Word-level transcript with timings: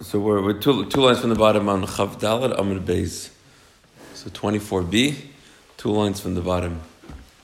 So 0.00 0.18
we're, 0.18 0.42
we're 0.42 0.58
two, 0.58 0.86
two 0.86 1.02
lines 1.02 1.20
from 1.20 1.28
the 1.28 1.36
bottom 1.36 1.68
on 1.68 1.84
Chav 1.84 2.18
Dalet 2.18 2.56
Amud 2.56 2.80
Beis. 2.80 3.28
So 4.14 4.30
24b, 4.30 5.16
two 5.76 5.90
lines 5.90 6.18
from 6.18 6.34
the 6.34 6.40
bottom. 6.40 6.80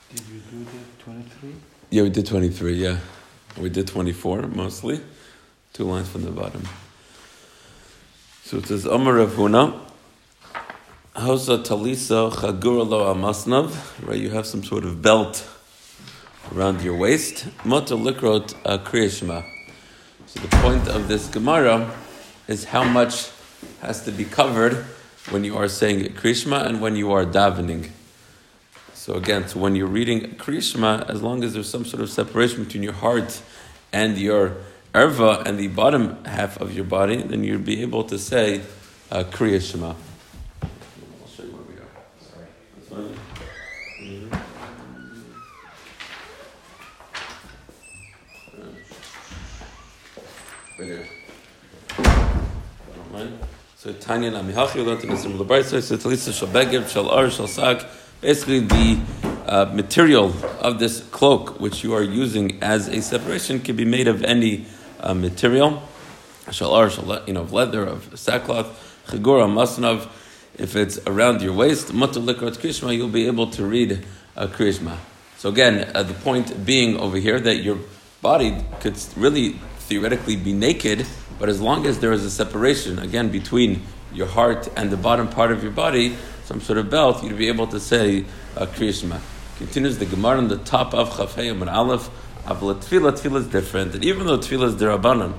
Did 0.09 0.21
you 0.27 0.39
do 0.49 0.63
the 0.63 1.03
23? 1.03 1.55
Yeah, 1.91 2.01
we 2.01 2.09
did 2.09 2.25
23, 2.25 2.73
yeah. 2.73 2.97
We 3.59 3.69
did 3.69 3.87
24 3.87 4.47
mostly. 4.47 4.99
Two 5.73 5.83
lines 5.83 6.09
from 6.09 6.23
the 6.23 6.31
bottom. 6.31 6.67
So 8.43 8.57
it 8.57 8.65
says 8.65 8.85
Amar 8.85 9.13
Rav 9.13 9.33
Huna. 9.33 9.79
Howza 11.15 11.63
talisa 11.63 12.33
chagura 12.33 12.89
lo 12.89 13.13
amasnav. 13.13 14.07
Right, 14.07 14.19
you 14.19 14.31
have 14.31 14.47
some 14.47 14.63
sort 14.63 14.85
of 14.85 15.03
belt 15.03 15.47
around 16.55 16.81
your 16.81 16.97
waist. 16.97 17.45
Mota 17.63 17.93
likrot 17.93 18.55
kriyashma. 18.63 19.45
So 20.25 20.39
the 20.39 20.47
point 20.57 20.87
of 20.87 21.07
this 21.07 21.27
Gemara 21.27 21.93
is 22.47 22.65
how 22.65 22.83
much 22.83 23.29
has 23.81 24.03
to 24.05 24.11
be 24.11 24.25
covered 24.25 24.85
when 25.29 25.43
you 25.43 25.57
are 25.57 25.67
saying 25.67 26.13
Krishma 26.13 26.65
and 26.65 26.81
when 26.81 26.95
you 26.95 27.11
are 27.11 27.25
davening. 27.25 27.89
So 28.93 29.13
again, 29.13 29.47
so 29.47 29.59
when 29.59 29.75
you're 29.75 29.87
reading 29.87 30.35
Krishma, 30.35 31.09
as 31.09 31.21
long 31.21 31.43
as 31.43 31.53
there's 31.53 31.69
some 31.69 31.85
sort 31.85 32.01
of 32.01 32.09
separation 32.09 32.63
between 32.63 32.83
your 32.83 32.93
heart 32.93 33.41
and 33.93 34.17
your 34.17 34.57
erva 34.93 35.45
and 35.45 35.57
the 35.57 35.67
bottom 35.67 36.23
half 36.25 36.59
of 36.59 36.73
your 36.73 36.85
body, 36.85 37.21
then 37.21 37.43
you'll 37.43 37.59
be 37.59 37.81
able 37.81 38.03
to 38.05 38.17
say 38.17 38.61
uh. 39.11 39.19
I'll 39.19 39.29
show 39.29 39.45
you 41.43 41.51
where 41.51 41.61
we 41.63 41.75
are. 41.75 41.87
Sorry. 42.19 42.47
That's 42.75 42.89
fine. 42.89 43.15
Right 50.77 50.87
here. 50.87 51.07
Don't 52.95 53.11
mind. 53.13 53.39
So 53.77 53.93
Tanya 54.07 54.31
we 54.31 54.53
learned 54.83 55.03
in 55.03 55.17
Shal 56.87 57.09
Ar, 57.09 57.29
Shal 57.29 57.47
Sak, 57.47 57.85
basically 58.21 58.59
the 58.59 59.01
uh, 59.45 59.65
material 59.73 60.33
of 60.61 60.79
this 60.79 61.01
cloak, 61.11 61.59
which 61.59 61.83
you 61.83 61.93
are 61.93 62.03
using 62.03 62.57
as 62.63 62.87
a 62.87 63.01
separation, 63.01 63.59
can 63.59 63.75
be 63.75 63.83
made 63.83 64.07
of 64.07 64.23
any 64.23 64.65
uh, 65.01 65.13
material. 65.13 65.83
You 66.49 67.33
know, 67.33 67.41
of 67.41 67.51
leather, 67.51 67.83
of 67.83 68.17
sackcloth, 68.17 69.03
Chigura, 69.07 69.45
Masnav, 69.45 70.07
if 70.57 70.77
it's 70.77 70.99
around 71.05 71.41
your 71.41 71.51
waist, 71.51 71.93
Mutter 71.93 72.21
Likrot 72.21 72.59
Krishma, 72.59 72.95
you'll 72.95 73.09
be 73.09 73.27
able 73.27 73.47
to 73.47 73.65
read 73.65 74.05
uh, 74.37 74.47
Krishma. 74.47 74.95
So 75.35 75.49
again, 75.49 75.91
uh, 75.93 76.03
the 76.03 76.13
point 76.13 76.65
being 76.65 76.95
over 76.95 77.17
here 77.17 77.41
that 77.41 77.57
your 77.57 77.77
body 78.21 78.55
could 78.79 78.97
really 79.17 79.59
theoretically 79.79 80.37
be 80.37 80.53
naked, 80.53 81.05
but 81.39 81.49
as 81.49 81.59
long 81.59 81.85
as 81.85 81.99
there 81.99 82.13
is 82.13 82.23
a 82.23 82.31
separation, 82.31 82.99
again, 82.99 83.29
between 83.29 83.81
your 84.13 84.27
heart 84.27 84.69
and 84.75 84.89
the 84.89 84.97
bottom 84.97 85.27
part 85.27 85.51
of 85.51 85.63
your 85.63 85.71
body, 85.71 86.15
some 86.45 86.61
sort 86.61 86.77
of 86.77 86.89
belt, 86.89 87.23
you'd 87.23 87.37
be 87.37 87.47
able 87.47 87.67
to 87.67 87.79
say 87.79 88.25
uh, 88.55 88.65
Kriyashma. 88.65 89.19
Continues 89.57 89.97
the 89.97 90.05
Gemara 90.05 90.37
on 90.37 90.47
the 90.47 90.57
top 90.57 90.93
of 90.93 91.09
Chafayim 91.09 91.61
and 91.61 91.69
Aleph, 91.69 92.09
Avla 92.45 92.75
Tefillah, 92.75 93.11
Tefillah 93.11 93.39
is 93.39 93.47
different. 93.47 93.95
And 93.95 94.05
even 94.05 94.27
though 94.27 94.37
Tefillah 94.37 94.67
is 94.67 94.75
derabanan, 94.75 95.33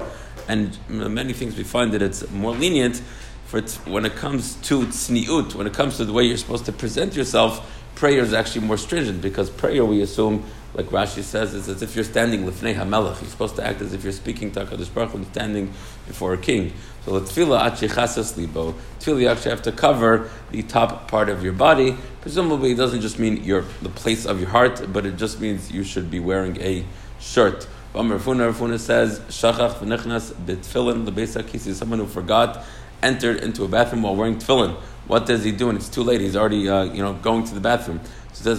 and 0.48 0.76
many 0.88 1.32
things 1.32 1.56
we 1.56 1.64
find 1.64 1.92
that 1.92 2.02
it's 2.02 2.28
more 2.30 2.52
lenient, 2.52 3.02
for 3.46 3.58
it's, 3.58 3.76
when 3.86 4.04
it 4.04 4.14
comes 4.16 4.56
to 4.56 4.80
tzniut, 4.82 5.54
when 5.54 5.66
it 5.66 5.72
comes 5.72 5.96
to 5.96 6.04
the 6.04 6.12
way 6.12 6.24
you're 6.24 6.36
supposed 6.36 6.66
to 6.66 6.72
present 6.72 7.16
yourself, 7.16 7.82
prayer 7.94 8.20
is 8.20 8.32
actually 8.34 8.66
more 8.66 8.76
stringent 8.76 9.22
because 9.22 9.48
prayer, 9.48 9.84
we 9.84 10.02
assume, 10.02 10.44
like 10.74 10.86
Rashi 10.86 11.22
says, 11.22 11.54
is 11.54 11.68
as 11.68 11.80
if 11.80 11.94
you're 11.94 12.04
standing 12.04 12.44
lifnei 12.44 12.74
hamelech. 12.74 13.20
You're 13.20 13.30
supposed 13.30 13.56
to 13.56 13.66
act 13.66 13.80
as 13.80 13.94
if 13.94 14.04
you're 14.04 14.12
speaking 14.12 14.50
to 14.52 14.66
Hakadosh 14.66 14.92
Baruch 14.92 15.12
Hu, 15.12 15.24
standing 15.24 15.72
before 16.06 16.34
a 16.34 16.38
king. 16.38 16.72
So 17.08 17.18
tefillah 17.20 17.70
achechasas 17.70 18.36
libo. 18.36 18.74
Tefillah 19.00 19.20
you 19.22 19.28
actually 19.28 19.52
have 19.52 19.62
to 19.62 19.72
cover 19.72 20.28
the 20.50 20.62
top 20.62 21.08
part 21.08 21.30
of 21.30 21.42
your 21.42 21.54
body. 21.54 21.96
Presumably, 22.20 22.72
it 22.72 22.74
doesn't 22.74 23.00
just 23.00 23.18
mean 23.18 23.42
your 23.44 23.64
the 23.80 23.88
place 23.88 24.26
of 24.26 24.38
your 24.40 24.50
heart, 24.50 24.92
but 24.92 25.06
it 25.06 25.16
just 25.16 25.40
means 25.40 25.72
you 25.72 25.84
should 25.84 26.10
be 26.10 26.20
wearing 26.20 26.60
a 26.60 26.84
shirt. 27.18 27.66
Amar 27.94 28.18
Rav 28.18 28.26
Huna 28.26 28.52
Rafuna 28.52 28.78
says 28.78 29.20
shachach 29.20 29.78
v'nechnas 29.78 30.34
b'tefillin 30.34 31.06
lebeisa 31.06 31.42
kisi. 31.42 31.72
Someone 31.72 32.00
who 32.00 32.06
forgot 32.06 32.62
entered 33.02 33.38
into 33.38 33.64
a 33.64 33.68
bathroom 33.68 34.02
while 34.02 34.14
wearing 34.14 34.36
tefillin. 34.36 34.74
What 35.06 35.24
does 35.24 35.44
he 35.44 35.50
do? 35.50 35.70
And 35.70 35.78
it's 35.78 35.88
too 35.88 36.02
late. 36.02 36.20
He's 36.20 36.36
already 36.36 36.68
uh, 36.68 36.82
you 36.82 37.02
know 37.02 37.14
going 37.14 37.44
to 37.44 37.54
the 37.54 37.60
bathroom. 37.60 38.00
So 38.34 38.52
it 38.52 38.58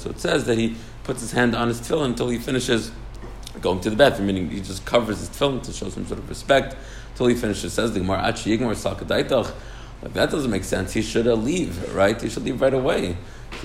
So 0.00 0.10
it 0.10 0.20
says 0.20 0.44
that 0.44 0.58
he 0.58 0.76
puts 1.02 1.22
his 1.22 1.32
hand 1.32 1.56
on 1.56 1.66
his 1.66 1.80
tefillin 1.80 2.04
until 2.04 2.28
he 2.28 2.38
finishes 2.38 2.92
going 3.62 3.80
to 3.80 3.90
the 3.90 3.96
bathroom, 3.96 4.26
meaning 4.26 4.50
he 4.50 4.60
just 4.60 4.84
covers 4.84 5.20
his 5.20 5.28
tefillin 5.30 5.62
to 5.62 5.72
show 5.72 5.88
some 5.88 6.06
sort 6.06 6.18
of 6.18 6.28
respect 6.28 6.76
until 7.10 7.28
he 7.28 7.34
finishes. 7.34 7.64
It 7.64 7.70
says 7.70 7.92
the 7.92 8.00
Gemara 8.00 8.22
achi 8.24 8.58
sakadaitach. 8.58 9.54
Like 10.02 10.12
that 10.14 10.30
doesn't 10.30 10.50
make 10.50 10.64
sense. 10.64 10.92
He 10.92 11.02
should 11.02 11.26
uh, 11.26 11.34
leave, 11.34 11.94
right? 11.94 12.20
He 12.20 12.28
should 12.28 12.44
leave 12.44 12.60
right 12.60 12.74
away. 12.74 13.16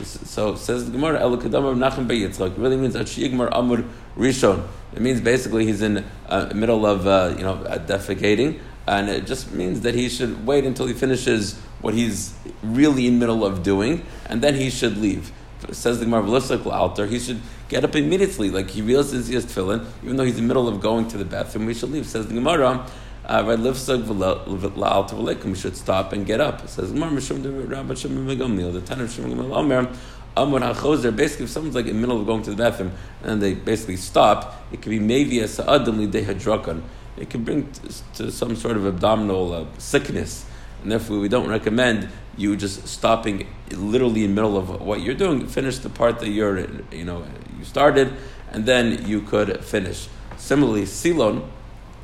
So 0.03 0.55
says 0.55 0.85
the 0.85 0.91
Gemara 0.91 1.19
El 1.19 1.37
Kadam 1.37 1.71
of 1.71 1.77
Nachem 1.77 2.07
Beyitzchak. 2.07 2.57
Really 2.57 2.77
means 2.77 2.95
achi 2.95 3.27
yigmar 3.27 3.49
amur 3.51 3.83
rishon. 4.15 4.67
It 4.93 5.01
means 5.01 5.19
basically 5.19 5.65
he's 5.65 5.81
in 5.81 6.05
uh, 6.27 6.51
middle 6.53 6.85
of 6.85 7.07
uh, 7.07 7.33
you 7.37 7.43
know 7.43 7.55
defecating 7.87 8.59
and 8.87 9.09
it 9.09 9.27
just 9.27 9.51
means 9.51 9.81
that 9.81 9.93
he 9.93 10.07
should 10.07 10.47
wait 10.47 10.63
until 10.63 10.87
he 10.87 10.93
finishes 10.93 11.59
what 11.81 11.93
he's 11.93 12.33
really 12.63 13.05
in 13.05 13.19
middle 13.19 13.45
of 13.45 13.61
doing, 13.61 14.03
and 14.25 14.41
then 14.41 14.55
he 14.55 14.69
should 14.69 14.97
leave. 14.97 15.31
Says 15.71 15.99
the 15.99 16.05
Gemara, 16.05 16.23
altar, 16.71 17.05
he 17.05 17.19
should 17.19 17.41
get 17.69 17.83
up 17.83 17.95
immediately. 17.95 18.49
Like 18.49 18.69
he 18.69 18.81
realizes 18.81 19.27
he 19.27 19.35
has 19.35 19.45
tefillin, 19.45 19.85
even 20.03 20.17
though 20.17 20.23
he's 20.23 20.37
in 20.37 20.43
the 20.43 20.47
middle 20.47 20.67
of 20.67 20.79
going 20.81 21.07
to 21.09 21.17
the 21.17 21.25
bathroom, 21.25 21.67
he 21.67 21.73
should 21.73 21.91
leave. 21.91 22.05
Says 22.05 22.27
the 22.27 22.33
Gemara, 22.33 22.85
uh, 23.25 23.43
we 25.45 25.55
should 25.55 25.75
stop 25.75 26.13
and 26.13 26.25
get 26.25 26.39
up. 26.41 26.67
Says 26.67 26.93
the 26.93 26.99
ten 28.85 29.01
of 29.01 29.11
Shimon 29.11 29.37
Basically, 31.15 31.45
if 31.45 31.49
someone's 31.49 31.75
like 31.75 31.87
in 31.87 31.95
the 31.95 32.01
middle 32.01 32.19
of 32.19 32.25
going 32.25 32.43
to 32.43 32.51
the 32.51 32.55
bathroom 32.55 32.91
and 33.23 33.41
they 33.41 33.53
basically 33.53 33.97
stop, 33.97 34.63
it 34.71 34.81
could 34.81 34.91
be 34.91 34.99
maybe 34.99 35.39
a 35.39 35.47
sa'adam 35.47 35.99
lidehadrakan 35.99 36.83
it 37.17 37.29
can 37.29 37.43
bring 37.43 37.71
to, 37.71 38.13
to 38.13 38.31
some 38.31 38.55
sort 38.55 38.77
of 38.77 38.85
abdominal 38.85 39.53
uh, 39.53 39.65
sickness. 39.77 40.45
And 40.81 40.91
therefore, 40.91 41.19
we 41.19 41.27
don't 41.27 41.49
recommend 41.49 42.09
you 42.37 42.55
just 42.55 42.87
stopping 42.87 43.47
literally 43.71 44.23
in 44.23 44.35
the 44.35 44.41
middle 44.41 44.57
of 44.57 44.81
what 44.81 45.01
you're 45.01 45.15
doing. 45.15 45.47
Finish 45.47 45.79
the 45.79 45.89
part 45.89 46.19
that 46.19 46.29
you're, 46.29 46.67
you 46.91 47.05
know, 47.05 47.25
you 47.57 47.65
started, 47.65 48.13
and 48.51 48.65
then 48.65 49.05
you 49.05 49.21
could 49.21 49.63
finish. 49.63 50.07
Similarly, 50.37 50.85
silon, 50.85 51.49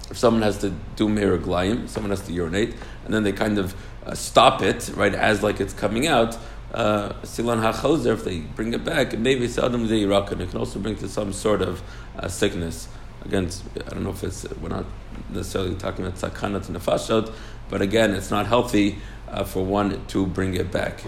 if 0.09 0.17
someone 0.17 0.41
has 0.41 0.57
to 0.59 0.71
do 0.95 1.07
meraglayim, 1.07 1.87
someone 1.87 2.09
has 2.09 2.21
to 2.21 2.33
urinate, 2.33 2.75
and 3.05 3.13
then 3.13 3.23
they 3.23 3.31
kind 3.31 3.57
of 3.57 3.75
uh, 4.05 4.13
stop 4.13 4.61
it 4.61 4.91
right 4.95 5.13
as 5.13 5.43
like 5.43 5.59
it's 5.59 5.73
coming 5.73 6.07
out. 6.07 6.37
Uh, 6.73 7.13
silon 7.23 7.59
hachozer, 7.59 8.13
if 8.13 8.23
they 8.23 8.39
bring 8.39 8.73
it 8.73 8.83
back, 8.83 9.17
maybe 9.17 9.47
seldom 9.47 9.87
they 9.87 10.03
and 10.03 10.41
it 10.41 10.49
can 10.49 10.59
also 10.59 10.79
bring 10.79 10.95
to 10.95 11.07
some 11.07 11.31
sort 11.31 11.61
of 11.61 11.81
uh, 12.17 12.27
sickness. 12.27 12.87
Again, 13.25 13.49
I 13.85 13.89
don't 13.91 14.03
know 14.03 14.09
if 14.09 14.23
it's 14.23 14.45
we're 14.59 14.69
not 14.69 14.85
necessarily 15.29 15.75
talking 15.75 16.05
about 16.05 16.19
sakanat 16.19 16.67
and 16.67 16.77
nefashot, 16.77 17.31
but 17.69 17.81
again, 17.81 18.13
it's 18.13 18.31
not 18.31 18.47
healthy 18.47 18.97
uh, 19.29 19.43
for 19.43 19.63
one 19.63 20.05
to 20.07 20.25
bring 20.25 20.55
it 20.55 20.71
back. 20.71 21.03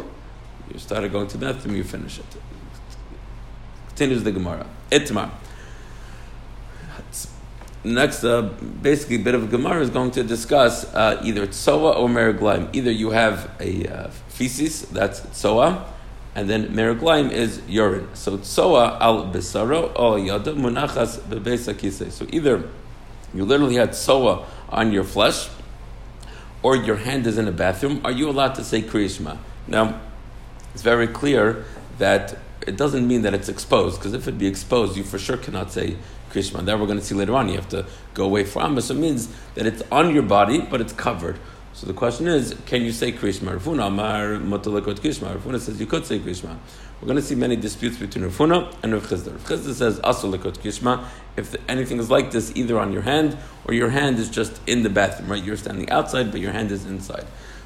You 0.71 0.79
started 0.79 1.11
going 1.11 1.27
to 1.27 1.37
the 1.37 1.53
bathroom, 1.53 1.75
you 1.75 1.83
finish 1.83 2.19
it. 2.19 2.25
Continues 3.95 4.23
the 4.23 4.31
Gemara. 4.33 4.65
Itmar. 4.91 5.31
Next, 7.85 8.25
uh, 8.25 8.41
basically, 8.81 9.19
bit 9.19 9.35
of 9.35 9.49
Gemara 9.49 9.81
is 9.81 9.89
going 9.89 10.11
to 10.11 10.23
discuss 10.23 10.93
uh, 10.93 11.21
either 11.23 11.47
tsoa 11.47 11.93
or 11.93 12.09
meraglaim. 12.09 12.75
Either 12.75 12.91
you 12.91 13.11
have 13.11 13.49
a 13.61 13.87
uh, 13.87 14.09
feces, 14.27 14.81
that's 14.89 15.21
tsoa, 15.21 15.85
and 16.35 16.49
then 16.49 16.75
meraglaim 16.75 17.31
is 17.31 17.61
urine. 17.69 18.09
So 18.15 18.37
tsoa 18.37 18.97
al 18.99 19.31
besaro 19.31 19.97
or 19.97 20.19
yada 20.19 20.51
munachas 20.51 21.19
bebesa 21.19 22.11
So 22.11 22.27
either 22.31 22.67
you 23.33 23.45
literally 23.45 23.75
had 23.75 23.91
tsoa 23.91 24.45
on 24.67 24.91
your 24.91 25.05
flesh, 25.05 25.47
or 26.61 26.75
your 26.75 26.97
hand 26.97 27.27
is 27.27 27.37
in 27.37 27.47
a 27.47 27.53
bathroom, 27.53 28.01
are 28.03 28.11
you 28.11 28.29
allowed 28.29 28.55
to 28.55 28.63
say 28.65 28.81
kriyishma? 28.81 29.37
Now, 29.67 30.01
it's 30.73 30.83
very 30.83 31.07
clear 31.07 31.63
that 31.97 32.39
it 32.67 32.77
doesn't 32.77 33.07
mean 33.07 33.21
that 33.23 33.33
it's 33.33 33.49
exposed, 33.49 33.99
because 33.99 34.13
if 34.13 34.27
it 34.27 34.37
be 34.37 34.47
exposed, 34.47 34.97
you 34.97 35.03
for 35.03 35.19
sure 35.19 35.37
cannot 35.37 35.71
say 35.71 35.97
kriyishma. 36.31 36.65
That 36.65 36.79
we're 36.79 36.87
going 36.87 36.99
to 36.99 37.05
see 37.05 37.15
later 37.15 37.35
on. 37.35 37.49
You 37.49 37.55
have 37.55 37.69
to 37.69 37.85
go 38.13 38.25
away 38.25 38.43
from 38.43 38.77
it. 38.77 38.81
So 38.81 38.93
it 38.93 38.99
means 38.99 39.29
that 39.55 39.65
it's 39.65 39.83
on 39.91 40.13
your 40.13 40.23
body, 40.23 40.61
but 40.61 40.81
it's 40.81 40.93
covered. 40.93 41.39
So 41.73 41.85
the 41.87 41.93
question 41.93 42.27
is, 42.27 42.55
can 42.65 42.83
you 42.83 42.93
say 42.93 43.11
Krishma? 43.11 43.51
Rav 43.51 43.65
Huna 43.65 43.87
Amar 43.87 44.37
Motalekot 44.37 44.97
Krishma. 44.99 45.33
Rav 45.33 45.43
Huna 45.43 45.59
says 45.59 45.77
you 45.77 45.85
could 45.85 46.05
say 46.05 46.19
Krishma. 46.19 46.57
We're 47.01 47.07
going 47.07 47.17
to 47.17 47.21
see 47.21 47.35
many 47.35 47.57
disputes 47.57 47.97
between 47.97 48.23
Rav 48.23 48.37
Huna 48.37 48.73
and 48.81 48.93
Rav 48.93 49.05
Chisda. 49.07 49.33
Rav 49.49 49.75
says 49.75 49.99
Asalekot 49.99 50.59
Krishma. 50.59 51.05
If 51.35 51.53
anything 51.67 51.99
is 51.99 52.09
like 52.09 52.31
this, 52.31 52.55
either 52.55 52.79
on 52.79 52.93
your 52.93 53.01
hand 53.01 53.37
or 53.65 53.73
your 53.73 53.89
hand 53.89 54.19
is 54.19 54.29
just 54.29 54.61
in 54.67 54.83
the 54.83 54.89
bathroom, 54.89 55.29
right? 55.29 55.43
You're 55.43 55.57
standing 55.57 55.89
outside, 55.89 56.31
but 56.31 56.39
your 56.39 56.53
hand 56.53 56.71
is 56.71 56.85
inside. 56.85 57.25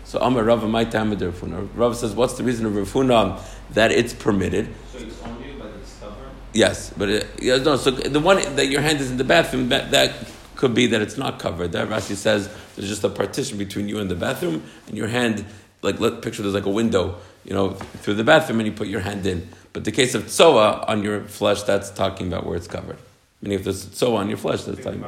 So 0.09 0.17
Amar 0.19 0.43
Rav 0.43 0.67
my 0.67 0.85
time 0.85 1.11
with 1.11 1.21
Rav 1.21 1.39
Huna. 1.39 1.69
Rav 1.75 1.95
says, 1.95 2.15
what's 2.15 2.33
the 2.33 2.43
reason 2.43 2.65
of 2.65 2.75
Rav 2.75 2.91
Huna 2.91 3.39
that 3.75 3.91
it's 3.91 4.11
permitted? 4.11 4.67
So 4.91 4.97
it's 4.97 5.21
only 5.21 5.53
but 5.53 5.67
it's 5.79 5.99
covered. 5.99 6.31
Yes, 6.51 6.91
but 6.97 7.09
it, 7.09 7.27
yeah, 7.39 7.57
no. 7.57 7.77
So 7.77 7.91
the 7.91 8.19
one 8.19 8.37
that 8.55 8.69
your 8.69 8.81
hand 8.81 9.01
is 9.01 9.11
in 9.11 9.17
the 9.17 9.23
bathroom, 9.23 9.69
that, 9.69 9.91
that 9.91 10.15
Could 10.59 10.73
be 10.73 10.87
that 10.87 11.01
it's 11.01 11.17
not 11.17 11.39
covered. 11.39 11.71
There, 11.71 11.87
Rashi 11.87 12.17
says 12.17 12.49
there's 12.75 12.89
just 12.89 13.01
a 13.05 13.09
partition 13.09 13.57
between 13.57 13.87
you 13.87 13.99
and 13.99 14.11
the 14.11 14.15
bathroom, 14.15 14.61
and 14.87 14.97
your 14.97 15.07
hand, 15.07 15.45
like 15.81 16.01
let 16.01 16.21
picture 16.21 16.41
there's 16.41 16.53
like 16.53 16.65
a 16.65 16.69
window, 16.69 17.15
you 17.45 17.53
know, 17.53 17.69
through 18.03 18.15
the 18.15 18.25
bathroom, 18.25 18.59
and 18.59 18.67
you 18.67 18.73
put 18.73 18.89
your 18.89 18.99
hand 18.99 19.25
in. 19.25 19.47
But 19.71 19.85
the 19.85 19.93
case 19.93 20.15
of 20.15 20.23
tsoa 20.25 20.83
on 20.85 21.01
your 21.01 21.21
flesh, 21.21 21.63
that's 21.63 21.91
talking 21.91 22.27
about 22.27 22.45
where 22.45 22.57
it's 22.57 22.67
covered. 22.67 22.97
Meaning, 23.41 23.59
if 23.59 23.63
there's 23.63 23.85
tsoa 23.85 24.17
on 24.17 24.27
your 24.27 24.37
flesh, 24.37 24.63
that's 24.63 24.83
talking. 24.83 25.05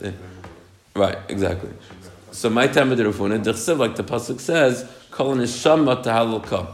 Yeah. 0.00 0.10
Right, 0.96 1.18
exactly. 1.28 1.70
So 2.32 2.48
my 2.48 2.68
time 2.68 2.92
of 2.92 2.98
the 2.98 3.04
Rav 3.04 3.16
Huna, 3.16 3.78
like 3.78 3.96
the 3.96 4.04
pasuk 4.04 4.40
says, 4.40 4.88
Kol 5.10 5.34
neshama 5.34 6.02
tahalul 6.02 6.46
kam. 6.46 6.68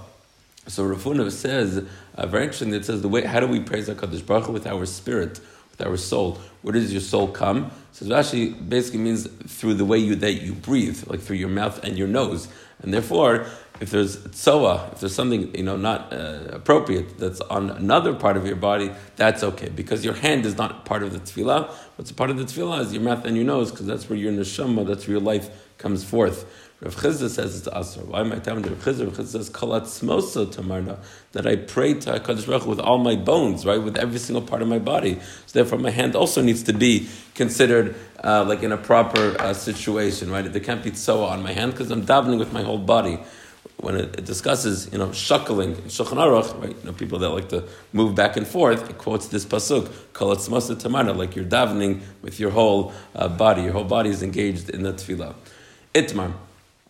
So 0.67 0.85
Rav 0.85 1.03
Huna 1.03 1.31
says, 1.31 1.87
uh, 2.17 2.27
very 2.27 2.45
interesting. 2.45 2.75
It 2.75 2.85
says 2.85 3.03
the 3.03 3.09
way 3.09 3.23
how 3.23 3.41
do 3.41 3.47
we 3.47 3.61
praise 3.61 3.89
Hakadosh 3.89 4.27
Baruch 4.27 4.47
Hu? 4.47 4.53
with 4.53 4.67
our 4.67 4.85
spirit, 4.85 5.41
with 5.79 5.87
our 5.87 5.97
soul? 5.97 6.39
Where 6.63 6.73
does 6.73 6.93
your 6.93 7.01
soul 7.01 7.29
come? 7.29 7.71
So 7.93 8.07
Rashi 8.07 8.69
basically 8.69 9.01
means 9.01 9.27
through 9.27 9.75
the 9.75 9.85
way 9.85 9.99
you 9.99 10.17
that 10.17 10.33
you 10.35 10.53
breathe, 10.53 11.07
like 11.07 11.21
through 11.21 11.37
your 11.37 11.49
mouth 11.49 11.83
and 11.85 11.97
your 11.97 12.09
nose, 12.09 12.49
and 12.83 12.93
therefore. 12.93 13.47
If 13.79 13.91
there's 13.91 14.17
tsoa, 14.17 14.91
if 14.95 15.01
there's 15.01 15.15
something 15.15 15.55
you 15.55 15.63
know 15.63 15.77
not 15.77 16.11
uh, 16.11 16.49
appropriate 16.51 17.19
that's 17.19 17.43
on 17.43 17.69
another 17.69 18.15
part 18.15 18.39
of 18.39 18.47
your 18.47 18.57
body, 18.57 18.91
that's 19.17 19.43
okay 19.43 19.69
because 19.69 20.03
your 20.03 20.15
hand 20.15 20.47
is 20.47 20.57
not 20.57 20.87
part 20.87 21.03
of 21.03 21.13
the 21.13 21.19
tefillah. 21.19 21.71
What's 21.97 22.11
part 22.11 22.31
of 22.31 22.39
the 22.39 22.45
tefillah 22.45 22.81
is 22.81 22.95
your 22.95 23.03
mouth 23.03 23.27
and 23.27 23.37
your 23.37 23.45
nose 23.45 23.71
because 23.71 23.85
that's 23.85 24.09
where 24.09 24.19
your 24.19 24.33
neshama, 24.33 24.87
that's 24.87 25.07
where 25.07 25.19
your 25.19 25.21
life 25.21 25.51
comes 25.77 26.05
forth. 26.05 26.66
Rav 26.79 26.95
Chizda 26.95 27.31
says 27.31 27.57
it's 27.57 27.69
asr. 27.69 28.05
Why 28.05 28.21
am 28.21 28.33
I 28.33 28.39
telling 28.39 28.63
Rav 28.63 28.75
Chizda? 28.85 29.07
Rav 29.07 29.17
Chizda 29.17 29.29
says 29.29 29.49
kalat 29.49 29.85
smosa 29.85 30.45
tamarna 30.45 30.99
that 31.33 31.47
I 31.47 31.57
pray 31.57 31.95
to 31.95 32.21
Hakadosh 32.21 32.47
Baruch 32.47 32.67
with 32.67 32.81
all 32.81 32.99
my 32.99 33.17
bones, 33.17 33.65
right, 33.65 33.83
with 33.83 33.97
every 33.97 34.19
single 34.19 34.43
part 34.43 34.61
of 34.61 34.69
my 34.69 34.79
body. 34.79 35.15
So 35.47 35.59
therefore, 35.59 35.79
my 35.79 35.89
hand 35.89 36.15
also 36.15 36.43
needs 36.43 36.63
to 36.65 36.75
be 36.75 37.09
considered 37.35 37.95
uh, 38.23 38.45
like 38.47 38.63
in 38.63 38.73
a 38.73 38.77
proper 38.77 39.41
uh, 39.41 39.55
situation, 39.55 40.31
right? 40.31 40.45
There 40.53 40.61
can't 40.61 40.85
be 40.85 40.91
tsoa 40.91 41.29
on 41.29 41.43
my 41.43 41.53
hand 41.53 41.73
because 41.73 41.91
I'm 41.91 42.05
davening 42.05 42.39
with 42.39 42.53
my 42.53 42.63
whole 42.63 42.79
body. 42.79 43.21
When 43.79 43.97
it, 43.97 44.19
it 44.19 44.25
discusses, 44.27 44.91
you 44.93 44.99
know, 44.99 45.09
shuckling 45.09 45.79
in 45.79 45.85
Shulchan 45.85 46.19
Aruch, 46.19 46.61
right? 46.61 46.77
You 46.77 46.85
know, 46.85 46.93
people 46.93 47.19
that 47.21 47.31
like 47.31 47.49
to 47.51 47.65
move 47.95 48.15
back 48.15 48.37
and 48.37 48.47
forth. 48.47 48.91
It 48.91 48.99
quotes 48.99 49.29
this 49.29 49.47
pasuk, 49.47 49.87
kalat 50.13 50.47
smosa 50.47 50.77
tamarna, 50.77 51.17
like 51.17 51.37
you're 51.37 51.47
davening 51.47 52.03
with 52.21 52.39
your 52.39 52.51
whole 52.51 52.93
uh, 53.15 53.29
body. 53.29 53.63
Your 53.63 53.73
whole 53.73 53.85
body 53.85 54.11
is 54.11 54.23
engaged 54.23 54.69
in 54.69 54.83
the 54.83 54.93
tefillah. 54.93 55.35
Itmar. 55.95 56.35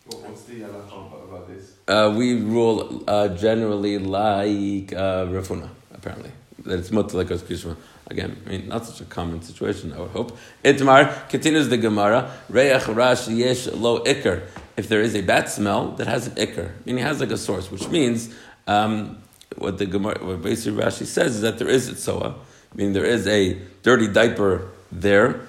What's 0.06 0.44
the 0.44 0.60
halacha 0.60 1.24
about 1.28 1.48
this? 1.48 1.75
Uh, 1.88 2.12
we 2.16 2.34
rule 2.34 3.04
uh, 3.06 3.28
generally 3.28 3.98
like 3.98 4.92
uh, 4.92 5.26
Rav 5.30 5.46
Huna, 5.46 5.68
apparently. 5.94 6.32
That 6.64 6.80
it's 6.80 6.90
much 6.90 7.14
like 7.14 7.30
a 7.30 7.34
Krishma. 7.34 7.76
Again, 8.08 8.42
I 8.44 8.48
mean, 8.50 8.68
not 8.68 8.86
such 8.86 9.00
a 9.00 9.04
common 9.04 9.40
situation, 9.42 9.92
I 9.92 10.00
would 10.00 10.10
hope. 10.10 10.36
Itmar 10.64 11.28
continues 11.28 11.68
the 11.68 11.76
Gemara, 11.76 12.32
Reach 12.48 12.88
Rash 12.88 13.28
Yesh 13.28 13.68
Lo 13.68 14.02
Ikr. 14.02 14.42
If 14.76 14.88
there 14.88 15.00
is 15.00 15.14
a 15.14 15.22
bad 15.22 15.48
smell 15.48 15.92
that 15.92 16.08
has 16.08 16.26
an 16.26 16.34
Ikr, 16.34 16.72
meaning 16.84 17.04
it 17.04 17.06
has 17.06 17.20
like 17.20 17.30
a 17.30 17.36
source, 17.36 17.70
which 17.70 17.88
means 17.88 18.34
um, 18.66 19.18
what 19.56 19.78
the 19.78 19.86
Gemara, 19.86 20.18
what 20.24 20.42
basically 20.42 20.82
Rashi 20.82 21.06
says 21.06 21.36
is 21.36 21.42
that 21.42 21.58
there 21.58 21.68
is 21.68 21.88
a 21.88 21.94
tsoa, 21.94 22.34
meaning 22.74 22.94
there 22.94 23.04
is 23.04 23.28
a 23.28 23.60
dirty 23.82 24.08
diaper 24.08 24.68
there, 24.90 25.46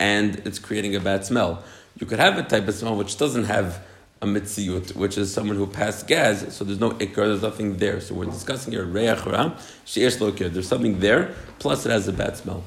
and 0.00 0.36
it's 0.44 0.58
creating 0.58 0.96
a 0.96 1.00
bad 1.00 1.24
smell. 1.24 1.62
You 1.98 2.06
could 2.06 2.18
have 2.18 2.38
a 2.38 2.42
type 2.42 2.66
of 2.66 2.74
smell 2.74 2.96
which 2.96 3.16
doesn't 3.18 3.44
have 3.44 3.80
a 4.24 4.26
mitziyut, 4.26 4.96
which 4.96 5.16
is 5.16 5.32
someone 5.32 5.56
who 5.56 5.66
passed 5.66 6.06
gas, 6.08 6.54
so 6.54 6.64
there's 6.64 6.80
no 6.80 6.90
ikar, 6.92 7.26
there's 7.26 7.42
nothing 7.42 7.76
there. 7.76 8.00
So 8.00 8.14
we're 8.14 8.24
discussing 8.24 8.72
here 8.72 8.84
reach 8.84 9.24
ra, 9.26 9.52
sheesh. 9.86 10.52
There's 10.52 10.68
something 10.68 10.98
there, 11.00 11.34
plus 11.58 11.86
it 11.86 11.90
has 11.90 12.08
a 12.08 12.12
bad 12.12 12.36
smell. 12.36 12.64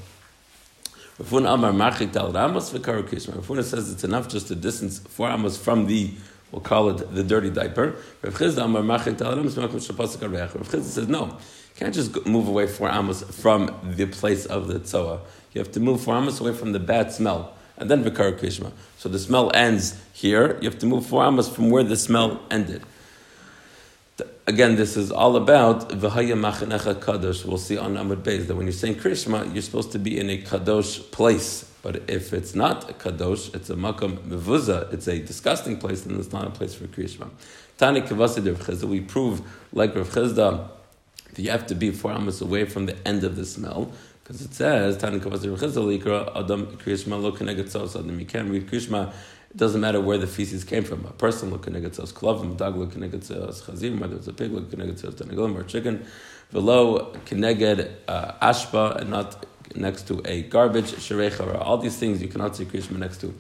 Rav 1.19 1.29
Huna 1.29 1.53
Amar 1.55 1.71
Machik 1.71 2.13
Tal 2.13 2.31
Ramos 2.31 2.71
V'Karu 2.71 3.03
Kishma. 3.03 3.35
Rav 3.35 3.47
Huna 3.47 3.63
says 3.63 3.91
it's 3.91 4.03
enough 4.03 4.29
just 4.29 4.51
a 4.51 4.55
distance 4.55 4.99
four 4.99 5.29
amos 5.29 5.57
from 5.57 5.87
the, 5.87 6.11
we'll 6.51 6.61
call 6.61 6.89
it 6.89 7.13
the 7.13 7.23
dirty 7.23 7.49
diaper. 7.49 7.95
Rav 8.21 8.35
Chizda 8.35 8.65
Amar 8.65 8.83
Machik 8.83 9.17
Tal. 9.17 9.35
Rav 9.35 9.45
Chizda 9.45 10.83
says 10.83 11.07
no, 11.07 11.25
you 11.25 11.33
can't 11.75 11.93
just 11.93 12.25
move 12.27 12.47
away 12.47 12.67
four 12.67 12.89
amos 12.89 13.23
from 13.23 13.75
the 13.83 14.05
place 14.05 14.45
of 14.45 14.67
the 14.67 14.77
tzoa. 14.77 15.21
You 15.53 15.59
have 15.59 15.71
to 15.71 15.79
move 15.79 16.01
four 16.01 16.15
amos 16.15 16.39
away 16.39 16.53
from 16.53 16.71
the 16.71 16.79
bad 16.79 17.11
smell. 17.11 17.56
And 17.77 17.91
then 17.91 18.03
V'Karu 18.03 18.39
Kishma. 18.39 18.71
So 18.97 19.09
the 19.09 19.19
smell 19.19 19.51
ends 19.53 20.01
here. 20.13 20.57
You 20.61 20.69
have 20.69 20.79
to 20.79 20.85
move 20.85 21.05
four 21.05 21.25
amos 21.25 21.47
from 21.47 21.69
where 21.69 21.83
the 21.83 21.95
smell 21.95 22.41
ended. 22.49 22.83
Again, 24.47 24.77
this 24.77 24.97
is 24.97 25.11
all 25.11 25.35
about 25.35 25.89
v'haya 25.89 26.33
machanecha 26.33 26.95
kadosh. 26.95 27.45
We'll 27.45 27.57
see 27.57 27.77
on 27.77 27.95
Amud 27.95 28.23
Beis 28.23 28.47
that 28.47 28.55
when 28.55 28.65
you're 28.65 28.73
saying 28.73 28.95
Krishma, 28.95 29.53
you're 29.53 29.61
supposed 29.61 29.91
to 29.91 29.99
be 29.99 30.17
in 30.17 30.29
a 30.29 30.41
kadosh 30.41 31.11
place. 31.11 31.69
But 31.83 32.09
if 32.09 32.33
it's 32.33 32.55
not 32.55 32.89
a 32.89 32.93
kadosh, 32.93 33.53
it's 33.53 33.69
a 33.69 33.75
makam 33.75 34.17
mevuza, 34.19 34.91
it's 34.91 35.07
a 35.07 35.19
disgusting 35.19 35.77
place, 35.77 36.01
then 36.01 36.17
it's 36.17 36.31
not 36.31 36.47
a 36.47 36.49
place 36.49 36.73
for 36.73 36.87
Krishma. 36.87 37.29
Tani 37.77 38.01
kavasi 38.01 38.83
we 38.85 39.01
prove, 39.01 39.41
like 39.71 39.95
Rav 39.95 40.09
Chizda, 40.09 40.69
that 41.33 41.41
you 41.41 41.51
have 41.51 41.67
to 41.67 41.75
be 41.75 41.91
four 41.91 42.13
amos 42.13 42.41
away 42.41 42.65
from 42.65 42.87
the 42.87 43.07
end 43.07 43.23
of 43.23 43.35
the 43.35 43.45
smell. 43.45 43.91
Because 44.27 44.41
it 44.41 44.53
says, 44.53 45.01
Rav 45.01 45.13
Chizda, 45.13 46.01
likra 46.01 46.35
adam 46.35 46.67
Krishma 46.77 47.21
lo 47.21 47.31
kenegat 47.31 47.69
sos 47.69 47.95
adam. 47.95 48.19
You 48.19 48.25
can't 48.25 48.51
Krishma 48.69 49.13
it 49.49 49.55
doesn't 49.55 49.79
matter 49.79 50.01
where 50.01 50.17
the 50.17 50.27
feces 50.27 50.65
came 50.65 50.83
from. 50.83 51.05
A 51.05 51.13
person 51.13 51.49
looking 51.49 51.77
at 51.77 51.83
tzos 51.83 52.11
klavim, 52.11 52.57
dog 52.57 52.75
tzos 52.75 53.63
chazim, 53.63 53.99
whether 53.99 54.17
it's 54.17 54.27
a 54.27 54.33
pig 54.33 54.51
looking 54.51 54.81
at 54.81 54.89
tzos 54.89 55.13
tenegolim 55.13 55.57
or 55.57 55.63
chicken. 55.63 56.05
Velo 56.51 57.13
keneged 57.25 57.89
uh, 58.09 58.33
ashpa 58.41 58.97
and 58.97 59.11
not 59.11 59.45
next 59.75 60.09
to 60.09 60.21
a 60.25 60.41
garbage 60.43 60.91
sherecha 60.91 61.61
all 61.61 61.77
these 61.77 61.97
things 61.97 62.21
you 62.21 62.27
cannot 62.27 62.57
see 62.57 62.65
krishma 62.65 62.97
next 62.97 63.21
to. 63.21 63.33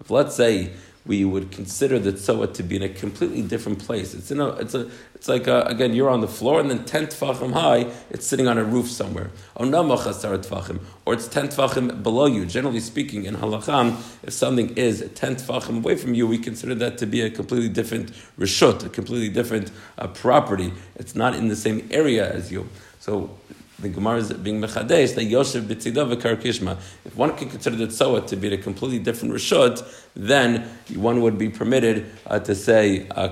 If 0.00 0.10
let's 0.10 0.36
say 0.36 0.72
we 1.06 1.24
would 1.24 1.50
consider 1.50 1.98
the 1.98 2.12
tzoa 2.12 2.48
to 2.48 2.62
be 2.62 2.76
in 2.76 2.82
a 2.82 2.88
completely 2.88 3.42
different 3.42 3.78
place. 3.78 4.12
It's 4.14 4.30
in 4.30 4.40
a, 4.40 4.48
it's 4.56 4.74
a, 4.74 4.90
it's 5.14 5.28
like 5.28 5.46
a, 5.46 5.62
again, 5.62 5.94
you're 5.94 6.10
on 6.10 6.20
the 6.20 6.28
floor 6.28 6.60
and 6.60 6.70
then 6.70 6.84
ten 6.84 7.06
tfachim 7.06 7.52
high, 7.52 7.92
it's 8.10 8.26
sitting 8.26 8.48
on 8.48 8.58
a 8.58 8.64
roof 8.64 8.88
somewhere. 8.88 9.30
Or 9.54 9.66
or 9.66 11.14
it's 11.14 11.28
ten 11.28 11.48
tfachim 11.48 12.02
below 12.02 12.26
you. 12.26 12.44
Generally 12.44 12.80
speaking, 12.80 13.24
in 13.24 13.36
halacham, 13.36 13.96
if 14.22 14.32
something 14.32 14.76
is 14.76 15.08
ten 15.14 15.36
tfachim 15.36 15.78
away 15.78 15.96
from 15.96 16.14
you, 16.14 16.26
we 16.26 16.38
consider 16.38 16.74
that 16.74 16.98
to 16.98 17.06
be 17.06 17.20
a 17.22 17.30
completely 17.30 17.68
different 17.68 18.12
reshut, 18.38 18.84
a 18.84 18.88
completely 18.88 19.28
different 19.28 19.70
uh, 19.98 20.08
property. 20.08 20.72
It's 20.96 21.14
not 21.14 21.34
in 21.34 21.48
the 21.48 21.56
same 21.56 21.88
area 21.90 22.30
as 22.30 22.50
you. 22.50 22.68
So 22.98 23.30
the 23.78 23.88
Gemara 23.90 24.18
is 24.18 24.32
being 24.32 24.60
mechadesh 24.60 25.14
that 25.14 25.24
Yosef 25.24 25.64
b'tzidav 25.64 26.14
v'kar 26.14 26.36
kishma. 26.36 26.78
If 27.04 27.14
one 27.16 27.36
can 27.36 27.50
consider 27.50 27.76
the 27.76 27.88
tzoa 27.88 28.26
to 28.26 28.36
be 28.36 28.52
a 28.54 28.58
completely 28.58 28.98
different 28.98 29.34
reshut, 29.34 29.82
then 30.14 30.68
one 30.94 31.20
would 31.20 31.36
be 31.36 31.50
permitted 31.50 32.06
uh, 32.26 32.38
to 32.40 32.54
say 32.54 33.06
uh. 33.10 33.28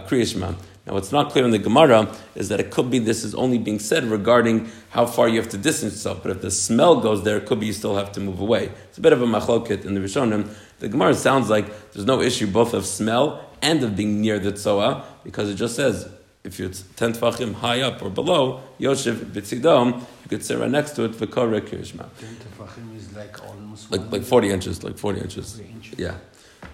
Now, 0.86 0.92
what's 0.92 1.12
not 1.12 1.32
clear 1.32 1.46
in 1.46 1.50
the 1.50 1.58
Gemara 1.58 2.14
is 2.34 2.50
that 2.50 2.60
it 2.60 2.70
could 2.70 2.90
be 2.90 2.98
this 2.98 3.24
is 3.24 3.34
only 3.34 3.56
being 3.56 3.78
said 3.78 4.04
regarding 4.04 4.70
how 4.90 5.06
far 5.06 5.28
you 5.28 5.40
have 5.40 5.48
to 5.50 5.56
distance 5.56 5.94
yourself. 5.94 6.22
But 6.22 6.32
if 6.32 6.42
the 6.42 6.50
smell 6.50 7.00
goes 7.00 7.24
there, 7.24 7.38
it 7.38 7.46
could 7.46 7.58
be 7.58 7.66
you 7.66 7.72
still 7.72 7.96
have 7.96 8.12
to 8.12 8.20
move 8.20 8.38
away. 8.38 8.70
It's 8.88 8.98
a 8.98 9.00
bit 9.00 9.14
of 9.14 9.22
a 9.22 9.26
machloket 9.26 9.86
in 9.86 9.94
the 9.94 10.00
Rishonim. 10.00 10.54
The 10.80 10.88
Gemara 10.90 11.14
sounds 11.14 11.48
like 11.48 11.92
there's 11.92 12.04
no 12.04 12.20
issue 12.20 12.46
both 12.46 12.74
of 12.74 12.84
smell 12.84 13.48
and 13.62 13.82
of 13.82 13.96
being 13.96 14.20
near 14.20 14.38
the 14.38 14.52
tzoa 14.52 15.06
because 15.24 15.48
it 15.48 15.54
just 15.54 15.74
says 15.74 16.06
if 16.44 16.60
it's 16.60 16.82
ten 16.96 17.14
tefachim 17.14 17.54
high 17.54 17.80
up 17.80 18.02
or 18.02 18.10
below, 18.10 18.60
Yosef 18.78 19.16
b'tzidom, 19.16 20.00
you 20.00 20.28
could 20.28 20.44
sit 20.44 20.58
right 20.58 20.70
next 20.70 20.92
to 20.92 21.04
it 21.04 21.12
v'kore 21.12 21.58
kirishma. 21.60 22.06
Ten 22.18 22.36
tefachim 22.36 22.94
is 22.96 23.12
like 23.16 23.42
almost 23.42 23.90
Like 23.90 24.12
like 24.12 24.22
forty 24.22 24.50
inches, 24.50 24.84
like 24.84 24.98
forty 24.98 25.20
inches. 25.20 25.56
Forty 25.56 25.70
inches. 25.70 25.98
Yeah. 25.98 26.16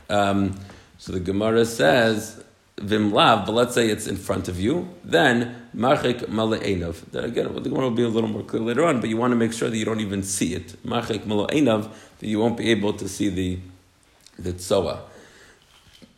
Um, 0.08 0.58
so 0.98 1.12
the 1.12 1.20
Gemara 1.20 1.64
says 1.64 2.42
vimlav, 2.76 3.46
but 3.46 3.52
let's 3.52 3.74
say 3.74 3.88
it's 3.88 4.08
in 4.08 4.16
front 4.16 4.48
of 4.48 4.58
you, 4.58 4.88
then 5.04 5.68
marchik 5.76 6.22
maleinov. 6.22 7.02
Then 7.12 7.24
again, 7.24 7.54
the 7.54 7.60
Gemara 7.60 7.84
will 7.84 7.90
be 7.92 8.02
a 8.02 8.08
little 8.08 8.28
more 8.28 8.42
clear 8.42 8.62
later 8.62 8.84
on, 8.84 9.00
but 9.00 9.08
you 9.08 9.16
want 9.16 9.30
to 9.30 9.36
make 9.36 9.52
sure 9.52 9.70
that 9.70 9.76
you 9.76 9.84
don't 9.84 10.00
even 10.00 10.24
see 10.24 10.54
it. 10.54 10.82
Marchik 10.84 11.20
maleinov, 11.20 11.90
that 12.18 12.26
you 12.26 12.40
won't 12.40 12.56
be 12.56 12.70
able 12.70 12.92
to 12.94 13.08
see 13.08 13.28
the 13.28 13.58
the 14.36 14.52
tzoa. 14.52 15.02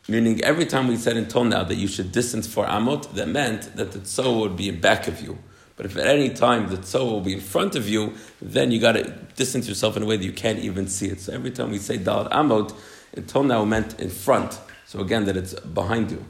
Meaning, 0.09 0.43
every 0.43 0.67
time 0.67 0.89
we 0.89 0.97
said 0.97 1.17
until 1.17 1.45
now 1.45 1.63
that 1.63 1.77
you 1.77 1.87
should 1.87 2.11
distance 2.11 2.47
for 2.47 2.67
amot, 2.67 3.15
that 3.15 3.29
meant 3.29 3.77
that 3.77 3.93
the 3.93 4.01
tzoa 4.01 4.39
would 4.41 4.57
be 4.57 4.69
in 4.69 4.81
back 4.81 5.07
of 5.07 5.21
you. 5.21 5.39
But 5.77 5.87
if 5.87 5.97
at 5.97 6.07
any 6.07 6.31
time 6.31 6.69
the 6.69 6.77
tzoa 6.77 7.05
will 7.05 7.21
be 7.21 7.35
in 7.35 7.41
front 7.41 7.77
of 7.77 7.89
you, 7.89 8.15
then 8.41 8.73
you 8.73 8.81
got 8.81 8.93
to 8.93 9.05
distance 9.37 9.69
yourself 9.69 9.97
in 9.97 10.03
a 10.03 10.07
way 10.07 10.17
that 10.17 10.25
you 10.25 10.33
can't 10.33 10.59
even 10.59 10.89
see 10.89 11.07
it. 11.07 11.21
So 11.21 11.33
every 11.33 11.53
time 11.53 11.71
we 11.71 11.79
say 11.79 11.99
dalat 11.99 12.31
amot, 12.31 12.75
until 13.17 13.45
now 13.45 13.65
meant 13.65 14.01
in 14.01 14.11
front. 14.11 14.59
So 14.87 15.01
again, 15.01 15.25
that 15.27 15.37
it's 15.37 15.55
behind 15.55 16.11
you. 16.11 16.25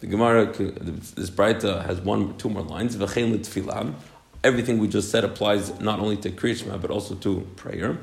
The 0.00 0.06
Gemara, 0.06 0.46
this 0.46 1.30
Braita 1.30 1.84
has 1.86 2.00
one, 2.00 2.36
two 2.38 2.48
more 2.48 2.62
lines. 2.62 2.94
Everything 4.44 4.78
we 4.78 4.88
just 4.88 5.10
said 5.10 5.24
applies 5.24 5.80
not 5.80 5.98
only 5.98 6.16
to 6.18 6.30
Krishma 6.30 6.80
but 6.80 6.90
also 6.90 7.14
to 7.16 7.40
prayer. 7.56 7.98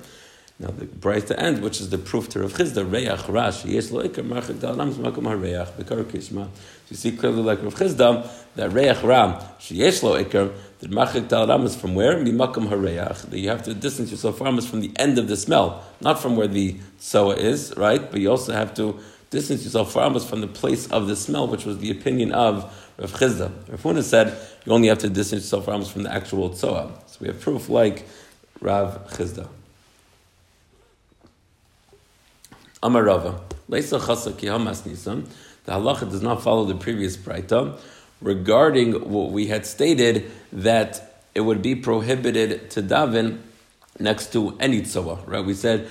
Now 0.59 0.69
the 0.69 0.85
bright 0.85 1.27
to 1.27 1.39
end, 1.39 1.61
which 1.61 1.81
is 1.81 1.89
the 1.89 1.97
proof 1.97 2.29
to 2.29 2.41
Rav 2.41 2.53
Chizda, 2.53 2.89
Reach 2.89 3.27
Rash, 3.27 3.65
Yes 3.65 3.91
Lo 3.91 4.03
Iker 4.03 4.23
Marchik 4.23 4.55
Dalam 4.55 4.93
Zmakom 4.93 5.23
HaReach, 5.23 5.71
Bekar 5.73 6.03
Krishma. 6.03 6.45
So 6.45 6.89
you 6.89 6.95
see 6.95 7.11
clearly 7.11 7.41
like 7.41 7.63
Rav 7.63 7.73
Chizda, 7.73 8.29
that 8.55 8.71
Reach 8.71 9.01
Ram, 9.01 9.33
Sheyesh 9.59 10.03
Lo 10.03 10.23
Iker, 10.23 10.53
The 10.83 10.89
machik 10.89 11.29
talaram 11.29 11.63
is 11.63 11.77
from 11.77 11.95
where? 11.95 12.17
Mimakam 12.17 12.67
hareach. 12.67 13.29
That 13.29 13.39
you 13.39 13.47
have 13.47 13.63
to 13.63 13.73
distance 13.73 14.11
yourself 14.11 14.37
from 14.37 14.57
is 14.57 14.67
from 14.67 14.81
the 14.81 14.91
end 14.97 15.17
of 15.17 15.29
the 15.29 15.37
smell, 15.37 15.81
not 16.01 16.21
from 16.21 16.35
where 16.35 16.47
the 16.47 16.75
soa 16.99 17.35
is, 17.35 17.73
right? 17.77 18.11
But 18.11 18.19
you 18.19 18.29
also 18.29 18.51
have 18.51 18.73
to 18.73 18.99
distance 19.29 19.63
yourself 19.63 19.93
from 19.93 20.17
us 20.17 20.29
from 20.29 20.41
the 20.41 20.47
place 20.47 20.87
of 20.87 21.07
the 21.07 21.15
smell, 21.15 21.47
which 21.47 21.63
was 21.63 21.77
the 21.77 21.89
opinion 21.89 22.33
of 22.33 22.65
Rav 22.97 23.13
Chizda. 23.13 23.49
Rav 23.69 23.81
Huna 23.81 24.03
said 24.03 24.37
you 24.65 24.73
only 24.73 24.89
have 24.89 24.97
to 24.97 25.09
distance 25.09 25.43
yourself 25.43 25.63
from 25.63 25.79
us 25.79 25.89
from 25.89 26.03
the 26.03 26.13
actual 26.13 26.49
tzoa. 26.49 26.91
So 27.07 27.19
we 27.21 27.27
have 27.27 27.39
proof 27.39 27.69
like 27.69 28.05
Rav 28.59 29.09
Chizda. 29.13 29.47
Amar 32.83 33.03
Rava, 33.03 33.39
Leisa 33.69 33.97
Chasa 33.97 34.37
Ki 34.37 34.47
Hamas. 34.47 34.83
The 34.83 35.71
halacha 35.71 36.11
does 36.11 36.21
not 36.21 36.43
follow 36.43 36.65
the 36.65 36.75
previous 36.75 37.15
braita 37.15 37.79
regarding 38.21 39.09
what 39.09 39.31
we 39.31 39.47
had 39.47 39.65
stated 39.65 40.29
that 40.51 41.23
it 41.33 41.41
would 41.41 41.61
be 41.61 41.75
prohibited 41.75 42.69
to 42.71 42.83
daven 42.83 43.39
next 43.99 44.33
to 44.33 44.57
any 44.59 44.81
tzoa, 44.81 45.19
right? 45.25 45.45
We 45.45 45.53
said 45.53 45.87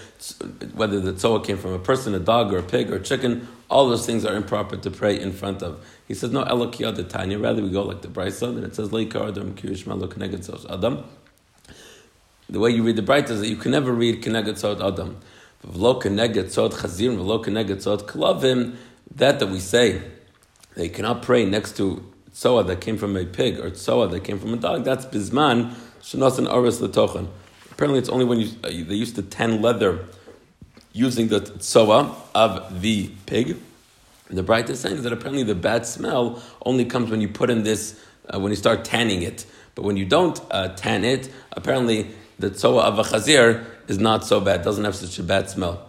whether 0.75 1.01
the 1.01 1.13
tzoa 1.15 1.43
came 1.43 1.57
from 1.57 1.73
a 1.73 1.79
person, 1.79 2.15
a 2.15 2.19
dog, 2.19 2.53
or 2.53 2.59
a 2.59 2.63
pig, 2.63 2.91
or 2.91 2.97
a 2.97 3.03
chicken, 3.03 3.49
all 3.71 3.89
those 3.89 4.05
things 4.05 4.27
are 4.27 4.35
improper 4.35 4.77
to 4.77 4.91
pray 4.91 5.19
in 5.19 5.33
front 5.33 5.63
of. 5.63 5.83
He 6.07 6.13
says, 6.13 6.31
no, 6.31 6.45
elokiyah 6.45 7.09
tanya. 7.09 7.39
Rather, 7.39 7.63
we 7.63 7.71
go 7.71 7.85
like 7.85 8.03
the 8.03 8.09
Brisa, 8.09 8.49
and 8.49 8.65
it 8.65 8.77
says, 8.77 8.91
leikar 8.91 9.29
adam 9.29 9.57
adam. 10.71 11.05
The 12.51 12.61
way 12.61 12.71
you 12.71 12.83
read 12.83 12.97
the 12.97 13.03
Brisa 13.03 13.31
is 13.31 13.41
that 13.41 13.49
you 13.49 13.57
can 13.57 13.73
never 13.73 13.93
read 13.93 14.23
keneged 14.23 14.61
tzot 14.61 14.87
adam. 14.87 15.17
That 19.15 19.39
that 19.39 19.49
we 19.49 19.61
say, 19.61 20.03
they 20.75 20.89
cannot 20.89 21.23
pray 21.23 21.45
next 21.45 21.77
to 21.77 22.13
tzoa 22.33 22.65
that 22.65 22.81
came 22.81 22.97
from 22.99 23.17
a 23.17 23.25
pig, 23.25 23.61
or 23.61 23.71
tzoa 23.71 24.09
that 24.09 24.25
came 24.25 24.39
from 24.41 24.55
a 24.55 24.57
dog, 24.57 24.85
that's 24.85 25.05
bizman, 25.07 25.75
shenasan 26.01 26.53
aris 26.53 26.81
letochen. 26.81 27.29
Apparently, 27.71 27.99
it's 28.01 28.09
only 28.09 28.25
when 28.25 28.41
you, 28.41 28.49
uh, 28.65 28.69
they 28.69 28.95
used 28.95 29.15
to 29.17 29.23
tan 29.23 29.63
leather 29.63 30.07
using 30.93 31.29
the 31.29 31.41
tzoa 31.41 32.17
of 32.35 32.81
the 32.83 33.11
pig. 33.27 33.57
And 34.29 34.39
the 34.39 34.43
bright 34.43 34.69
is 34.69 34.81
saying 34.81 35.03
that 35.03 35.13
apparently 35.13 35.45
the 35.45 35.55
bad 35.55 35.87
smell 35.87 36.43
only 36.65 36.85
comes 36.87 37.11
when 37.11 37.21
you 37.21 37.29
put 37.29 37.51
in 37.51 37.63
this, 37.63 38.01
uh, 38.33 38.41
when 38.41 38.51
you 38.51 38.57
start 38.57 38.85
tanning 38.85 39.23
it. 39.23 39.47
But 39.75 39.85
when 39.85 39.97
you 39.97 40.07
don't 40.07 40.41
uh, 40.51 40.69
tan 40.69 41.05
it, 41.05 41.31
apparently 41.53 42.11
the 42.43 42.51
tzoa 42.51 42.83
of 42.83 42.99
a 42.99 43.03
chazir 43.03 43.65
is 43.89 43.99
not 43.99 44.27
so 44.27 44.41
bad, 44.41 44.63
doesn't 44.63 44.85
have 44.85 44.97
such 44.97 45.19
a 45.19 45.23
bad 45.23 45.49
smell. 45.49 45.89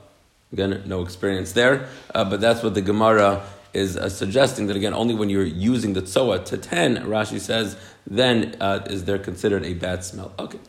Again, 0.53 0.83
no 0.85 1.01
experience 1.01 1.51
there, 1.53 1.87
uh, 2.13 2.23
but 2.23 2.39
that's 2.39 2.63
what 2.63 2.75
the 2.75 2.81
Gemara 2.81 3.41
is 3.73 3.97
uh, 3.97 4.07
suggesting 4.07 4.67
that 4.67 4.77
again, 4.77 4.93
only 4.93 5.15
when 5.15 5.29
you're 5.29 5.43
using 5.43 5.93
the 5.93 6.01
tzoa 6.01 6.45
to 6.45 6.57
tan, 6.57 6.97
Rashi 6.97 7.39
says, 7.39 7.75
then 8.05 8.55
uh, 8.61 8.85
is 8.87 9.05
there 9.05 9.17
considered 9.17 9.65
a 9.65 9.73
bad 9.73 10.03
smell. 10.05 10.31
Okay. 10.37 10.59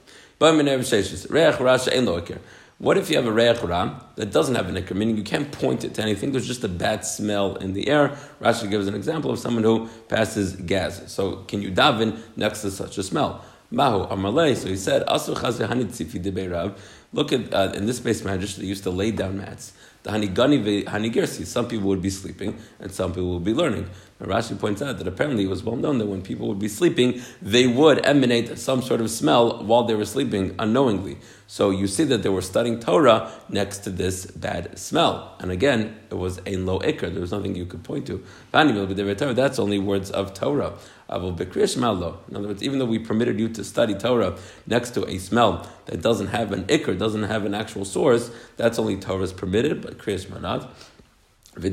What 2.78 2.98
if 2.98 3.08
you 3.08 3.16
have 3.16 3.26
a 3.26 3.32
reach 3.32 3.62
ra 3.62 4.00
that 4.16 4.32
doesn't 4.32 4.54
have 4.54 4.68
an 4.68 4.74
ikr, 4.76 4.96
meaning 4.96 5.16
you 5.16 5.22
can't 5.22 5.52
point 5.52 5.84
it 5.84 5.94
to 5.94 6.02
anything, 6.02 6.32
there's 6.32 6.46
just 6.46 6.64
a 6.64 6.68
bad 6.68 7.04
smell 7.04 7.56
in 7.56 7.74
the 7.74 7.88
air? 7.88 8.16
Rashi 8.40 8.68
gives 8.70 8.88
an 8.88 8.94
example 8.94 9.30
of 9.30 9.38
someone 9.38 9.64
who 9.64 9.88
passes 10.08 10.56
gas. 10.56 11.12
So 11.12 11.36
can 11.48 11.60
you 11.62 11.70
daven 11.70 12.18
next 12.36 12.62
to 12.62 12.70
such 12.70 12.96
a 12.96 13.02
smell? 13.02 13.44
Mahu 13.74 14.06
Amalei. 14.06 14.56
So 14.56 14.68
he 14.68 14.76
said, 14.76 15.06
Asu 15.06 15.34
Look 17.12 17.32
at 17.32 17.54
uh, 17.54 17.72
in 17.76 17.86
this 17.86 18.00
base 18.00 18.24
magic 18.24 18.50
they 18.56 18.66
used 18.66 18.82
to 18.82 18.90
lay 18.90 19.12
down 19.12 19.38
mats. 19.38 19.72
The 20.02 20.10
hanigani 20.10 20.84
hanigirsi. 20.84 21.46
Some 21.46 21.68
people 21.68 21.88
would 21.88 22.02
be 22.02 22.10
sleeping 22.10 22.58
and 22.80 22.90
some 22.90 23.12
people 23.12 23.30
would 23.34 23.44
be 23.44 23.54
learning. 23.54 23.88
And 24.18 24.28
Rashi 24.28 24.58
points 24.58 24.82
out 24.82 24.98
that 24.98 25.06
apparently 25.06 25.44
it 25.44 25.48
was 25.48 25.62
well 25.62 25.76
known 25.76 25.98
that 25.98 26.06
when 26.06 26.22
people 26.22 26.48
would 26.48 26.58
be 26.58 26.68
sleeping, 26.68 27.22
they 27.40 27.66
would 27.68 28.04
emanate 28.04 28.58
some 28.58 28.82
sort 28.82 29.00
of 29.00 29.10
smell 29.10 29.62
while 29.64 29.84
they 29.84 29.94
were 29.94 30.04
sleeping 30.04 30.56
unknowingly. 30.58 31.18
So 31.46 31.70
you 31.70 31.86
see 31.86 32.04
that 32.04 32.22
they 32.22 32.28
were 32.28 32.42
studying 32.42 32.80
Torah 32.80 33.30
next 33.48 33.78
to 33.78 33.90
this 33.90 34.26
bad 34.26 34.78
smell. 34.78 35.36
And 35.38 35.50
again, 35.50 35.96
it 36.10 36.16
was 36.16 36.40
a 36.46 36.56
low 36.56 36.80
ikr. 36.80 37.12
There 37.12 37.20
was 37.20 37.32
nothing 37.32 37.54
you 37.54 37.66
could 37.66 37.84
point 37.84 38.06
to. 38.08 38.24
That's 38.52 39.58
only 39.58 39.78
words 39.78 40.10
of 40.10 40.34
Torah. 40.34 40.74
In 41.08 41.14
other 41.14 42.48
words, 42.48 42.62
even 42.62 42.78
though 42.78 42.86
we 42.86 42.98
permitted 42.98 43.38
you 43.38 43.48
to 43.50 43.62
study 43.62 43.94
Torah 43.94 44.38
next 44.66 44.90
to 44.90 45.06
a 45.06 45.18
smell 45.18 45.68
that 45.86 46.00
doesn't 46.00 46.28
have 46.28 46.52
an 46.52 46.64
ikr, 46.64 46.98
doesn't 46.98 47.24
have 47.24 47.44
an 47.44 47.54
actual 47.54 47.84
source, 47.84 48.30
that's 48.56 48.78
only 48.78 48.96
Torah 48.96 49.22
is 49.22 49.32
permitted, 49.32 49.82
but 49.82 49.98
Kriyash 49.98 50.26
Manat. 50.26 50.66
You 51.56 51.70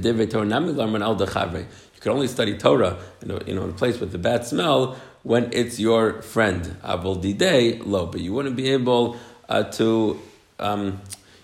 can 2.01 2.11
only 2.11 2.27
study 2.27 2.57
Torah 2.57 2.97
in 3.21 3.31
a, 3.31 3.43
you 3.45 3.55
know, 3.55 3.63
in 3.63 3.69
a 3.69 3.73
place 3.73 3.99
with 3.99 4.13
a 4.13 4.17
bad 4.17 4.45
smell 4.45 4.97
when 5.23 5.49
it's 5.53 5.79
your 5.79 6.21
friend. 6.21 6.77
Avol 6.83 7.21
didei 7.21 7.81
lo, 7.85 8.05
but 8.05 8.21
you 8.21 8.33
wouldn't 8.33 8.55
be 8.55 8.69
able 8.69 9.17
uh, 9.49 9.63
to 9.63 10.19
um, 10.59 11.01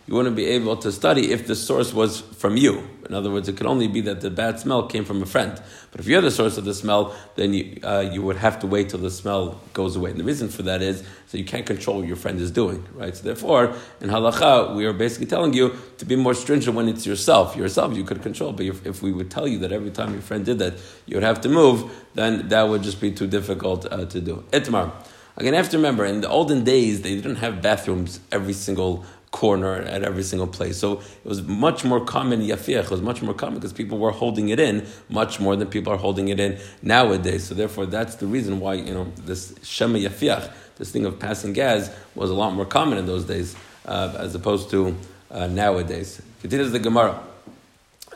you 0.08 0.14
wouldn't 0.14 0.36
be 0.36 0.46
able 0.46 0.78
to 0.78 0.92
study 0.92 1.32
if 1.32 1.48
the 1.48 1.56
source 1.56 1.94
was 1.94 2.22
from 2.22 2.58
you. 2.58 2.88
In 3.08 3.16
other 3.16 3.32
words, 3.32 3.48
it 3.48 3.58
could 3.58 3.68
only 3.68 3.88
be 3.88 4.02
that 4.02 4.22
the 4.22 4.30
bad 4.30 4.60
smell 4.60 4.88
came 4.88 5.06
from 5.06 5.22
a 5.22 5.26
friend. 5.26 5.62
But 5.92 6.02
if 6.02 6.08
you're 6.08 6.22
the 6.22 6.32
source 6.32 6.58
of 6.58 6.66
the 6.66 6.74
smell, 6.74 7.16
then 7.36 7.54
you, 7.54 7.80
uh, 7.84 8.10
you 8.12 8.22
would 8.22 8.38
have 8.38 8.60
to 8.60 8.68
wait 8.68 8.90
till 8.90 9.00
the 9.00 9.10
smell 9.12 9.62
goes 9.74 9.96
away. 9.96 10.12
And 10.12 10.20
the 10.20 10.24
reason 10.24 10.50
for 10.50 10.64
that 10.64 10.82
is 10.82 11.04
so 11.28 11.38
you 11.38 11.46
can't 11.46 11.66
control 11.66 12.00
what 12.00 12.08
your 12.08 12.16
friend 12.16 12.40
is 12.40 12.52
doing, 12.52 12.86
right? 12.94 13.16
So 13.16 13.24
therefore, 13.24 13.76
in 14.02 14.10
halacha, 14.10 14.76
we 14.76 14.86
are 14.86 14.94
basically 14.94 15.28
telling 15.28 15.54
you 15.54 15.76
to 15.98 16.06
be 16.06 16.16
more 16.16 16.34
stringent 16.34 16.76
when 16.76 16.88
it's 16.88 17.06
yourself. 17.06 17.56
Yourself, 17.56 17.96
you 17.96 18.04
could 18.04 18.22
control. 18.22 18.54
But 18.54 18.66
if, 18.66 18.86
if 18.86 19.02
we 19.02 19.12
would 19.12 19.32
tell 19.32 19.48
you 19.48 19.60
that 19.60 19.72
every 19.72 19.92
time 19.92 20.14
your 20.14 20.22
friend 20.22 20.46
did 20.46 20.60
that, 20.60 20.76
you 21.06 21.16
would 21.16 21.24
have 21.24 21.42
to 21.42 21.50
move, 21.50 21.92
then 22.14 22.50
that 22.50 22.64
would 22.64 22.84
just 22.84 23.00
be 23.00 23.12
too 23.12 23.28
difficult 23.28 23.86
uh, 23.92 24.06
to 24.06 24.22
do. 24.22 24.44
Itmar. 24.52 24.92
Again, 25.40 25.54
have 25.54 25.70
to 25.70 25.78
remember, 25.78 26.04
in 26.04 26.22
the 26.22 26.30
olden 26.30 26.64
days, 26.64 27.04
they 27.04 27.14
didn't 27.14 27.36
have 27.36 27.62
bathrooms 27.62 28.20
every 28.32 28.54
single 28.54 29.06
corner 29.38 29.76
at 29.76 30.02
every 30.04 30.24
single 30.24 30.48
place. 30.48 30.78
So 30.80 30.94
it 30.94 31.26
was 31.26 31.44
much 31.44 31.86
more 31.86 32.04
common, 32.04 32.42
yafiach, 32.42 32.86
it 32.86 32.90
was 32.90 33.04
much 33.04 33.22
more 33.22 33.36
common 33.36 33.60
because 33.60 33.72
people 33.72 34.00
were 34.00 34.10
holding 34.10 34.50
it 34.50 34.60
in 34.60 34.84
much 35.10 35.40
more 35.40 35.56
than 35.56 35.68
people 35.68 35.94
are 35.94 35.98
holding 35.98 36.30
it 36.30 36.40
in 36.40 36.58
nowadays. 36.82 37.44
So 37.44 37.54
therefore, 37.54 37.86
that's 37.86 38.16
the 38.16 38.26
reason 38.26 38.60
why, 38.60 38.74
you 38.74 38.96
know, 38.96 39.12
this 39.26 39.54
shema 39.62 40.00
yafiach, 40.00 40.52
this 40.80 40.90
thing 40.90 41.06
of 41.06 41.20
passing 41.20 41.54
gas, 41.54 41.92
was 42.16 42.32
a 42.32 42.34
lot 42.34 42.56
more 42.56 42.66
common 42.66 42.98
in 42.98 43.06
those 43.06 43.26
days 43.26 43.56
uh, 43.86 44.16
as 44.18 44.34
opposed 44.34 44.72
to 44.72 44.96
uh, 45.30 45.46
nowadays. 45.46 46.20
Continues 46.42 46.72
the 46.72 46.80
Gemara. 46.80 47.22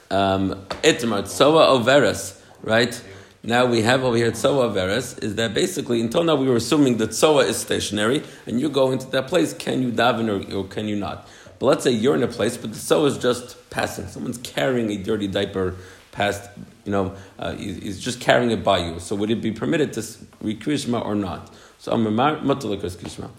Um, 0.10 0.66
Tsoa 0.82 1.68
Overes, 1.68 2.42
right? 2.64 3.00
Now 3.44 3.66
we 3.66 3.82
have 3.82 4.04
over 4.04 4.16
here 4.16 4.32
Tsoa 4.32 4.70
Veres, 4.72 5.18
is 5.18 5.34
that 5.36 5.56
basically 5.56 6.00
until 6.00 6.24
now 6.24 6.36
we 6.36 6.48
were 6.48 6.58
assuming 6.58 6.98
that 6.98 7.12
Tsoa 7.12 7.46
is 7.46 7.58
stationary 7.58 8.24
and 8.46 8.62
you 8.62 8.70
go 8.70 8.92
into 8.92 9.08
that 9.08 9.28
place, 9.28 9.54
can 9.54 9.82
you 9.82 9.92
daven 9.92 10.30
or, 10.30 10.56
or 10.56 10.68
can 10.68 10.88
you 10.88 10.96
not? 10.96 11.28
But 11.58 11.66
let's 11.66 11.84
say 11.84 11.92
you're 11.92 12.16
in 12.16 12.22
a 12.22 12.28
place, 12.28 12.56
but 12.56 12.72
the 12.72 12.78
Tsoa 12.78 13.08
is 13.08 13.18
just 13.18 13.70
passing. 13.72 14.08
Someone's 14.08 14.38
carrying 14.38 14.92
a 14.92 14.98
dirty 14.98 15.28
diaper 15.28 15.76
past, 16.12 16.52
you 16.86 16.92
know, 16.92 17.16
uh, 17.40 17.54
he's 17.54 18.00
just 18.00 18.20
carrying 18.20 18.52
it 18.52 18.64
by 18.64 18.78
you. 18.78 19.00
So 19.00 19.16
would 19.16 19.32
it 19.32 19.42
be 19.42 19.52
permitted 19.52 19.94
to 19.94 20.06
read 20.42 20.60
Krishma 20.60 21.04
or 21.04 21.16
not? 21.16 21.52
So 21.80 21.94
Amar 21.94 22.38
Mutalakas 22.38 22.96
Krishma. 22.96 23.32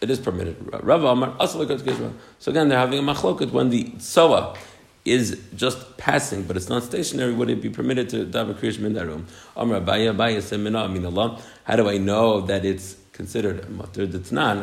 It 0.00 0.10
is 0.10 0.18
permitted. 0.18 0.56
Rav 0.82 1.04
Amar 1.04 1.30
Asalakas 1.38 1.82
Krishma. 1.82 2.12
So 2.40 2.50
again, 2.50 2.68
they're 2.68 2.78
having 2.78 2.98
a 2.98 3.02
machloket 3.02 3.52
when 3.52 3.70
the 3.70 3.84
Tsoa 3.98 4.56
is 5.06 5.40
just 5.54 5.96
passing, 5.96 6.42
but 6.42 6.56
it's 6.56 6.68
not 6.68 6.82
stationary, 6.82 7.32
would 7.32 7.48
it 7.48 7.62
be 7.62 7.70
permitted 7.70 8.08
to 8.10 8.26
daven 8.26 8.54
kriyash 8.54 8.78
room? 9.06 9.26
Amr 9.56 9.80
Abaye. 9.80 11.42
How 11.64 11.76
do 11.76 11.88
I 11.88 11.98
know 11.98 12.40
that 12.42 12.64
it's 12.64 12.96
considered 13.12 13.62
matur 13.62 14.06
detnan? 14.06 14.62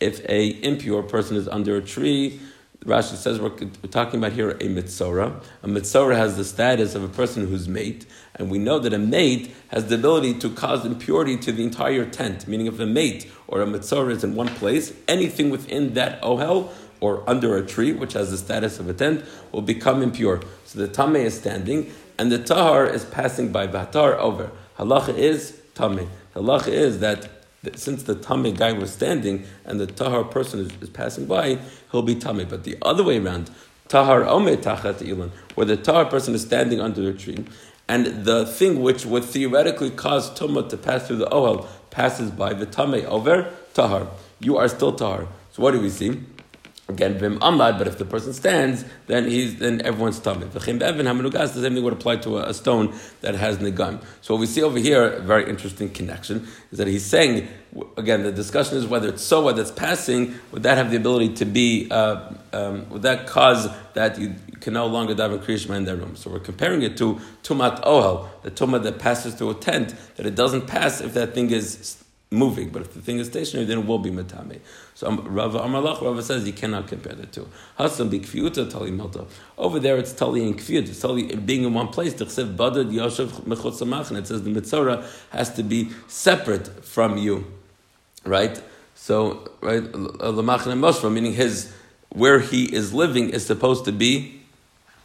If 0.00 0.20
a 0.28 0.62
impure 0.62 1.02
person 1.02 1.36
is 1.36 1.48
under 1.48 1.76
a 1.76 1.82
tree, 1.82 2.40
Rashi 2.84 3.16
says 3.16 3.40
we're, 3.40 3.48
we're, 3.48 3.90
talking 3.90 4.20
about 4.20 4.32
here 4.32 4.50
a 4.50 4.54
mitzora. 4.54 5.42
A 5.64 5.66
mitzora 5.66 6.16
has 6.16 6.36
the 6.36 6.44
status 6.44 6.94
of 6.94 7.02
a 7.02 7.08
person 7.08 7.48
who's 7.48 7.66
mate, 7.66 8.06
and 8.38 8.50
we 8.50 8.58
know 8.58 8.78
that 8.78 8.92
a 8.92 8.98
mate 8.98 9.54
has 9.68 9.86
the 9.86 9.96
ability 9.96 10.34
to 10.34 10.50
cause 10.50 10.86
impurity 10.86 11.36
to 11.36 11.52
the 11.52 11.62
entire 11.62 12.04
tent. 12.04 12.46
Meaning, 12.46 12.66
if 12.66 12.78
a 12.78 12.86
mate 12.86 13.30
or 13.48 13.60
a 13.60 13.66
mitzora 13.66 14.12
is 14.12 14.24
in 14.24 14.34
one 14.34 14.48
place, 14.48 14.92
anything 15.08 15.50
within 15.50 15.94
that 15.94 16.22
ohel 16.22 16.70
or 17.00 17.28
under 17.28 17.56
a 17.56 17.66
tree, 17.66 17.92
which 17.92 18.12
has 18.12 18.30
the 18.30 18.38
status 18.38 18.78
of 18.78 18.88
a 18.88 18.94
tent, 18.94 19.24
will 19.52 19.62
become 19.62 20.02
impure. 20.02 20.40
So 20.64 20.78
the 20.78 20.88
tame 20.88 21.16
is 21.16 21.36
standing, 21.36 21.92
and 22.18 22.30
the 22.32 22.38
tahar 22.38 22.86
is 22.86 23.04
passing 23.04 23.52
by. 23.52 23.66
Batar 23.66 24.16
over. 24.16 24.50
Halacha 24.78 25.16
is 25.16 25.60
tame. 25.74 26.08
Halacha 26.34 26.68
is 26.68 27.00
that 27.00 27.28
since 27.74 28.04
the 28.04 28.14
tame 28.14 28.54
guy 28.54 28.72
was 28.72 28.92
standing 28.92 29.44
and 29.64 29.80
the 29.80 29.86
tahar 29.86 30.24
person 30.24 30.60
is, 30.60 30.70
is 30.80 30.88
passing 30.90 31.26
by, 31.26 31.58
he'll 31.90 32.02
be 32.02 32.14
tame. 32.14 32.46
But 32.48 32.64
the 32.64 32.76
other 32.82 33.02
way 33.02 33.18
around, 33.18 33.50
tahar 33.88 34.24
ome 34.24 34.56
tachat 34.56 34.98
ilan, 34.98 35.30
where 35.54 35.66
the 35.66 35.76
tahar 35.76 36.06
person 36.06 36.34
is 36.34 36.42
standing 36.42 36.80
under 36.80 37.00
the 37.00 37.12
tree, 37.12 37.44
and 37.88 38.24
the 38.24 38.46
thing 38.46 38.82
which 38.82 39.06
would 39.06 39.24
theoretically 39.24 39.90
cause 39.90 40.30
tumah 40.38 40.68
to 40.68 40.76
pass 40.76 41.06
through 41.06 41.16
the 41.16 41.26
ohel 41.26 41.66
passes 41.90 42.30
by 42.30 42.52
the 42.52 42.66
tame 42.66 43.04
over 43.06 43.50
tahar. 43.74 44.08
You 44.40 44.56
are 44.58 44.68
still 44.68 44.92
tahar. 44.92 45.26
So 45.52 45.62
what 45.62 45.72
do 45.72 45.80
we 45.80 45.90
see? 45.90 46.20
Again, 46.90 47.18
vim 47.18 47.38
amad, 47.40 47.76
but 47.76 47.86
if 47.86 47.98
the 47.98 48.06
person 48.06 48.32
stands, 48.32 48.82
then 49.08 49.26
he's 49.28 49.58
then 49.58 49.82
everyone's 49.84 50.18
tummy. 50.20 50.46
V'chim 50.46 50.78
be'evin 50.78 51.04
hamenugas, 51.04 51.52
the 51.52 51.60
same 51.60 51.74
thing 51.74 51.84
would 51.84 51.92
apply 51.92 52.16
to 52.16 52.38
a, 52.38 52.48
a 52.48 52.54
stone 52.54 52.94
that 53.20 53.34
has 53.34 53.58
nigam. 53.58 54.02
So 54.22 54.32
what 54.32 54.40
we 54.40 54.46
see 54.46 54.62
over 54.62 54.78
here, 54.78 55.04
a 55.04 55.20
very 55.20 55.50
interesting 55.50 55.90
connection, 55.90 56.48
is 56.72 56.78
that 56.78 56.86
he's 56.86 57.04
saying, 57.04 57.46
again, 57.98 58.22
the 58.22 58.32
discussion 58.32 58.78
is 58.78 58.86
whether 58.86 59.08
it's 59.08 59.22
soa 59.22 59.52
that's 59.52 59.70
passing, 59.70 60.36
would 60.50 60.62
that 60.62 60.78
have 60.78 60.90
the 60.90 60.96
ability 60.96 61.34
to 61.34 61.44
be, 61.44 61.90
uh, 61.90 62.32
um, 62.54 62.88
would 62.88 63.02
that 63.02 63.26
cause 63.26 63.68
that 63.92 64.18
you 64.18 64.34
can 64.60 64.74
no 64.74 64.86
longer 64.86 65.14
daven 65.14 65.38
kriyishma 65.38 65.76
in 65.76 65.84
their 65.84 65.96
room? 65.96 66.16
So 66.16 66.30
we're 66.30 66.40
comparing 66.40 66.82
it 66.82 66.96
to 66.98 67.20
tumat 67.42 67.82
ohel, 67.84 68.28
the 68.42 68.50
tumat 68.50 68.82
that 68.84 68.98
passes 68.98 69.34
through 69.34 69.50
a 69.50 69.54
tent, 69.54 69.94
that 70.16 70.26
it 70.26 70.34
doesn't 70.34 70.66
pass 70.66 71.00
if 71.00 71.14
that 71.14 71.34
thing 71.34 71.50
is 71.50 72.02
moving, 72.30 72.68
but 72.68 72.82
if 72.82 72.92
the 72.92 73.00
thing 73.00 73.18
is 73.18 73.26
stationary, 73.28 73.64
then 73.64 73.78
it 73.78 73.86
will 73.86 73.98
be 73.98 74.10
matame. 74.10 74.60
So 74.94 75.06
um, 75.06 75.20
Rava 75.28 75.60
Amalach, 75.60 76.02
Rava 76.02 76.22
says 76.22 76.46
you 76.46 76.52
cannot 76.52 76.88
compare 76.88 77.14
the 77.14 77.26
two. 77.26 77.48
Hasam 77.78 78.10
bi 78.10 78.18
kfiyuta 78.18 78.70
tali 78.70 78.90
melta. 78.90 79.26
Over 79.56 79.80
there, 79.80 79.96
it's 79.96 80.12
tali 80.12 80.44
and 80.44 80.58
kfiyut. 80.58 80.88
It's 80.88 81.00
tali 81.00 81.34
being 81.36 81.64
in 81.64 81.72
one 81.72 81.88
place. 81.88 82.14
Tichsev 82.14 82.56
badad 82.56 82.92
yoshev 82.92 83.28
samachin. 83.28 84.18
It 84.18 84.26
says 84.26 84.42
the 84.42 84.54
mitzora 84.54 85.06
has 85.30 85.54
to 85.54 85.62
be 85.62 85.90
separate 86.06 86.84
from 86.84 87.16
you, 87.16 87.46
right? 88.24 88.60
So 88.94 89.50
right, 89.62 89.82
lamachin 89.82 90.72
and 90.72 91.14
meaning 91.14 91.32
his 91.32 91.72
where 92.10 92.40
he 92.40 92.64
is 92.64 92.92
living 92.92 93.30
is 93.30 93.46
supposed 93.46 93.84
to 93.84 93.92
be 93.92 94.37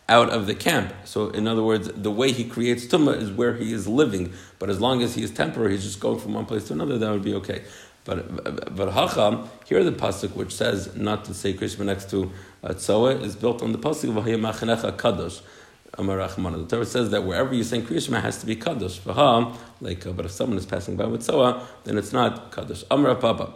out 0.10 0.29
of 0.29 0.48
the 0.48 0.55
camp. 0.55 0.93
So, 1.05 1.29
in 1.29 1.48
other 1.48 1.63
words, 1.63 1.89
the 1.93 2.12
way 2.12 2.31
he 2.31 2.43
creates 2.43 2.86
tumah 2.86 3.22
is 3.22 3.31
where 3.31 3.55
he 3.55 3.74
is 3.74 3.88
living. 3.88 4.33
But 4.60 4.69
as 4.69 4.79
long 4.81 5.01
as 5.01 5.15
he 5.15 5.24
is 5.24 5.31
temporary, 5.31 5.74
he's 5.74 5.83
just 5.83 6.00
going 6.00 6.19
from 6.19 6.33
one 6.33 6.45
place 6.45 6.67
to 6.67 6.74
another, 6.74 6.98
that 6.98 7.12
would 7.12 7.24
be 7.24 7.36
okay. 7.36 7.63
But 8.05 8.75
but 8.75 8.89
hacham 8.89 9.48
here 9.65 9.81
the 9.81 9.91
pasuk 9.93 10.36
which 10.36 10.53
says 10.53 10.93
not 10.95 11.24
to 11.25 11.33
say 11.33 11.53
Krishma 11.53 11.86
next 11.86 12.10
to 12.10 12.31
uh, 12.62 12.74
is 12.74 13.36
built 13.36 13.62
on 13.62 13.72
the 13.72 13.77
pasuk 13.77 14.10
of 14.10 14.25
Machanecha 14.25 14.98
kadosh. 14.98 15.41
The 15.95 16.65
Torah 16.67 16.86
says 16.86 17.12
that 17.12 17.24
wherever 17.24 17.53
you 17.53 17.63
sing 17.63 17.83
Kriyishma 17.83 18.19
has 18.19 18.39
to 18.39 18.48
be 18.48 18.55
kadosh. 18.55 19.00
V'ha, 19.01 19.55
like, 19.79 20.07
uh, 20.07 20.12
but 20.12 20.25
if 20.25 20.31
someone 20.31 20.57
is 20.57 20.65
passing 20.65 20.95
by 20.95 21.05
with 21.05 21.22
tzoa, 21.22 21.67
then 21.83 22.00
it's 22.00 22.12
not 22.12 22.51
kadosh. 22.51 22.83
Amar 22.89 23.13
Papa. 23.13 23.53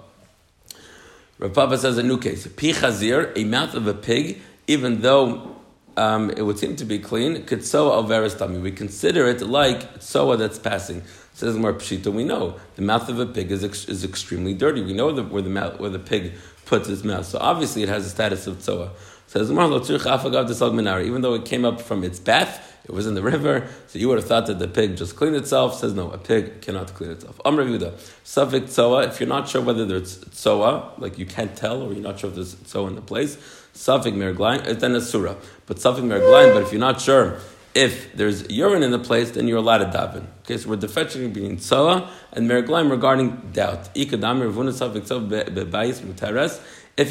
Rav 1.39 1.53
Papa 1.53 1.79
says 1.79 1.97
a 1.97 2.03
new 2.03 2.19
case. 2.19 2.45
Pi 2.45 2.67
chazir, 2.67 3.35
a 3.35 3.43
mouth 3.43 3.73
of 3.73 3.87
a 3.87 3.93
pig, 3.93 4.39
even 4.67 5.01
though 5.01 5.56
um, 5.97 6.29
it 6.29 6.43
would 6.43 6.59
seem 6.59 6.75
to 6.75 6.85
be 6.85 6.99
clean, 6.99 7.43
kitsoa 7.43 8.03
alveris 8.03 8.35
tami. 8.35 8.61
We 8.61 8.71
consider 8.71 9.27
it 9.27 9.41
like 9.41 9.83
soa 9.99 10.37
that's 10.37 10.59
passing. 10.59 11.01
Says 11.33 11.57
more 11.57 11.73
pshita. 11.73 12.13
We 12.13 12.23
know 12.23 12.55
the 12.75 12.81
mouth 12.83 13.09
of 13.09 13.19
a 13.19 13.25
pig 13.25 13.51
is 13.51 13.63
ex- 13.63 13.89
is 13.89 14.03
extremely 14.03 14.53
dirty. 14.53 14.81
We 14.81 14.93
know 14.93 15.11
the, 15.11 15.23
where 15.23 15.41
the 15.41 15.49
mouth, 15.49 15.79
where 15.79 15.89
the 15.89 15.99
pig 15.99 16.33
puts 16.65 16.87
its 16.87 17.03
mouth. 17.03 17.25
So 17.25 17.39
obviously 17.39 17.83
it 17.83 17.89
has 17.89 18.03
the 18.03 18.09
status 18.09 18.47
of 18.47 18.57
tsoa. 18.57 18.91
Says 19.27 19.49
Gemara, 19.49 19.67
"Lo 19.67 19.79
tzurich 19.79 20.05
afagav 20.05 20.47
desag. 20.47 21.05
Even 21.05 21.21
though 21.21 21.33
it 21.33 21.45
came 21.45 21.65
up 21.65 21.81
from 21.81 22.03
its 22.03 22.19
bath, 22.19 22.77
it 22.85 22.91
was 22.91 23.05
in 23.05 23.15
the 23.15 23.21
river. 23.21 23.67
So 23.87 23.99
you 23.99 24.07
would 24.07 24.17
have 24.17 24.27
thought 24.27 24.45
that 24.47 24.59
the 24.59 24.67
pig 24.67 24.97
just 24.97 25.15
cleaned 25.15 25.35
itself. 25.35 25.79
Says 25.79 25.93
no, 25.93 26.11
a 26.11 26.17
pig 26.17 26.61
cannot 26.61 26.93
clean 26.93 27.11
itself. 27.11 27.39
Amr 27.43 27.65
Yehuda, 27.65 27.91
Safik 28.23 28.67
tsoa. 28.67 29.07
If 29.07 29.19
you're 29.19 29.27
not 29.27 29.49
sure 29.49 29.61
whether 29.61 29.85
there's 29.85 30.19
tsoa, 30.19 30.93
like 30.97 31.17
you 31.17 31.25
can't 31.25 31.55
tell, 31.55 31.81
or 31.81 31.91
you're 31.91 32.03
not 32.03 32.19
sure 32.19 32.29
if 32.29 32.35
there's 32.35 32.55
tsoa 32.55 32.87
in 32.87 32.95
the 32.95 33.01
place, 33.01 33.37
Safik 33.77 34.15
merglain, 34.15 34.79
then 34.79 34.95
a 34.95 35.01
surah. 35.01 35.35
But 35.67 35.77
Safik 35.77 36.03
merglain. 36.03 36.53
But 36.53 36.63
if 36.63 36.71
you're 36.71 36.79
not 36.79 36.99
sure 36.99 37.37
if 37.75 38.11
there's 38.15 38.49
urine 38.49 38.81
in 38.81 38.89
the 38.89 38.97
place, 38.97 39.29
then 39.31 39.47
you're 39.47 39.59
allowed 39.59 39.77
to 39.77 39.85
daven. 39.85 40.25
Okay, 40.41 40.57
so 40.57 40.69
we're 40.69 40.77
defetching 40.77 41.31
between 41.31 41.59
tsoa 41.59 42.09
and 42.33 42.49
merglaim 42.49 42.89
regarding 42.89 43.51
doubt. 43.53 43.89
If 43.93 44.11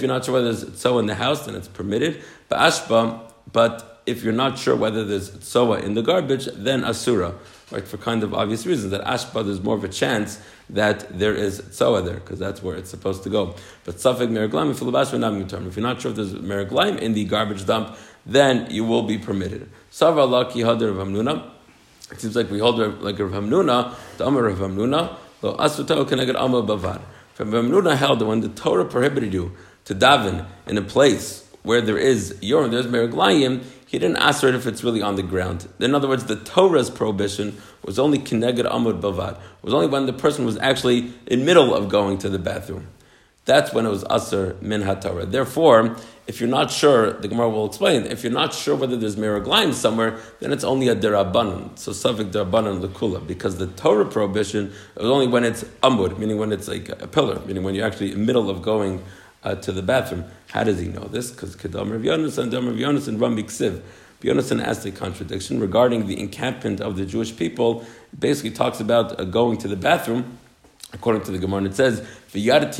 you're 0.01 0.09
not 0.09 0.25
sure 0.25 0.35
whether 0.35 0.53
there's 0.53 0.81
tsoa 0.81 0.99
in 0.99 1.07
the 1.07 1.15
house, 1.15 1.47
then 1.47 1.55
it's 1.55 1.69
permitted. 1.69 2.21
But 2.49 2.59
ashba, 2.59 3.21
but 3.53 3.96
if 4.07 4.23
you're 4.23 4.33
not 4.33 4.59
sure 4.59 4.77
whether 4.77 5.05
there's 5.05 5.31
tsoa 5.31 5.81
in 5.81 5.95
the 5.95 6.03
garbage, 6.03 6.47
then 6.55 6.85
asura. 6.85 7.35
Right, 7.73 7.87
for 7.87 7.97
kind 7.97 8.23
of 8.23 8.33
obvious 8.33 8.65
reasons 8.65 8.93
that 8.93 9.05
ashba 9.05 9.45
there's 9.45 9.61
more 9.61 9.75
of 9.75 9.83
a 9.83 9.89
chance 9.89 10.41
that 10.71 11.19
there 11.19 11.35
is 11.35 11.61
tsoa 11.71 12.01
there 12.03 12.15
because 12.15 12.39
that's 12.39 12.63
where 12.63 12.77
it's 12.77 12.91
supposed 12.91 13.25
to 13.25 13.31
go. 13.31 13.57
But 13.85 13.97
safek 13.97 14.29
meraglaim 14.29 14.71
if 14.71 14.81
if 15.67 15.77
you're 15.77 15.83
not 15.83 16.01
sure 16.01 16.11
if 16.13 16.17
there's 16.17 16.35
meraglaim 16.35 16.99
in 16.99 17.15
the 17.15 17.25
garbage 17.25 17.67
dump, 17.67 17.97
then 18.25 18.69
you 18.71 18.85
will 18.85 19.03
be 19.03 19.19
permitted. 19.19 19.69
Sava 19.91 20.21
laki 20.21 20.65
hadar 20.65 20.91
of. 20.91 21.53
It 22.13 22.21
seems 22.21 22.37
like 22.37 22.51
we 22.51 22.61
hold 22.61 22.79
like 23.03 23.19
Rav 23.19 23.33
Hamnuna, 23.33 23.95
the 24.17 24.27
Amar 24.27 24.47
of 24.47 24.59
Hamnuna, 24.59 25.17
lo 25.43 25.57
asutao 25.57 26.05
keneged 26.05 26.37
Amar 26.39 26.63
bavad. 26.63 27.01
From 27.35 27.51
Hamnuna 27.51 27.97
held 27.97 28.21
that 28.21 28.27
when 28.27 28.41
the 28.41 28.49
Torah 28.49 28.85
prohibited 28.85 29.35
you 29.35 29.53
to 29.87 29.95
daven 29.95 30.47
in 30.67 30.79
a 30.79 30.83
place 30.83 31.49
where 31.65 31.81
there 31.81 31.99
is 31.99 32.37
urine, 32.41 32.71
there's 32.71 32.87
meraglayim, 32.87 33.65
he 33.87 33.99
didn't 34.01 34.17
ask 34.17 34.43
it 34.43 34.55
if 34.55 34.67
it's 34.67 34.83
really 34.83 35.01
on 35.01 35.15
the 35.15 35.23
ground. 35.23 35.69
In 35.79 35.95
other 35.95 36.09
words, 36.09 36.25
the 36.25 36.37
Torah's 36.37 36.91
prohibition 36.91 37.57
was 37.85 37.99
only 37.99 38.19
kineged 38.19 38.69
amud 38.69 39.01
bavad. 39.01 39.35
It 39.35 39.63
was 39.63 39.73
only 39.73 39.87
when 39.87 40.07
the 40.07 40.13
person 40.13 40.45
was 40.45 40.59
actually 40.59 41.13
in 41.27 41.45
middle 41.45 41.73
of 41.73 41.89
going 41.89 42.19
to 42.19 42.29
the 42.29 42.39
bathroom. 42.39 42.89
That's 43.45 43.73
when 43.73 43.87
it 43.87 43.91
was 43.91 44.05
aser 44.11 44.57
min 44.61 44.83
haTorah. 44.83 45.31
Therefore, 45.31 45.97
if 46.27 46.41
you're 46.41 46.51
not 46.51 46.73
sure, 46.73 47.13
the 47.13 47.29
Gemara 47.29 47.49
will 47.49 47.67
explain. 47.67 48.03
If 48.03 48.25
you're 48.25 48.33
not 48.33 48.53
sure 48.53 48.75
whether 48.75 48.97
there's 48.97 49.15
miraglaim 49.15 49.73
somewhere, 49.73 50.19
then 50.41 50.53
it's 50.53 50.65
only 50.65 50.89
a 50.89 50.97
derabanan. 50.97 51.79
So 51.79 51.93
suffik 51.93 52.33
derabanan 52.33 52.85
lekula, 52.85 53.25
because 53.25 53.59
the 53.59 53.69
Torah 53.69 54.05
prohibition 54.05 54.73
is 54.97 55.05
only 55.05 55.29
when 55.29 55.45
it's 55.45 55.63
amud, 55.85 56.19
meaning 56.19 56.39
when 56.39 56.51
it's 56.51 56.67
like 56.67 56.89
a 56.89 57.07
pillar, 57.07 57.41
meaning 57.47 57.63
when 57.63 57.77
you're 57.77 57.87
actually 57.87 58.11
in 58.11 58.19
the 58.19 58.27
middle 58.27 58.51
of 58.51 58.63
going 58.63 59.05
uh, 59.45 59.55
to 59.55 59.71
the 59.71 59.83
bathroom. 59.83 60.25
How 60.51 60.65
does 60.65 60.79
he 60.79 60.89
know 60.89 61.05
this? 61.05 61.31
Because 61.31 61.57
Kedam 61.57 61.91
Rav 61.91 62.03
Yonas 62.03 62.39
and 62.39 62.51
Dam 62.51 62.67
Rav 62.67 62.77
Yonas 62.77 63.09
and 63.09 63.21
Ram 63.21 63.37
Ksiv. 63.37 63.83
Yonasan 64.23 64.63
asked 64.65 64.85
a 64.87 64.91
contradiction 64.91 65.61
regarding 65.61 66.07
the 66.07 66.19
encampment 66.19 66.81
of 66.81 66.97
the 66.97 67.07
Jewish 67.07 67.37
people. 67.37 67.83
It 68.13 68.21
basically 68.21 68.51
talks 68.51 68.81
about 68.81 69.21
uh, 69.21 69.25
going 69.25 69.59
to 69.59 69.69
the 69.69 69.77
bathroom. 69.77 70.39
According 70.93 71.23
to 71.25 71.31
the 71.31 71.39
Gemara, 71.39 71.65
it 71.65 71.75
says, 71.75 72.01
that 72.33 72.79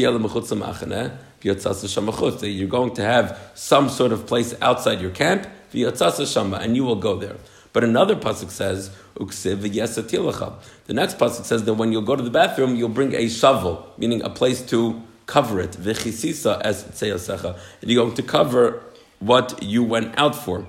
you're 2.43 2.69
going 2.69 2.95
to 2.95 3.03
have 3.03 3.39
some 3.55 3.89
sort 3.89 4.13
of 4.13 4.27
place 4.27 4.55
outside 4.63 5.01
your 5.01 5.11
camp, 5.11 5.47
and 5.73 6.77
you 6.77 6.85
will 6.85 6.97
go 6.97 7.17
there. 7.17 7.37
But 7.73 7.85
another 7.85 8.17
pasuk 8.17 8.51
says, 8.51 8.91
The 9.15 10.95
next 10.95 11.19
pasuk 11.19 11.45
says 11.45 11.65
that 11.65 11.75
when 11.75 11.93
you'll 11.93 12.03
go 12.03 12.17
to 12.17 12.23
the 12.23 12.31
bathroom, 12.31 12.75
you'll 12.77 12.89
bring 12.89 13.15
a 13.15 13.29
shovel, 13.29 13.93
meaning 13.99 14.23
a 14.23 14.31
place 14.31 14.63
to 14.71 15.03
cover 15.27 15.61
it. 15.61 15.73
V'chisisa 15.73 16.61
as 16.63 16.85
tseyasecha. 16.85 17.59
And 17.83 17.91
you're 17.91 18.05
going 18.05 18.17
to 18.17 18.23
cover 18.23 18.83
what 19.19 19.63
you 19.63 19.83
went 19.83 20.19
out 20.19 20.35
for. 20.35 20.67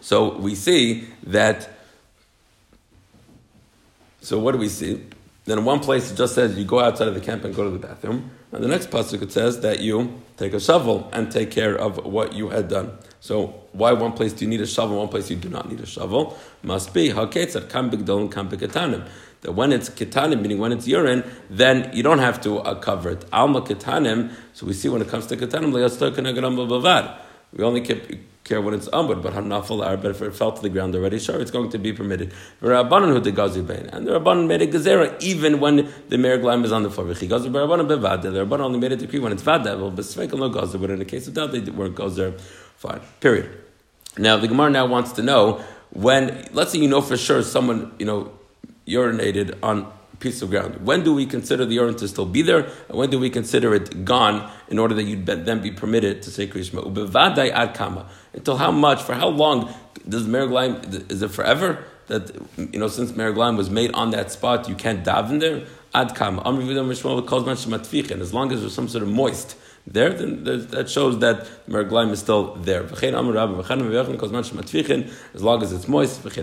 So 0.00 0.36
we 0.36 0.54
see 0.54 1.08
that. 1.24 1.68
So 4.20 4.38
what 4.38 4.52
do 4.52 4.58
we 4.58 4.68
see? 4.68 5.04
Then 5.44 5.58
in 5.58 5.64
one 5.64 5.80
place 5.80 6.10
it 6.10 6.16
just 6.16 6.34
says 6.34 6.58
you 6.58 6.64
go 6.64 6.80
outside 6.80 7.08
of 7.08 7.14
the 7.14 7.20
camp 7.20 7.44
and 7.44 7.54
go 7.54 7.64
to 7.64 7.70
the 7.70 7.78
bathroom. 7.78 8.30
And 8.52 8.62
the 8.62 8.68
next 8.68 8.90
pasuk 8.90 9.22
it 9.22 9.32
says 9.32 9.60
that 9.60 9.80
you 9.80 10.22
take 10.36 10.52
a 10.54 10.60
shovel 10.60 11.08
and 11.12 11.30
take 11.30 11.50
care 11.50 11.74
of 11.74 12.04
what 12.04 12.32
you 12.34 12.50
had 12.50 12.68
done. 12.68 12.92
So 13.20 13.62
why 13.72 13.92
one 13.92 14.12
place 14.12 14.32
do 14.32 14.44
you 14.44 14.50
need 14.50 14.60
a 14.60 14.66
shovel, 14.66 14.98
one 14.98 15.08
place 15.08 15.30
you 15.30 15.36
do 15.36 15.48
not 15.48 15.68
need 15.68 15.80
a 15.80 15.86
shovel? 15.86 16.38
Must 16.62 16.94
be 16.94 17.08
haketzat 17.08 17.70
kam 17.70 17.90
bigdol 17.90 18.30
kam 18.30 18.48
ketanim. 18.48 19.08
That 19.42 19.52
when 19.52 19.72
it's 19.72 19.88
ketanim, 19.88 20.40
meaning 20.40 20.58
when 20.58 20.72
it's 20.72 20.88
urine, 20.88 21.24
then 21.48 21.90
you 21.92 22.02
don't 22.02 22.18
have 22.18 22.40
to 22.42 22.58
uh, 22.58 22.74
cover 22.74 23.10
it. 23.10 23.24
Alma 23.32 23.60
ketanim. 23.60 24.32
So 24.52 24.66
we 24.66 24.72
see 24.72 24.88
when 24.88 25.00
it 25.00 25.08
comes 25.08 25.26
to 25.26 25.36
ketanim, 25.36 25.72
we 27.50 27.64
only 27.64 27.80
care 28.44 28.60
when 28.60 28.74
it's 28.74 28.88
umud, 28.88 29.22
but 29.22 29.32
hanafal 29.34 29.86
are, 29.86 29.96
but 29.96 30.10
if 30.10 30.20
it 30.22 30.34
fell 30.34 30.52
to 30.52 30.60
the 30.60 30.68
ground 30.68 30.94
already, 30.94 31.18
sure, 31.18 31.40
it's 31.40 31.50
going 31.50 31.70
to 31.70 31.78
be 31.78 31.92
permitted. 31.92 32.32
And 32.60 32.70
the 32.70 32.74
Rabbanan 32.74 34.46
made 34.46 34.62
a 34.62 34.66
gezerah 34.66 35.22
even 35.22 35.60
when 35.60 35.76
the 36.08 36.16
merglaim 36.16 36.64
is 36.64 36.72
on 36.72 36.82
the 36.82 36.90
floor. 36.90 37.06
The 37.06 37.26
Rabbanan 37.26 38.60
only 38.60 38.78
made 38.78 38.92
a 38.92 38.96
decree 38.96 39.20
when 39.20 39.32
it's 39.32 39.42
vada, 39.42 39.76
but 39.76 40.90
in 40.90 40.98
the 40.98 41.04
case 41.06 41.28
of 41.28 41.34
doubt, 41.34 41.52
they 41.52 41.60
weren't 41.60 41.94
gozer. 41.94 42.38
Fine. 42.76 43.00
Period. 43.20 43.50
Now, 44.16 44.36
the 44.36 44.48
Gemara 44.48 44.70
now 44.70 44.86
wants 44.86 45.12
to 45.12 45.22
know 45.22 45.62
when, 45.90 46.48
let's 46.52 46.72
say 46.72 46.78
you 46.78 46.88
know 46.88 47.00
for 47.00 47.16
sure 47.16 47.42
someone, 47.42 47.92
you 47.98 48.06
know, 48.06 48.32
urinated 48.88 49.58
on 49.62 49.92
piece 50.18 50.42
of 50.42 50.50
ground. 50.50 50.84
When 50.84 51.04
do 51.04 51.14
we 51.14 51.26
consider 51.26 51.64
the 51.64 51.74
urine 51.74 51.96
to 51.96 52.08
still 52.08 52.26
be 52.26 52.42
there? 52.42 52.68
And 52.88 52.98
when 52.98 53.10
do 53.10 53.18
we 53.18 53.30
consider 53.30 53.74
it 53.74 54.04
gone 54.04 54.50
in 54.68 54.78
order 54.78 54.94
that 54.94 55.04
you'd 55.04 55.26
then 55.26 55.60
be 55.62 55.70
permitted 55.70 56.22
to 56.22 56.30
say 56.30 56.46
Krishma? 56.48 56.92
Ubevadai 56.92 57.50
ad 57.50 57.74
kama. 57.74 58.08
Until 58.32 58.56
how 58.56 58.72
much? 58.72 59.02
For 59.02 59.14
how 59.14 59.28
long 59.28 59.72
does 60.08 60.26
Meraglaim, 60.26 61.10
is 61.10 61.22
it 61.22 61.30
forever? 61.30 61.84
That, 62.08 62.34
you 62.56 62.78
know, 62.80 62.88
since 62.88 63.12
Meraglaim 63.12 63.56
was 63.56 63.70
made 63.70 63.92
on 63.92 64.10
that 64.10 64.32
spot, 64.32 64.68
you 64.68 64.74
can't 64.74 65.04
daven 65.04 65.40
there? 65.40 65.66
Ad 65.94 66.14
kama. 66.14 66.40
As 66.40 68.34
long 68.34 68.52
as 68.52 68.60
there's 68.60 68.74
some 68.74 68.88
sort 68.88 69.02
of 69.02 69.08
moist 69.08 69.56
there, 69.90 70.10
then 70.12 70.44
that 70.44 70.90
shows 70.90 71.18
that 71.20 71.48
merglaim 71.66 72.10
is 72.10 72.18
still 72.20 72.54
there. 72.56 72.84
As 72.84 73.02
long 75.42 75.62
as 75.62 75.72
it's 75.72 75.88
moist, 75.88 76.26
as 76.26 76.36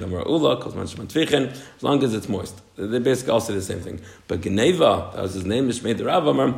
long 1.84 2.04
as 2.04 2.14
it's 2.14 2.30
moist. 2.30 2.62
They 2.76 3.00
basically 3.00 3.32
all 3.32 3.40
say 3.40 3.54
the 3.54 3.62
same 3.62 3.82
thing. 3.82 4.02
But 4.28 4.42
Geneva, 4.42 5.12
that 5.14 5.22
was 5.22 5.34
his 5.36 5.46
name, 5.46 5.70
Mishmei 5.70 5.96
the 5.96 6.06
Rav 6.06 6.26
Amar, 6.26 6.56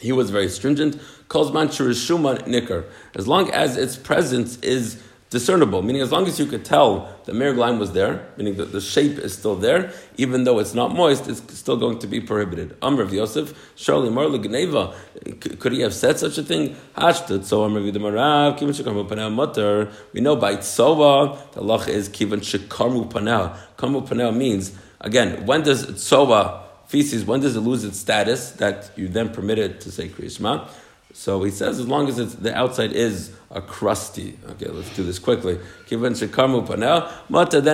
he 0.00 0.12
was 0.12 0.30
very 0.30 0.48
stringent. 0.48 0.96
Shurishuma 1.28 2.46
Nicker. 2.46 2.84
As 3.14 3.28
long 3.28 3.50
as 3.50 3.76
its 3.76 3.96
presence 3.96 4.58
is 4.58 5.02
discernible, 5.34 5.82
meaning 5.82 6.00
as 6.00 6.12
long 6.12 6.28
as 6.28 6.38
you 6.38 6.46
could 6.46 6.64
tell 6.64 7.12
the 7.24 7.32
Mergline 7.32 7.78
was 7.80 7.90
there, 7.92 8.24
meaning 8.36 8.54
that 8.54 8.70
the 8.70 8.80
shape 8.80 9.18
is 9.18 9.36
still 9.36 9.56
there, 9.56 9.92
even 10.16 10.44
though 10.44 10.60
it's 10.60 10.74
not 10.74 10.94
moist, 10.94 11.28
it's 11.28 11.42
still 11.58 11.76
going 11.76 11.98
to 11.98 12.06
be 12.06 12.20
prohibited. 12.20 12.76
Amr 12.80 13.02
of 13.02 13.12
Yosef, 13.12 13.52
Charlie 13.74 14.10
Marla 14.10 14.40
Geneva, 14.40 14.94
could 15.58 15.72
he 15.72 15.80
have 15.80 15.92
said 15.92 16.20
such 16.20 16.38
a 16.38 16.44
thing? 16.44 16.76
Hashtut, 16.96 17.44
so 17.44 17.64
Amr 17.64 17.80
of 17.80 17.84
Yidamarav, 17.84 18.56
Kivan 18.58 18.74
Shekamu 18.78 19.08
Panel 19.08 19.30
Mutter. 19.30 19.90
We 20.12 20.20
know 20.20 20.36
by 20.36 20.54
Tsoba, 20.56 21.52
the 21.52 21.62
law 21.62 21.82
is 21.82 22.08
Kivan 22.08 22.40
Shekamu 22.40 23.10
Panel. 23.10 23.52
Kamu 23.76 24.08
Panel 24.08 24.30
means, 24.30 24.72
again, 25.00 25.44
when 25.46 25.62
does 25.62 25.84
Tsoba 25.86 26.62
feces, 26.86 27.24
when 27.24 27.40
does 27.40 27.56
it 27.56 27.60
lose 27.60 27.82
its 27.82 27.98
status 27.98 28.52
that 28.52 28.92
you 28.94 29.08
then 29.08 29.30
permit 29.30 29.58
it 29.58 29.80
to 29.80 29.90
say 29.90 30.08
Krishma? 30.08 30.68
So 31.16 31.44
he 31.44 31.52
says, 31.52 31.78
as 31.78 31.86
long 31.86 32.08
as 32.08 32.18
it's, 32.18 32.34
the 32.34 32.52
outside 32.58 32.90
is 32.92 33.30
a 33.48 33.62
crusty. 33.62 34.36
Okay, 34.50 34.66
let's 34.66 34.94
do 34.96 35.04
this 35.04 35.20
quickly. 35.20 35.60
Then 35.88 36.12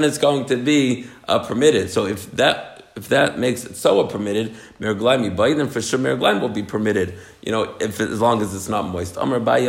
it's 0.05 0.19
going 0.19 0.45
to 0.45 0.57
be 0.59 1.07
uh, 1.27 1.39
permitted. 1.39 1.91
So 1.91 2.05
if 2.05 2.31
that 2.33 2.67
if 2.97 3.09
that 3.09 3.39
makes 3.39 3.65
it 3.65 3.77
so 3.77 4.05
permitted, 4.05 4.55
merglaim 4.79 5.35
yibayit, 5.35 5.57
then 5.57 5.69
for 5.69 5.81
sure 5.81 5.99
merglaim 5.99 6.43
will 6.43 6.51
be 6.51 6.63
permitted. 6.63 7.19
You 7.41 7.53
know, 7.53 7.75
if 7.81 7.99
as 7.99 8.21
long 8.21 8.43
as 8.43 8.55
it's 8.55 8.69
not 8.69 8.83
moist. 8.83 9.17
Why 9.17 9.61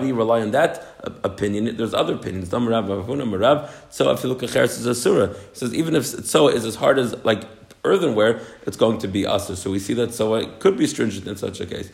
do 0.00 0.06
you 0.06 0.14
rely 0.14 0.42
on 0.42 0.50
that 0.50 0.86
opinion? 1.24 1.76
There's 1.78 1.94
other 1.94 2.14
opinions. 2.14 2.50
So 2.50 4.10
if 4.10 4.22
you 4.22 4.28
look 4.28 4.42
at 4.42 4.50
Cheres 4.50 4.78
is 4.78 4.84
a 4.84 4.94
surah, 4.94 5.28
he 5.28 5.34
says 5.54 5.72
even 5.72 5.96
if 5.96 6.04
so 6.04 6.48
is 6.48 6.66
as 6.66 6.74
hard 6.74 6.98
as 6.98 7.14
like 7.24 7.44
earthenware, 7.84 8.40
it's 8.66 8.76
going 8.76 8.98
to 8.98 9.08
be 9.08 9.26
usher. 9.26 9.56
So 9.56 9.70
we 9.70 9.78
see 9.78 9.94
that 9.94 10.14
so 10.14 10.34
it 10.34 10.60
could 10.60 10.76
be 10.76 10.86
stringent 10.86 11.26
in 11.26 11.36
such 11.36 11.60
a 11.60 11.66
case. 11.66 11.90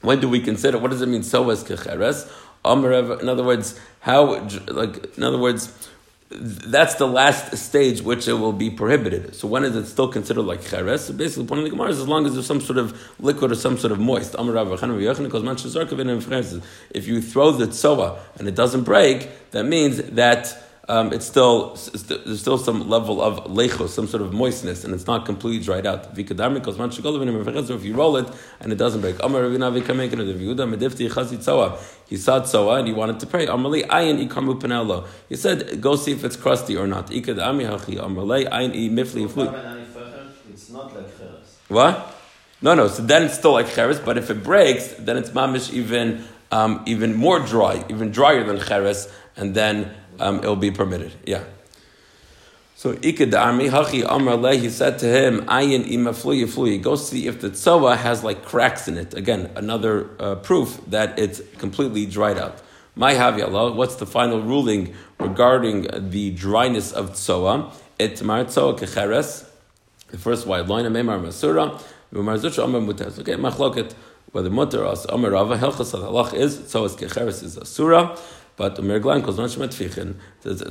When 0.00 0.20
do 0.20 0.28
we 0.28 0.40
consider? 0.40 0.78
What 0.78 0.90
does 0.90 1.02
it 1.02 1.08
mean? 1.08 1.22
So 1.22 1.48
as 1.50 1.64
kecheres. 1.64 2.30
Um, 2.64 2.84
in 2.84 3.28
other 3.28 3.44
words, 3.44 3.78
how 4.00 4.40
like 4.68 5.16
in 5.16 5.22
other 5.22 5.38
words 5.38 5.88
that's 6.30 6.96
the 6.96 7.06
last 7.06 7.56
stage 7.56 8.02
which 8.02 8.26
it 8.26 8.34
will 8.34 8.52
be 8.52 8.70
prohibited. 8.70 9.34
So 9.34 9.46
when 9.46 9.64
is 9.64 9.76
it 9.76 9.86
still 9.86 10.08
considered 10.08 10.42
like 10.42 10.62
cheres? 10.62 11.04
So 11.04 11.12
basically, 11.12 11.46
point 11.46 11.60
of 11.60 11.64
the 11.64 11.70
Gemara 11.70 11.90
is 11.90 12.00
as 12.00 12.08
long 12.08 12.26
as 12.26 12.34
there's 12.34 12.46
some 12.46 12.60
sort 12.60 12.78
of 12.78 13.00
liquid 13.20 13.52
or 13.52 13.54
some 13.54 13.78
sort 13.78 13.92
of 13.92 14.00
moist. 14.00 14.34
If 14.34 14.40
you 17.06 17.22
throw 17.22 17.50
the 17.52 17.66
tsoa 17.66 18.18
and 18.38 18.48
it 18.48 18.54
doesn't 18.54 18.84
break, 18.84 19.50
that 19.52 19.64
means 19.64 19.98
that 19.98 20.63
um, 20.86 21.12
it's 21.14 21.24
still 21.24 21.76
there's 22.26 22.40
still 22.40 22.58
some 22.58 22.88
level 22.90 23.22
of 23.22 23.44
lechos, 23.44 23.88
some 23.88 24.06
sort 24.06 24.22
of 24.22 24.34
moistness, 24.34 24.84
and 24.84 24.92
it's 24.92 25.06
not 25.06 25.24
completely 25.24 25.64
dried 25.64 25.86
out. 25.86 26.06
If 26.16 27.84
you 27.84 27.94
roll 27.94 28.16
it 28.18 28.28
and 28.60 28.72
it 28.72 28.76
doesn't 28.76 29.00
break, 29.00 29.16
he 32.06 32.16
saw 32.18 32.40
tzoa 32.40 32.74
and 32.74 32.86
he 32.86 32.92
wanted 32.92 33.18
to 33.20 33.26
pray. 33.26 33.46
He 35.28 35.36
said, 35.36 35.80
"Go 35.80 35.96
see 35.96 36.12
if 36.12 36.22
it's 36.22 36.36
crusty 36.36 36.76
or 36.76 36.86
not." 36.86 37.10
It's 37.10 37.34
not 40.70 40.94
like 40.94 41.08
What? 41.68 42.14
No, 42.60 42.74
no. 42.74 42.88
So 42.88 43.02
then 43.02 43.22
it's 43.24 43.34
still 43.34 43.52
like 43.52 43.72
cheres, 43.74 43.98
but 44.00 44.18
if 44.18 44.28
it 44.30 44.44
breaks, 44.44 44.88
then 44.98 45.16
it's 45.16 45.30
mamish 45.30 45.72
even 45.72 46.24
um, 46.52 46.82
even 46.84 47.14
more 47.14 47.40
dry, 47.40 47.84
even 47.88 48.10
drier 48.10 48.44
than 48.44 48.60
cheres, 48.60 49.08
and 49.34 49.54
then 49.54 49.94
um, 50.18 50.38
it'll 50.38 50.56
be 50.56 50.70
permitted. 50.70 51.12
Yeah. 51.24 51.44
So 52.76 52.92
Ikadami 52.94 53.70
Hachi 53.70 54.04
Amar 54.06 54.52
he 54.54 54.68
said 54.68 54.98
to 54.98 55.06
him, 55.06 55.46
Ayin 55.46 55.86
imafluyi 55.86 56.44
fluyi. 56.44 56.82
Go 56.82 56.96
see 56.96 57.26
if 57.26 57.40
the 57.40 57.48
tzoa 57.48 57.96
has 57.96 58.22
like 58.22 58.44
cracks 58.44 58.88
in 58.88 58.98
it. 58.98 59.14
Again, 59.14 59.50
another 59.54 60.10
uh, 60.18 60.34
proof 60.34 60.80
that 60.88 61.18
it's 61.18 61.40
completely 61.56 62.04
dried 62.04 62.36
out. 62.36 62.60
My 62.96 63.16
Allah, 63.16 63.72
what's 63.72 63.96
the 63.96 64.06
final 64.06 64.42
ruling 64.42 64.94
regarding 65.18 66.10
the 66.10 66.32
dryness 66.32 66.92
of 66.92 67.14
tzoa? 67.14 67.72
Itmar 67.98 68.50
tzoa 68.50 68.74
kecheres. 68.74 69.48
The 70.08 70.18
first 70.18 70.46
white 70.46 70.66
line, 70.68 70.84
Memar 70.84 71.20
Masura, 71.20 71.80
Memar 72.12 72.38
Zuch 72.38 72.62
Amar 72.62 72.80
Mutaz. 72.80 73.18
Okay, 73.18 73.34
machloket, 73.34 73.94
whether 74.32 74.50
mutter 74.50 74.84
or 74.84 74.94
Amar 75.08 75.30
Rava, 75.30 75.56
Helchas 75.56 75.98
Halach 75.98 76.34
is, 76.34 76.70
tzoa 76.70 76.88
kecheres 76.88 77.42
is 77.42 77.56
Asura. 77.56 78.16
But 78.56 78.76
Merglan 78.76 79.24
calls 79.24 79.38
not 79.38 79.50
Shemet 79.50 79.74
Fichin. 79.74 80.14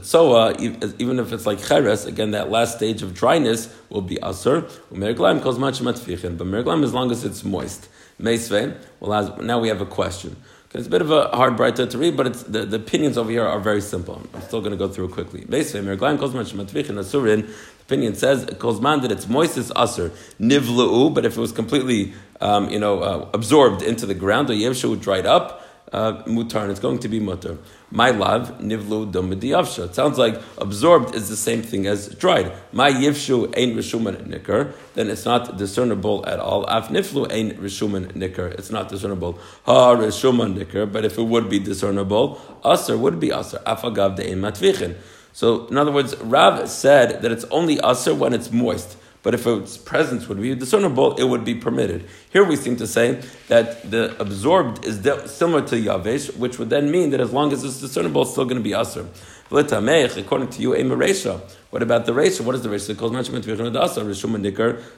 Tzoa, 0.02 0.56
even 0.60 1.20
if 1.20 1.34
it's 1.34 1.46
like 1.46 1.60
Cheres, 1.60 2.06
again, 2.06 2.32
that 2.32 2.50
last 2.50 2.78
stage 2.78 3.02
of 3.02 3.14
dryness 3.14 3.74
will 3.90 4.02
be 4.02 4.16
Asur. 4.18 4.70
Merglan 4.92 5.42
calls 5.42 5.60
not 5.60 5.74
Shemet 5.74 6.00
Fichin. 6.00 6.38
But 6.38 6.48
Merglan, 6.48 6.84
as 6.84 6.94
long 6.94 7.12
as 7.12 7.26
it's 7.26 7.44
moist. 7.44 7.90
Meisve, 8.22 8.78
well, 9.00 9.38
now 9.42 9.60
we 9.60 9.68
have 9.68 9.82
a 9.82 9.86
question. 9.86 10.36
It's 10.76 10.88
a 10.88 10.90
bit 10.90 11.02
of 11.02 11.12
a 11.12 11.28
hard 11.28 11.56
brighter 11.56 11.86
to 11.86 11.98
read, 12.00 12.18
but 12.18 12.26
it's, 12.26 12.44
the, 12.44 12.66
the 12.66 12.78
opinions 12.78 13.16
over 13.16 13.30
here 13.30 13.46
are 13.46 13.60
very 13.60 13.82
simple. 13.82 14.20
I'm 14.34 14.42
still 14.42 14.60
going 14.60 14.72
to 14.72 14.78
go 14.78 14.88
through 14.88 15.06
it 15.06 15.12
quickly. 15.12 15.42
Calls 15.42 15.74
not 15.76 16.46
Shemet 16.46 16.72
Fichin, 16.72 16.96
Asurin. 16.96 17.46
The 17.46 17.84
opinion 17.84 18.16
says, 18.16 18.46
Kozman 18.46 19.02
that 19.04 19.12
it's 19.12 19.28
moist 19.28 19.58
is 19.58 19.72
Asur. 19.72 20.10
Nivlu'u, 20.40 21.14
but 21.14 21.26
if 21.26 21.38
it 21.38 21.40
was 21.40 21.52
completely, 21.52 22.14
um, 22.42 22.70
you 22.70 22.80
know, 22.80 23.02
uh, 23.02 23.30
absorbed 23.34 23.84
into 23.84 24.08
the 24.08 24.16
ground, 24.16 24.50
or 24.50 24.54
Yevshu 24.54 25.00
dried 25.00 25.28
up, 25.28 25.63
uh, 25.94 26.24
mutar, 26.24 26.64
and 26.64 26.72
it's 26.72 26.80
going 26.80 27.00
to 27.00 27.08
be 27.08 27.20
mutar. 27.20 27.58
My 27.92 28.10
love, 28.10 28.58
nivlu 28.60 29.12
domediyavsha. 29.12 29.86
It 29.86 29.96
sounds 29.96 30.18
like 30.18 30.42
absorbed 30.58 31.14
is 31.14 31.30
the 31.30 31.36
same 31.36 31.62
thing 31.62 31.86
as 31.86 32.10
dried. 32.16 32.52
My 32.72 32.92
yivshu 32.92 33.54
ain't 33.56 33.78
rishuman 33.78 34.26
nicker, 34.26 34.74
then 34.96 35.10
it's 35.10 35.26
not 35.26 35.58
discernible 35.58 36.26
at 36.26 36.40
all. 36.40 36.64
Af 36.66 36.88
niflu 36.88 37.32
ain't 37.32 37.62
rishuman 37.62 38.16
nicker, 38.16 38.48
it's 38.48 38.72
not 38.72 38.90
discernible. 38.90 39.40
Ha 39.66 39.96
rishuman 39.96 40.56
nicker, 40.56 40.88
but 40.88 41.06
if 41.06 41.18
it 41.18 41.24
would 41.24 41.50
be 41.50 41.60
discernible, 41.60 42.42
aser 42.66 42.98
would 42.98 43.20
be 43.20 43.32
aser. 43.32 43.62
Afagav 43.68 44.18
de'in 44.18 44.40
matvichin. 44.40 44.96
So, 45.32 45.68
in 45.68 45.78
other 45.78 45.92
words, 45.92 46.16
Rav 46.18 46.70
said 46.70 47.22
that 47.22 47.32
it's 47.32 47.46
only 47.46 47.80
aser 47.84 48.14
when 48.14 48.34
it's 48.34 48.52
moist 48.52 48.98
but 49.24 49.34
if 49.34 49.48
its 49.48 49.78
presence 49.78 50.28
would 50.28 50.42
be 50.42 50.54
discernible, 50.54 51.16
it 51.16 51.24
would 51.24 51.46
be 51.46 51.56
permitted. 51.56 52.06
Here 52.32 52.44
we 52.44 52.58
seem 52.58 52.76
to 52.76 52.86
say 52.86 53.22
that 53.48 53.90
the 53.90 54.16
absorbed 54.20 54.86
is 54.86 54.98
similar 55.32 55.66
to 55.68 55.76
Yavesh, 55.76 56.36
which 56.38 56.60
would 56.60 56.70
then 56.70 56.92
mean 56.92 57.12
that 57.12 57.22
as 57.22 57.32
long 57.32 57.54
as 57.54 57.64
it's 57.64 57.80
discernible, 57.80 58.24
it's 58.24 58.32
still 58.32 58.44
going 58.44 58.58
to 58.58 58.64
be 58.64 58.72
Asr. 58.72 59.08
According 59.50 60.50
to 60.50 60.62
you, 60.62 60.74
a 60.74 60.80
Maresha. 60.80 61.40
What 61.70 61.82
about 61.82 62.06
the 62.06 62.12
Resha? 62.12 62.42
What 62.42 62.56
is 62.56 62.88
the 62.88 62.96
calls 62.96 63.14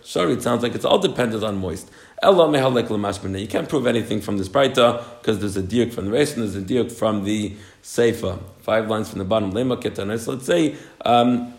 Sorry, 0.01 0.33
it 0.33 0.41
sounds 0.41 0.63
like 0.63 0.75
it's 0.75 0.85
all 0.85 0.99
dependent 0.99 1.43
on 1.43 1.57
moist. 1.57 1.91
You 2.23 3.47
can't 3.47 3.69
prove 3.69 3.85
anything 3.85 4.21
from 4.21 4.37
this 4.37 4.49
Braita 4.49 5.03
because 5.19 5.39
there's 5.39 5.57
a 5.57 5.61
diuk 5.61 5.93
from 5.93 6.09
the 6.09 6.17
Resha 6.17 6.33
and 6.33 6.43
there's 6.43 6.55
a 6.55 6.61
diuk 6.61 6.91
from 6.91 7.25
the 7.25 7.53
Seifa. 7.83 8.39
Five 8.61 8.89
lines 8.89 9.09
from 9.09 9.19
the 9.19 9.25
bottom. 9.25 9.51
Let's 9.51 10.45
say, 10.45 10.75
um, 11.03 11.53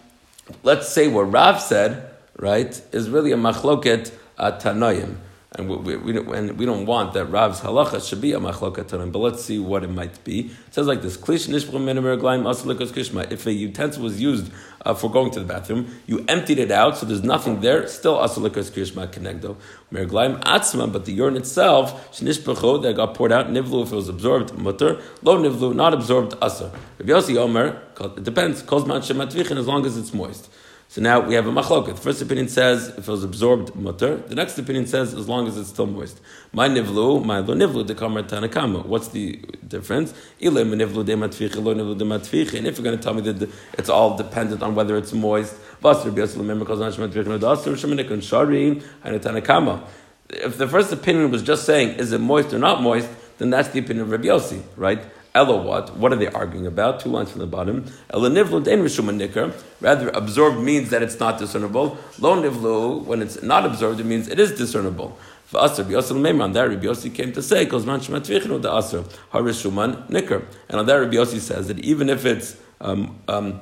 let's 0.62 0.88
say 0.88 1.06
what 1.06 1.30
Rav 1.30 1.60
said 1.60 2.15
right, 2.38 2.80
is 2.92 3.10
really 3.10 3.32
a 3.32 3.36
machloket 3.36 4.12
uh, 4.38 4.52
tanoim. 4.52 5.16
And 5.52 5.70
we, 5.70 5.96
we, 5.96 6.12
don't, 6.12 6.34
and 6.34 6.58
we 6.58 6.66
don't 6.66 6.84
want 6.84 7.14
that 7.14 7.26
Rav's 7.26 7.60
halacha 7.60 8.06
should 8.06 8.20
be 8.20 8.32
a 8.32 8.38
machloket 8.38 8.90
tanoim, 8.90 9.10
but 9.10 9.20
let's 9.20 9.42
see 9.42 9.58
what 9.58 9.84
it 9.84 9.90
might 9.90 10.22
be. 10.22 10.50
It 10.66 10.74
says 10.74 10.86
like 10.86 11.00
this, 11.00 11.16
klish 11.16 11.48
kishma. 11.48 13.32
if 13.32 13.46
a 13.46 13.52
utensil 13.52 14.02
was 14.02 14.20
used 14.20 14.52
uh, 14.84 14.92
for 14.92 15.10
going 15.10 15.30
to 15.30 15.40
the 15.40 15.46
bathroom, 15.46 15.98
you 16.06 16.26
emptied 16.28 16.58
it 16.58 16.70
out, 16.70 16.98
so 16.98 17.06
there's 17.06 17.22
nothing 17.22 17.60
there, 17.62 17.88
still 17.88 18.16
asalikas 18.18 18.70
krishma 18.70 19.06
kenegdo. 19.06 19.56
Merglaim 19.90 20.42
atzma, 20.42 20.92
but 20.92 21.06
the 21.06 21.12
urine 21.12 21.36
itself, 21.36 22.10
shnishpacho, 22.14 22.82
that 22.82 22.96
got 22.96 23.14
poured 23.14 23.32
out, 23.32 23.46
nivlu, 23.48 23.84
if 23.84 23.92
it 23.92 23.96
was 23.96 24.10
absorbed, 24.10 24.52
mutter, 24.58 25.00
lo 25.22 25.38
nivlu, 25.38 25.74
not 25.74 25.94
absorbed, 25.94 26.34
asa. 26.42 26.70
Rabbi 26.98 27.12
Yossi 27.12 27.36
Omer, 27.38 27.80
it 27.98 28.24
depends, 28.24 28.62
kozman 28.62 29.00
shematvichin, 29.00 29.56
as 29.56 29.66
long 29.66 29.86
as 29.86 29.96
it's 29.96 30.12
moist. 30.12 30.50
So 30.96 31.02
now 31.02 31.20
we 31.20 31.34
have 31.34 31.46
a 31.46 31.52
machlok. 31.52 31.88
The 31.88 31.94
first 31.94 32.22
opinion 32.22 32.48
says 32.48 32.88
if 32.88 33.00
it 33.00 33.06
was 33.06 33.22
absorbed 33.22 33.76
mutter. 33.76 34.16
The 34.16 34.34
next 34.34 34.56
opinion 34.56 34.86
says 34.86 35.12
as 35.12 35.28
long 35.28 35.46
as 35.46 35.58
it's 35.58 35.68
still 35.68 35.84
moist. 35.84 36.18
My 36.54 36.70
nivlu, 36.70 37.22
my 37.22 37.40
lo 37.40 37.54
nivlu 37.54 37.86
de 37.86 37.94
kamar 37.94 38.22
tanakama. 38.22 38.82
What's 38.86 39.08
the 39.08 39.32
difference? 39.68 40.14
Ile 40.40 40.64
nivlu 40.64 41.04
de 41.04 41.12
matfichi, 41.12 41.62
lo 41.62 41.74
nivlu 41.74 41.98
de 41.98 42.04
matfichi. 42.06 42.56
And 42.56 42.66
if 42.66 42.78
you're 42.78 42.84
going 42.84 42.96
to 42.96 43.04
tell 43.04 43.12
me 43.12 43.20
that 43.30 43.46
it's 43.74 43.90
all 43.90 44.16
dependent 44.16 44.62
on 44.62 44.74
whether 44.74 44.96
it's 44.96 45.12
moist, 45.12 45.54
vasr 45.82 46.10
biasel 46.10 46.42
member 46.42 46.64
kozan 46.64 46.90
shematfichi 46.90 47.26
no 47.26 47.38
dasr 47.38 47.74
sheminik 47.74 48.10
and 48.10 48.24
shari 48.24 48.80
hanatanakama. 49.04 49.82
If 50.30 50.56
the 50.56 50.66
first 50.66 50.94
opinion 50.94 51.30
was 51.30 51.42
just 51.42 51.66
saying 51.66 51.98
is 51.98 52.12
it 52.12 52.22
moist 52.22 52.54
or 52.54 52.58
not 52.58 52.80
moist, 52.80 53.10
then 53.36 53.50
that's 53.50 53.68
the 53.68 53.80
opinion 53.80 54.06
of 54.06 54.10
Rabbi 54.12 54.28
Yossi, 54.28 54.62
right? 54.76 55.04
Ella 55.36 55.56
what? 55.58 55.94
What 55.98 56.14
are 56.14 56.16
they 56.16 56.28
arguing 56.28 56.66
about? 56.66 57.00
Two 57.00 57.10
lines 57.10 57.30
from 57.30 57.40
the 57.40 57.46
bottom. 57.46 57.84
Ella 58.08 58.30
nivlu 58.30 58.64
dein 58.64 58.80
rishum. 58.80 59.52
Rather, 59.82 60.08
absorbed 60.08 60.58
means 60.60 60.88
that 60.88 61.02
it's 61.02 61.20
not 61.20 61.38
discernible. 61.38 61.98
Lo 62.18 62.40
nivlu, 62.40 63.04
when 63.04 63.20
it's 63.20 63.42
not 63.42 63.66
absorbed, 63.66 64.00
it 64.00 64.06
means 64.06 64.28
it 64.28 64.40
is 64.40 64.52
discernible. 64.52 65.18
For 65.44 65.60
Asr, 65.60 65.84
Biyosel 65.84 66.16
Meimran, 66.16 66.54
there 66.54 66.70
Rabbi 66.70 66.86
Yossi 66.86 67.14
came 67.14 67.32
to 67.32 67.42
say, 67.42 67.64
because 67.64 67.84
man 67.84 68.00
shematvichin 68.00 68.62
the 68.62 68.70
Asr, 68.70 69.04
harishuman 69.32 70.08
nikar. 70.08 70.42
And 70.70 70.80
on 70.80 70.86
that 70.86 70.94
Rabbi 70.94 71.16
Yossi 71.16 71.38
says 71.38 71.68
that 71.68 71.78
even 71.80 72.08
if 72.08 72.24
it's 72.24 72.56
um, 72.80 73.18
um, 73.28 73.60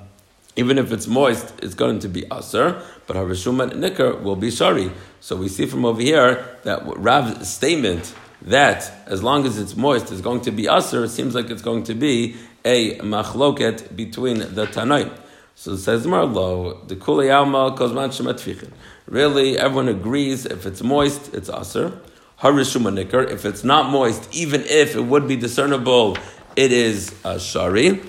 even 0.56 0.78
if 0.78 0.92
it's 0.92 1.08
moist, 1.08 1.52
it's 1.60 1.74
going 1.74 1.98
to 1.98 2.08
be 2.08 2.24
aser, 2.32 2.80
but 3.08 3.16
harishuma 3.16 3.72
nikar 3.72 4.22
will 4.22 4.36
be 4.36 4.50
shari. 4.50 4.92
So 5.20 5.34
we 5.34 5.48
see 5.48 5.66
from 5.66 5.84
over 5.84 6.00
here 6.00 6.56
that 6.62 6.82
Rav's 6.84 7.48
statement 7.48 8.14
that 8.44 8.92
as 9.06 9.22
long 9.22 9.46
as 9.46 9.58
it's 9.58 9.76
moist, 9.76 10.12
it's 10.12 10.20
going 10.20 10.42
to 10.42 10.50
be 10.50 10.68
aser. 10.68 11.04
It 11.04 11.10
seems 11.10 11.34
like 11.34 11.50
it's 11.50 11.62
going 11.62 11.84
to 11.84 11.94
be 11.94 12.36
a 12.64 12.98
machloket 12.98 13.96
between 13.96 14.38
the 14.38 14.66
tanaim. 14.66 15.16
So 15.54 15.72
it 15.72 15.78
says 15.78 16.06
Marlo, 16.06 16.86
the 16.88 16.96
kulei 16.96 17.34
alma 17.34 17.76
kozman 17.76 18.08
shematfichin. 18.08 18.72
Really, 19.06 19.58
everyone 19.58 19.88
agrees 19.88 20.46
if 20.46 20.66
it's 20.66 20.82
moist, 20.82 21.32
it's 21.34 21.48
aser. 21.48 22.00
Harishuma. 22.40 23.30
If 23.30 23.44
it's 23.44 23.64
not 23.64 23.90
moist, 23.90 24.34
even 24.34 24.62
if 24.62 24.96
it 24.96 25.00
would 25.02 25.28
be 25.28 25.36
discernible, 25.36 26.18
it 26.56 26.72
is 26.72 27.14
uh, 27.24 27.38
shari. 27.38 28.02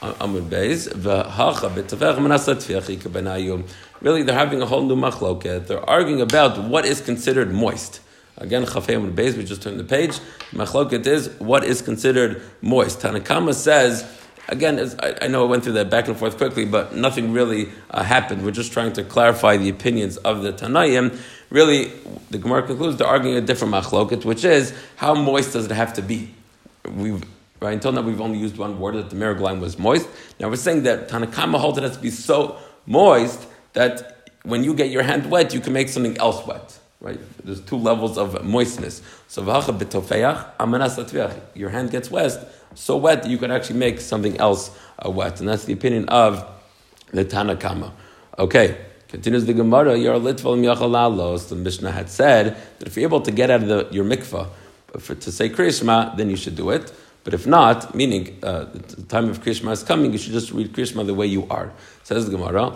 Amud 0.00 0.48
Beis. 0.48 0.88
Really, 4.00 4.22
they're 4.22 4.34
having 4.34 4.62
a 4.62 4.66
whole 4.66 4.86
new 4.86 4.96
machloket. 4.96 5.66
They're 5.66 5.90
arguing 5.90 6.22
about 6.22 6.64
what 6.64 6.86
is 6.86 7.02
considered 7.02 7.52
moist. 7.52 8.00
Again, 8.40 8.64
Chafei 8.64 8.96
Amud 8.96 9.14
Beis, 9.14 9.36
we 9.36 9.44
just 9.44 9.62
turned 9.62 9.78
the 9.78 9.84
page. 9.84 10.18
Machloket 10.52 11.06
is 11.06 11.28
what 11.38 11.62
is 11.62 11.82
considered 11.82 12.42
moist. 12.62 13.00
Tanakama 13.00 13.54
says, 13.54 14.10
again, 14.48 14.78
I, 15.00 15.14
I, 15.22 15.26
know 15.28 15.46
I 15.46 15.48
went 15.48 15.62
through 15.62 15.74
that 15.74 15.90
back 15.90 16.08
and 16.08 16.16
forth 16.16 16.38
quickly, 16.38 16.64
but 16.64 16.94
nothing 16.94 17.32
really 17.32 17.68
uh, 17.90 18.02
happened. 18.02 18.42
We're 18.42 18.50
just 18.50 18.72
trying 18.72 18.94
to 18.94 19.04
clarify 19.04 19.58
the 19.58 19.68
opinions 19.68 20.16
of 20.18 20.42
the 20.42 20.52
Tanaim. 20.52 21.18
Really, 21.50 21.92
the 22.30 22.38
Gemara 22.38 22.62
concludes 22.62 22.96
they're 22.96 23.06
arguing 23.06 23.36
a 23.36 23.42
different 23.42 23.74
machloket, 23.74 24.24
which 24.24 24.44
is 24.44 24.74
how 24.96 25.14
moist 25.14 25.52
does 25.52 25.66
it 25.66 25.72
have 25.72 25.92
to 25.94 26.02
be? 26.02 26.34
We've 26.90 27.22
Right? 27.60 27.74
Until 27.74 27.92
now, 27.92 28.00
we've 28.00 28.22
only 28.22 28.38
used 28.38 28.56
one 28.56 28.80
word 28.80 28.94
that 28.94 29.10
the 29.10 29.16
merigline 29.16 29.60
was 29.60 29.78
moist. 29.78 30.08
Now 30.38 30.48
we're 30.48 30.56
saying 30.56 30.84
that 30.84 31.10
Tanakama 31.10 31.60
holds 31.60 31.76
it 31.76 31.82
has 31.82 31.96
to 31.96 32.02
be 32.02 32.10
so 32.10 32.56
moist 32.86 33.46
that 33.74 34.30
when 34.44 34.64
you 34.64 34.72
get 34.72 34.88
your 34.88 35.02
hand 35.02 35.30
wet, 35.30 35.52
you 35.52 35.60
can 35.60 35.74
make 35.74 35.90
something 35.90 36.16
else 36.16 36.46
wet. 36.46 36.79
Right? 37.00 37.18
There's 37.44 37.60
two 37.62 37.76
levels 37.76 38.18
of 38.18 38.44
moistness. 38.44 39.02
So 39.26 39.42
your 41.54 41.70
hand 41.70 41.90
gets 41.90 42.10
wet, 42.10 42.52
so 42.74 42.96
wet 42.96 43.22
that 43.22 43.30
you 43.30 43.38
can 43.38 43.50
actually 43.50 43.78
make 43.78 44.00
something 44.00 44.36
else 44.36 44.70
uh, 45.04 45.10
wet, 45.10 45.40
and 45.40 45.48
that's 45.48 45.64
the 45.64 45.72
opinion 45.72 46.08
of 46.08 46.46
the 47.12 47.24
Tanakama. 47.24 47.92
Okay. 48.38 48.76
Continues 49.10 49.44
the 49.44 49.52
Gemara, 49.54 49.98
you're 49.98 50.14
litval 50.14 50.56
miachalalos. 50.56 51.48
The 51.48 51.56
Mishnah 51.56 51.90
had 51.90 52.08
said 52.08 52.56
that 52.78 52.86
if 52.86 52.96
you're 52.96 53.08
able 53.08 53.20
to 53.22 53.32
get 53.32 53.50
out 53.50 53.62
of 53.62 53.68
the, 53.68 53.88
your 53.90 54.04
mikvah 54.04 54.48
for, 55.00 55.16
to 55.16 55.32
say 55.32 55.48
Krishma, 55.48 56.16
then 56.16 56.30
you 56.30 56.36
should 56.36 56.54
do 56.54 56.70
it. 56.70 56.92
But 57.24 57.34
if 57.34 57.44
not, 57.44 57.92
meaning 57.92 58.38
uh, 58.44 58.66
the 58.66 59.02
time 59.02 59.28
of 59.28 59.42
Krishma 59.42 59.72
is 59.72 59.82
coming, 59.82 60.12
you 60.12 60.18
should 60.18 60.32
just 60.32 60.52
read 60.52 60.72
Krishma 60.72 61.04
the 61.04 61.14
way 61.14 61.26
you 61.26 61.48
are. 61.50 61.72
Says 62.04 62.30
the 62.30 62.36
Gemara, 62.36 62.68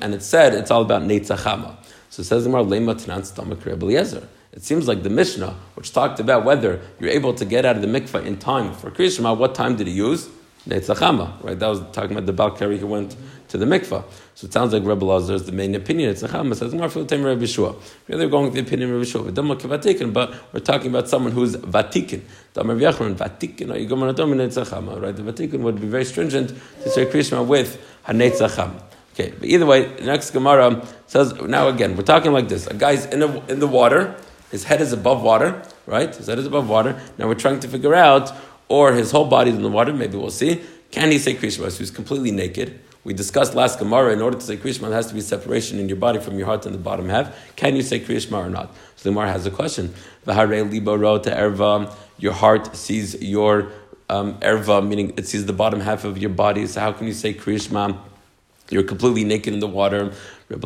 and 0.00 0.14
it 0.14 0.22
said 0.22 0.54
it's 0.54 0.70
all 0.70 0.82
about 0.82 1.02
Neitzachama. 1.02 1.74
So 2.10 2.20
it 2.20 2.24
says 2.24 2.44
Gemara, 2.44 2.64
Lema 2.64 2.94
Tanan 2.94 3.24
Stomach 3.24 3.66
Eliezer. 3.66 4.28
It 4.52 4.62
seems 4.62 4.88
like 4.88 5.04
the 5.04 5.10
Mishnah, 5.10 5.54
which 5.74 5.92
talked 5.92 6.18
about 6.18 6.44
whether 6.44 6.80
you're 6.98 7.10
able 7.10 7.32
to 7.34 7.44
get 7.44 7.64
out 7.64 7.76
of 7.76 7.82
the 7.82 7.88
mikvah 7.88 8.26
in 8.26 8.36
time 8.36 8.74
for 8.74 8.90
Krishma, 8.90 9.36
what 9.36 9.54
time 9.54 9.76
did 9.76 9.86
he 9.86 9.92
use? 9.92 10.28
Neitzachama, 10.68 11.42
right? 11.42 11.58
That 11.58 11.68
was 11.68 11.80
talking 11.92 12.16
about 12.16 12.26
the 12.26 12.32
Balkari 12.34 12.78
who 12.78 12.88
went 12.88 13.16
to 13.48 13.56
the 13.56 13.64
mikvah. 13.64 14.04
So 14.34 14.46
it 14.46 14.52
sounds 14.52 14.72
like 14.72 14.84
Rebbe 14.84 15.04
Lazar 15.04 15.34
is 15.34 15.46
the 15.46 15.52
main 15.52 15.74
opinion. 15.76 16.10
It's 16.10 16.22
Nechama 16.22 16.56
says 16.56 16.74
Marfil 16.74 17.06
Tem 17.06 17.22
Rebbe 17.22 17.46
Shua. 17.46 17.76
Really, 18.08 18.26
we're 18.26 18.30
going 18.30 18.46
with 18.46 18.54
the 18.54 18.60
opinion 18.60 18.90
of 18.90 18.96
Rebbe 18.96 19.06
Shua. 19.06 19.30
But 20.12 20.34
we're 20.52 20.60
talking 20.60 20.88
about 20.88 21.08
someone 21.08 21.32
who's 21.32 21.56
vatikin. 21.56 22.22
Damar 22.52 22.74
Vyachron 22.74 23.14
vatikin. 23.14 23.70
Right? 23.70 25.16
The 25.16 25.22
vatikin 25.22 25.60
would 25.60 25.80
be 25.80 25.86
very 25.86 26.04
stringent 26.04 26.48
to 26.82 26.90
say 26.90 27.06
Krishma 27.06 27.46
with 27.46 27.80
Hanetzacham. 28.06 28.82
Okay, 29.20 29.34
but 29.38 29.48
either 29.48 29.66
way, 29.66 29.94
next 30.02 30.30
Gemara 30.30 30.82
says 31.06 31.34
now 31.42 31.68
again 31.68 31.94
we're 31.94 32.02
talking 32.02 32.32
like 32.32 32.48
this: 32.48 32.66
a 32.66 32.72
guy's 32.72 33.04
in 33.04 33.22
a, 33.22 33.46
in 33.46 33.60
the 33.60 33.66
water, 33.66 34.16
his 34.50 34.64
head 34.64 34.80
is 34.80 34.94
above 34.94 35.22
water, 35.22 35.62
right? 35.86 36.14
His 36.14 36.26
head 36.26 36.38
is 36.38 36.46
above 36.46 36.70
water. 36.70 36.98
Now 37.18 37.28
we're 37.28 37.34
trying 37.34 37.60
to 37.60 37.68
figure 37.68 37.94
out, 37.94 38.32
or 38.68 38.94
his 38.94 39.10
whole 39.10 39.26
body's 39.26 39.54
in 39.54 39.62
the 39.62 39.68
water. 39.68 39.92
Maybe 39.92 40.16
we'll 40.16 40.30
see. 40.30 40.62
Can 40.90 41.10
he 41.10 41.18
say 41.18 41.34
Krishma? 41.34 41.70
So 41.70 41.78
he's 41.80 41.90
completely 41.90 42.30
naked. 42.30 42.80
We 43.04 43.12
discussed 43.12 43.54
last 43.54 43.78
Gemara, 43.78 44.12
in 44.12 44.22
order 44.22 44.38
to 44.38 44.44
say 44.44 44.56
Kriyishma, 44.56 44.88
there 44.88 44.92
has 44.92 45.06
to 45.06 45.14
be 45.14 45.22
separation 45.22 45.78
in 45.78 45.88
your 45.88 45.96
body 45.96 46.18
from 46.18 46.36
your 46.36 46.46
heart 46.46 46.66
and 46.66 46.74
the 46.74 46.78
bottom 46.78 47.08
half. 47.08 47.34
Can 47.56 47.74
you 47.74 47.82
say 47.82 47.98
Kriyishma 48.00 48.46
or 48.46 48.50
not? 48.50 48.74
So 48.96 49.08
the 49.08 49.10
Gemara 49.10 49.32
has 49.32 49.46
a 49.46 49.50
question. 49.50 49.94
your 52.18 52.32
heart 52.32 52.76
sees 52.76 53.22
your 53.22 53.72
um, 54.10 54.34
erva, 54.40 54.86
meaning 54.86 55.14
it 55.16 55.26
sees 55.26 55.46
the 55.46 55.54
bottom 55.54 55.80
half 55.80 56.04
of 56.04 56.18
your 56.18 56.28
body. 56.28 56.66
So 56.66 56.80
how 56.80 56.92
can 56.92 57.06
you 57.06 57.14
say 57.14 57.32
Kriyishma? 57.32 57.98
You're 58.70 58.84
completely 58.84 59.24
naked 59.24 59.52
in 59.52 59.60
the 59.60 59.66
water. 59.66 60.12
They 60.48 60.56
were 60.56 60.60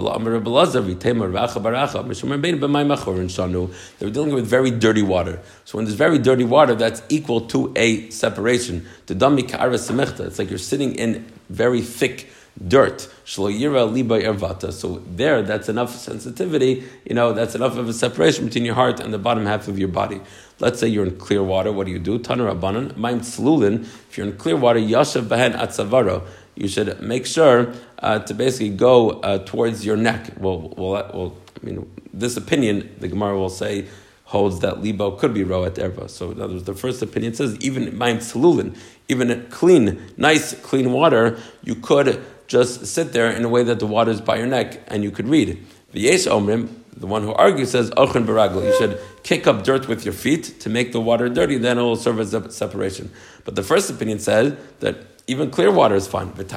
dealing 4.12 4.34
with 4.34 4.46
very 4.46 4.70
dirty 4.70 5.02
water. 5.02 5.40
So 5.64 5.78
when 5.78 5.84
there's 5.84 5.96
very 5.96 6.18
dirty 6.18 6.44
water, 6.44 6.74
that's 6.74 7.02
equal 7.08 7.40
to 7.48 7.72
a 7.76 8.10
separation. 8.10 8.86
It's 9.08 10.38
like 10.38 10.50
you're 10.50 10.58
sitting 10.58 10.94
in 10.94 11.24
very 11.48 11.80
thick 11.80 12.30
dirt. 12.68 13.08
So 13.24 13.48
there, 13.48 15.42
that's 15.42 15.68
enough 15.68 15.96
sensitivity, 15.96 16.84
you 17.04 17.14
know, 17.14 17.32
that's 17.32 17.56
enough 17.56 17.76
of 17.76 17.88
a 17.88 17.92
separation 17.92 18.44
between 18.44 18.64
your 18.64 18.76
heart 18.76 19.00
and 19.00 19.12
the 19.12 19.18
bottom 19.18 19.44
half 19.44 19.66
of 19.66 19.76
your 19.78 19.88
body. 19.88 20.20
Let's 20.60 20.78
say 20.78 20.86
you're 20.86 21.04
in 21.04 21.16
clear 21.16 21.42
water, 21.42 21.72
what 21.72 21.86
do 21.86 21.92
you 21.92 21.98
do? 21.98 22.14
If 22.14 22.28
you're 22.28 24.26
in 24.26 24.36
clear 24.36 24.56
water, 24.56 24.78
Yashav 24.78 25.22
Behen 25.22 25.58
Atzavaro, 25.58 26.22
you 26.54 26.68
should 26.68 27.00
make 27.00 27.26
sure 27.26 27.72
uh, 27.98 28.18
to 28.20 28.34
basically 28.34 28.70
go 28.70 29.10
uh, 29.10 29.38
towards 29.38 29.84
your 29.84 29.96
neck. 29.96 30.30
Well, 30.38 30.72
well, 30.76 31.10
well, 31.12 31.36
I 31.60 31.66
mean, 31.66 31.90
this 32.12 32.36
opinion, 32.36 32.94
the 33.00 33.08
Gemara 33.08 33.36
will 33.38 33.48
say, 33.48 33.86
holds 34.24 34.60
that 34.60 34.82
libo 34.82 35.12
could 35.12 35.34
be 35.34 35.44
roet 35.44 35.74
erva. 35.74 36.08
So 36.08 36.30
in 36.30 36.40
other 36.40 36.54
words, 36.54 36.64
the 36.64 36.74
first 36.74 37.02
opinion 37.02 37.34
says 37.34 37.56
even 37.60 37.96
maim 37.96 38.18
tzlulin, 38.18 38.76
even 39.08 39.46
clean, 39.50 40.00
nice, 40.16 40.54
clean 40.62 40.92
water, 40.92 41.38
you 41.62 41.74
could 41.74 42.24
just 42.46 42.86
sit 42.86 43.12
there 43.12 43.30
in 43.30 43.44
a 43.44 43.48
way 43.48 43.62
that 43.64 43.78
the 43.80 43.86
water 43.86 44.10
is 44.10 44.20
by 44.20 44.36
your 44.36 44.46
neck 44.46 44.80
and 44.88 45.02
you 45.02 45.10
could 45.10 45.28
read. 45.28 45.64
The 45.92 46.06
V'yesh 46.06 46.26
omrim, 46.26 46.68
the 46.96 47.06
one 47.06 47.22
who 47.22 47.32
argues 47.32 47.70
says 47.70 47.90
ochen 47.92 48.26
baragl. 48.26 48.64
You 48.64 48.76
should 48.78 49.00
kick 49.22 49.46
up 49.46 49.62
dirt 49.62 49.88
with 49.88 50.04
your 50.04 50.14
feet 50.14 50.60
to 50.60 50.70
make 50.70 50.92
the 50.92 51.00
water 51.00 51.28
dirty. 51.28 51.58
Then 51.58 51.78
it 51.78 51.82
will 51.82 51.96
serve 51.96 52.20
as 52.20 52.34
a 52.34 52.50
separation. 52.50 53.10
But 53.44 53.56
the 53.56 53.62
first 53.62 53.90
opinion 53.90 54.18
says 54.18 54.56
that 54.80 55.13
even 55.26 55.50
clear 55.50 55.70
water 55.70 55.94
is 55.94 56.06
fine. 56.06 56.32
Your 56.36 56.44
heart 56.44 56.54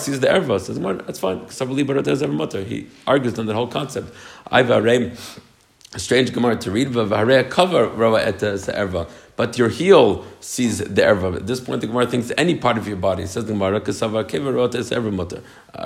sees 0.00 0.20
the 0.20 0.28
erva. 0.28 0.58
Says, 0.58 0.78
that's 1.06 1.18
fine. 1.18 1.46
He 2.66 2.86
argues 3.06 3.38
on 3.38 3.44
that 3.46 3.54
whole 3.54 3.66
concept. 3.66 4.14
A 5.92 5.98
strange 5.98 6.32
Gemara 6.32 6.56
to 6.56 6.70
read. 6.70 6.92
But 9.36 9.58
your 9.58 9.68
heel 9.68 10.24
sees 10.40 10.78
the 10.78 11.02
erva. 11.02 11.36
At 11.36 11.46
this 11.46 11.60
point, 11.60 11.80
the 11.80 11.86
Gemara 11.86 12.06
thinks 12.06 12.32
any 12.38 12.54
part 12.54 12.78
of 12.78 12.86
your 12.88 12.96
body. 12.96 13.26
Says 13.26 13.44
the 13.44 13.52
Gemara, 13.52 13.76
I 13.76 13.80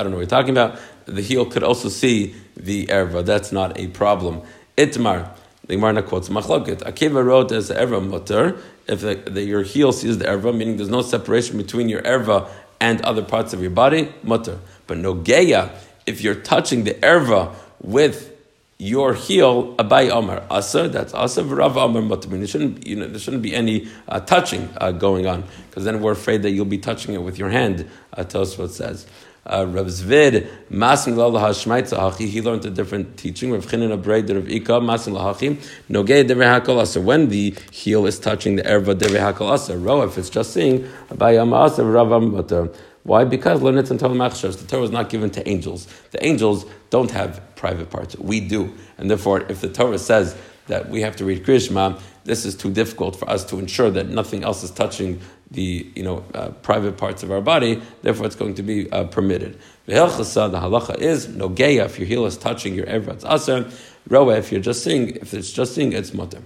don't 0.03 0.11
know 0.11 0.17
what 0.17 0.21
you're 0.21 0.27
talking 0.27 0.51
about. 0.51 0.79
The 1.07 1.23
heel 1.23 1.47
could 1.47 1.63
also 1.63 1.89
see 1.89 2.35
the 2.57 2.87
erva. 2.87 3.25
That's 3.25 3.51
not 3.51 3.79
a 3.79 3.89
problem. 3.89 4.43
Itmar. 4.77 5.31
The 5.67 5.77
Gemara 5.77 6.03
quotes 6.03 6.29
Machloket. 6.29 6.83
Akiva 6.83 7.25
wrote 7.25 7.51
as 7.53 7.71
erva 7.71 8.07
mutter 8.07 8.59
if 8.87 9.01
the, 9.01 9.15
the, 9.15 9.43
your 9.43 9.63
heel 9.63 9.93
sees 9.93 10.19
the 10.19 10.27
erva, 10.27 10.55
meaning 10.55 10.77
there's 10.77 10.89
no 10.89 11.03
separation 11.03 11.57
between 11.57 11.89
your 11.89 12.03
erva 12.03 12.49
and 12.81 13.01
other 13.03 13.23
parts 13.23 13.53
of 13.53 13.61
your 13.63 13.71
body, 13.71 14.13
mutter. 14.23 14.59
But 14.87 14.99
no 14.99 15.15
geya, 15.15 15.71
if 16.07 16.21
you're 16.21 16.35
touching 16.35 16.85
the 16.85 16.95
erva 16.95 17.55
with 17.81 18.31
your 18.77 19.15
heel, 19.15 19.75
abai 19.77 20.11
Omer 20.11 20.45
asa, 20.51 20.89
that's 20.89 21.15
asa, 21.15 21.43
v'rav 21.43 21.77
Omer 21.77 22.03
mutter. 22.03 22.29
There 22.29 22.47
shouldn't, 22.47 22.87
you 22.87 22.97
know, 22.97 23.07
there 23.07 23.19
shouldn't 23.19 23.43
be 23.43 23.55
any 23.55 23.89
uh, 24.09 24.21
touching 24.21 24.69
uh, 24.79 24.93
going 24.93 25.27
on, 25.27 25.45
because 25.71 25.85
then 25.85 26.03
we're 26.03 26.13
afraid 26.13 26.43
that 26.43 26.51
you'll 26.51 26.65
be 26.65 26.79
touching 26.79 27.15
it 27.15 27.23
with 27.23 27.39
your 27.39 27.51
hand, 27.51 27.89
uh, 28.13 28.25
says 28.27 29.07
uh, 29.47 29.67
Rav 29.67 29.87
Zvid, 29.87 30.49
Masin 30.71 31.15
Lahachi, 31.15 32.29
he 32.29 32.41
learned 32.41 32.65
a 32.65 32.71
different 32.71 33.17
teaching. 33.17 33.53
Rav 33.53 33.67
Chinan 33.67 33.97
Abrei, 33.97 34.27
Rav 34.35 34.49
Ika, 34.49 34.81
Masin 34.81 35.15
Lahachi, 35.15 35.57
Nogei 35.91 36.27
Devei 36.27 36.61
Hakal 36.61 36.81
Asa. 36.81 37.01
When 37.01 37.29
the 37.29 37.55
heel 37.71 38.07
is 38.07 38.19
touching 38.19 38.57
the 38.57 38.63
erva 38.63 38.95
Devei 38.95 39.33
Hakal 39.33 39.51
Asa, 39.51 39.77
Ro, 39.77 40.03
if 40.03 40.17
it's 40.19 40.31
just 40.31 40.53
saying, 40.53 40.89
Abayam 41.09 41.53
Asa, 41.53 41.85
Rav 41.85 42.09
Ambatar. 42.09 42.75
Why? 43.05 43.25
Because 43.25 43.61
Lenitz 43.61 43.91
and 43.91 44.01
Torah 44.01 44.15
The 44.15 44.65
Torah 44.67 44.81
was 44.81 44.91
not 44.91 45.11
given 45.11 45.29
to 45.31 45.47
angels. 45.47 45.87
The 46.11 46.25
angels 46.25 46.65
don't 46.89 47.11
have 47.11 47.43
private 47.55 47.91
parts. 47.91 48.17
We 48.17 48.41
do. 48.41 48.73
And 48.97 49.11
therefore, 49.11 49.43
if 49.51 49.61
the 49.61 49.69
Torah 49.69 49.99
says 49.99 50.35
that 50.69 50.89
we 50.89 51.03
have 51.03 51.15
to 51.17 51.27
read 51.27 51.45
Krishma, 51.45 52.01
this 52.25 52.47
is 52.47 52.55
too 52.55 52.73
difficult 52.73 53.17
for 53.17 53.29
us 53.29 53.45
to 53.45 53.59
ensure 53.59 53.91
that 53.91 54.09
nothing 54.09 54.43
else 54.43 54.63
is 54.63 54.71
touching 54.71 55.21
the 55.51 55.91
you 55.95 56.03
know 56.03 56.25
uh, 56.35 56.51
private 56.63 56.97
parts 56.97 57.23
of 57.23 57.31
our 57.31 57.41
body. 57.41 57.83
Therefore, 58.03 58.27
it's 58.27 58.37
going 58.37 58.55
to 58.55 58.63
be 58.63 58.91
uh, 58.91 59.05
permitted. 59.05 59.59
The 59.87 59.95
halacha 59.95 60.99
is 60.99 61.27
nogeya 61.29 61.85
if 61.87 61.99
your 61.99 62.07
heel 62.07 62.27
is 62.27 62.37
touching 62.37 62.75
your 62.75 62.87
ever 62.87 63.13
it's 63.13 63.25
aser. 63.25 63.71
Roa 64.09 64.37
if 64.37 64.53
you're 64.53 64.61
just 64.61 64.83
seeing 64.83 65.17
if 65.17 65.35
it's 65.35 65.53
just 65.53 65.75
seeing 65.75 65.93
it's 65.93 66.13
mutter. 66.15 66.43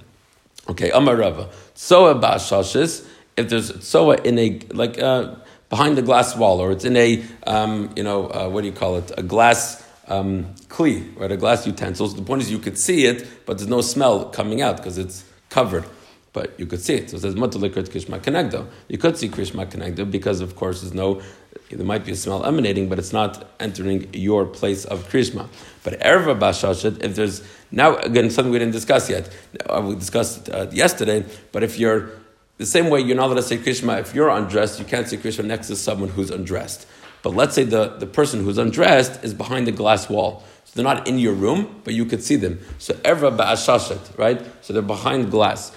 Okay, 0.69 0.91
Amar 0.91 1.17
Rava. 1.17 1.49
Soa 1.75 2.15
ba'ashashis. 2.15 3.07
If 3.37 3.49
there's 3.49 3.87
soa 3.87 4.17
in 4.17 4.39
a 4.39 4.61
like. 4.71 4.99
Uh, 4.99 5.37
behind 5.69 5.99
a 5.99 6.03
glass 6.03 6.37
wall, 6.37 6.61
or 6.61 6.73
it's 6.73 6.85
in 6.85 6.97
a, 6.97 7.23
um, 7.47 7.91
you 7.95 8.03
know, 8.03 8.27
uh, 8.29 8.49
what 8.49 8.63
do 8.63 8.67
you 8.67 8.73
call 8.73 8.97
it? 8.97 9.13
A 9.19 9.23
glass 9.23 9.87
um, 10.07 10.55
kli, 10.69 11.15
right? 11.19 11.31
A 11.31 11.37
glass 11.37 11.67
utensil. 11.67 12.09
The 12.09 12.23
point 12.23 12.43
is 12.43 12.51
you 12.51 12.59
could 12.59 12.79
see 12.79 13.05
it, 13.05 13.27
but 13.47 13.59
there's 13.59 13.69
no 13.69 13.81
smell 13.81 14.27
coming 14.31 14.63
out 14.63 14.79
because 14.79 14.99
it's 14.99 15.25
covered. 15.51 15.85
But 16.33 16.59
you 16.61 16.67
could 16.67 16.81
see 16.81 16.95
it. 16.95 17.11
So 17.11 17.17
it 17.17 17.21
says 17.21 17.35
Matalikrat 17.35 17.89
Krishma 17.89 18.21
Kenegdo. 18.21 18.69
You 18.89 18.99
could 18.99 19.17
see 19.17 19.29
Krishma 19.29 19.71
Kenegdo 19.71 20.11
because, 20.11 20.41
of 20.41 20.57
course, 20.57 20.83
there's 20.83 20.95
no, 20.95 21.23
there 21.71 21.87
might 21.87 22.05
be 22.05 22.13
a 22.13 22.17
smell 22.17 22.45
emanating, 22.45 22.89
but 22.89 22.99
it's 22.99 23.13
not 23.13 23.51
entering 23.59 24.09
your 24.13 24.45
place 24.45 24.85
of 24.85 25.09
Krishma. 25.09 25.49
But 25.85 26.01
Erva 26.01 26.39
Bashashet, 26.39 27.03
if 27.03 27.17
there's, 27.17 27.43
now 27.71 27.97
again, 27.97 28.31
something 28.31 28.53
we 28.53 28.59
didn't 28.59 28.75
discuss 28.75 29.09
yet. 29.09 29.35
Uh, 29.67 29.83
we 29.85 29.95
discussed 29.95 30.51
uh, 30.51 30.67
yesterday, 30.71 31.25
but 31.53 31.63
if 31.63 31.79
you're, 31.79 32.11
the 32.59 32.67
same 32.67 32.91
way 32.91 33.01
you're 33.01 33.17
not 33.17 33.27
allowed 33.27 33.37
to 33.37 33.43
say 33.43 33.57
Krishma, 33.57 34.01
if 34.01 34.15
you're 34.15 34.29
undressed, 34.29 34.81
you 34.81 34.85
can't 34.85 35.09
say 35.09 35.17
Krishma 35.17 35.45
next 35.45 35.69
to 35.69 35.77
someone 35.77 36.11
who's 36.11 36.31
undressed. 36.31 36.87
But 37.23 37.35
let's 37.35 37.55
say 37.55 37.65
the, 37.65 37.89
the 37.99 38.07
person 38.07 38.43
who's 38.45 38.59
undressed 38.59 39.23
is 39.25 39.33
behind 39.33 39.67
the 39.67 39.73
glass 39.73 40.09
wall. 40.09 40.45
So 40.65 40.73
they're 40.75 40.95
not 40.95 41.07
in 41.09 41.19
your 41.19 41.35
room, 41.35 41.81
but 41.85 41.95
you 41.95 42.05
could 42.05 42.23
see 42.23 42.37
them. 42.37 42.61
So 42.79 42.95
Erva 42.95 43.37
Ba'ashashet, 43.37 44.19
right? 44.19 44.45
So 44.65 44.73
they're 44.73 44.83
behind 44.83 45.31
glass. 45.31 45.73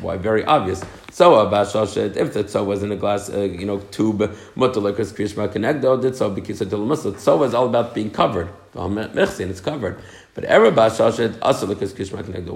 Why? 0.00 0.16
Very 0.16 0.44
obvious. 0.44 0.84
So 1.12 1.40
if 1.40 2.32
the 2.32 2.42
tzoa 2.42 2.64
was 2.64 2.82
in 2.82 2.90
a 2.92 2.96
glass, 2.96 3.30
uh, 3.30 3.40
you 3.40 3.66
know, 3.66 3.78
tube, 3.78 4.36
mutter 4.54 4.80
did 4.80 6.16
so 6.16 6.30
because 6.30 6.58
tzoa 6.58 7.46
is 7.46 7.54
all 7.54 7.66
about 7.66 7.94
being 7.94 8.10
covered. 8.10 8.48
It's 8.74 9.60
covered. 9.60 10.00
But 10.34 10.44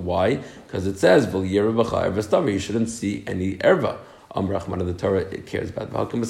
Why? 0.03 0.37
Because 0.37 0.87
it 0.87 0.99
says 0.99 1.35
you 1.35 2.59
shouldn't 2.59 2.89
see 2.89 3.25
any 3.27 3.57
erva. 3.57 3.99
Am 4.37 4.49
Rahman 4.49 4.81
of 4.81 4.89
the 4.89 4.95
Torah 4.95 5.21
it 5.21 5.47
cares 5.47 5.71
about. 5.71 6.13
In 6.13 6.25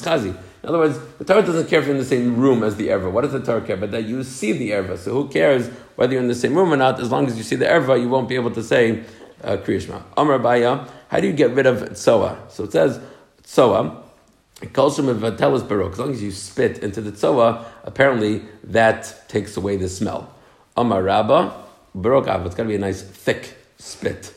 other 0.69 0.79
words, 0.79 0.99
the 1.19 1.25
Torah 1.25 1.43
doesn't 1.43 1.69
care 1.69 1.81
if 1.81 1.87
you're 1.87 1.95
in 1.95 2.01
the 2.01 2.07
same 2.07 2.37
room 2.37 2.63
as 2.63 2.77
the 2.77 2.89
erva. 2.89 3.11
What 3.11 3.23
does 3.23 3.33
the 3.33 3.41
Torah 3.41 3.63
care 3.63 3.77
about? 3.77 3.93
That 3.93 4.05
you 4.05 4.23
see 4.25 4.53
the 4.53 4.73
erva. 4.73 4.99
So 4.99 5.13
who 5.13 5.29
cares 5.29 5.69
whether 5.97 6.13
you're 6.13 6.21
in 6.21 6.29
the 6.29 6.35
same 6.35 6.55
room 6.55 6.71
or 6.71 6.77
not? 6.77 7.01
As 7.01 7.11
long 7.11 7.27
as 7.27 7.39
you 7.39 7.43
see 7.43 7.57
the 7.57 7.65
erva, 7.65 7.99
you 7.99 8.11
won't 8.11 8.29
be 8.29 8.35
able 8.35 8.51
to 8.51 8.63
say 8.63 9.05
uh, 9.45 9.57
Kriyashma. 9.59 10.03
Amr 10.17 10.39
Abaye, 10.39 10.89
how 11.09 11.21
do 11.21 11.27
you 11.27 11.33
get 11.33 11.51
rid 11.53 11.67
of 11.67 11.97
tzoa? 11.97 12.39
So 12.49 12.65
it 12.65 12.73
says 12.73 13.01
tzoa. 13.45 14.03
As 14.63 14.89
long 14.89 16.11
as 16.11 16.23
you 16.23 16.31
spit 16.31 16.79
into 16.79 17.01
the 17.01 17.11
tzoa, 17.11 17.67
apparently 17.85 18.43
that 18.63 19.29
takes 19.29 19.57
away 19.57 19.77
the 19.77 19.89
smell. 19.89 20.33
Amar 20.77 21.03
Rabba, 21.03 21.55
Barok 21.97 22.47
it's 22.47 22.55
got 22.55 22.65
to 22.65 22.69
be 22.69 22.75
a 22.75 22.79
nice 22.79 23.03
thick 23.03 23.57
spit. 23.79 24.33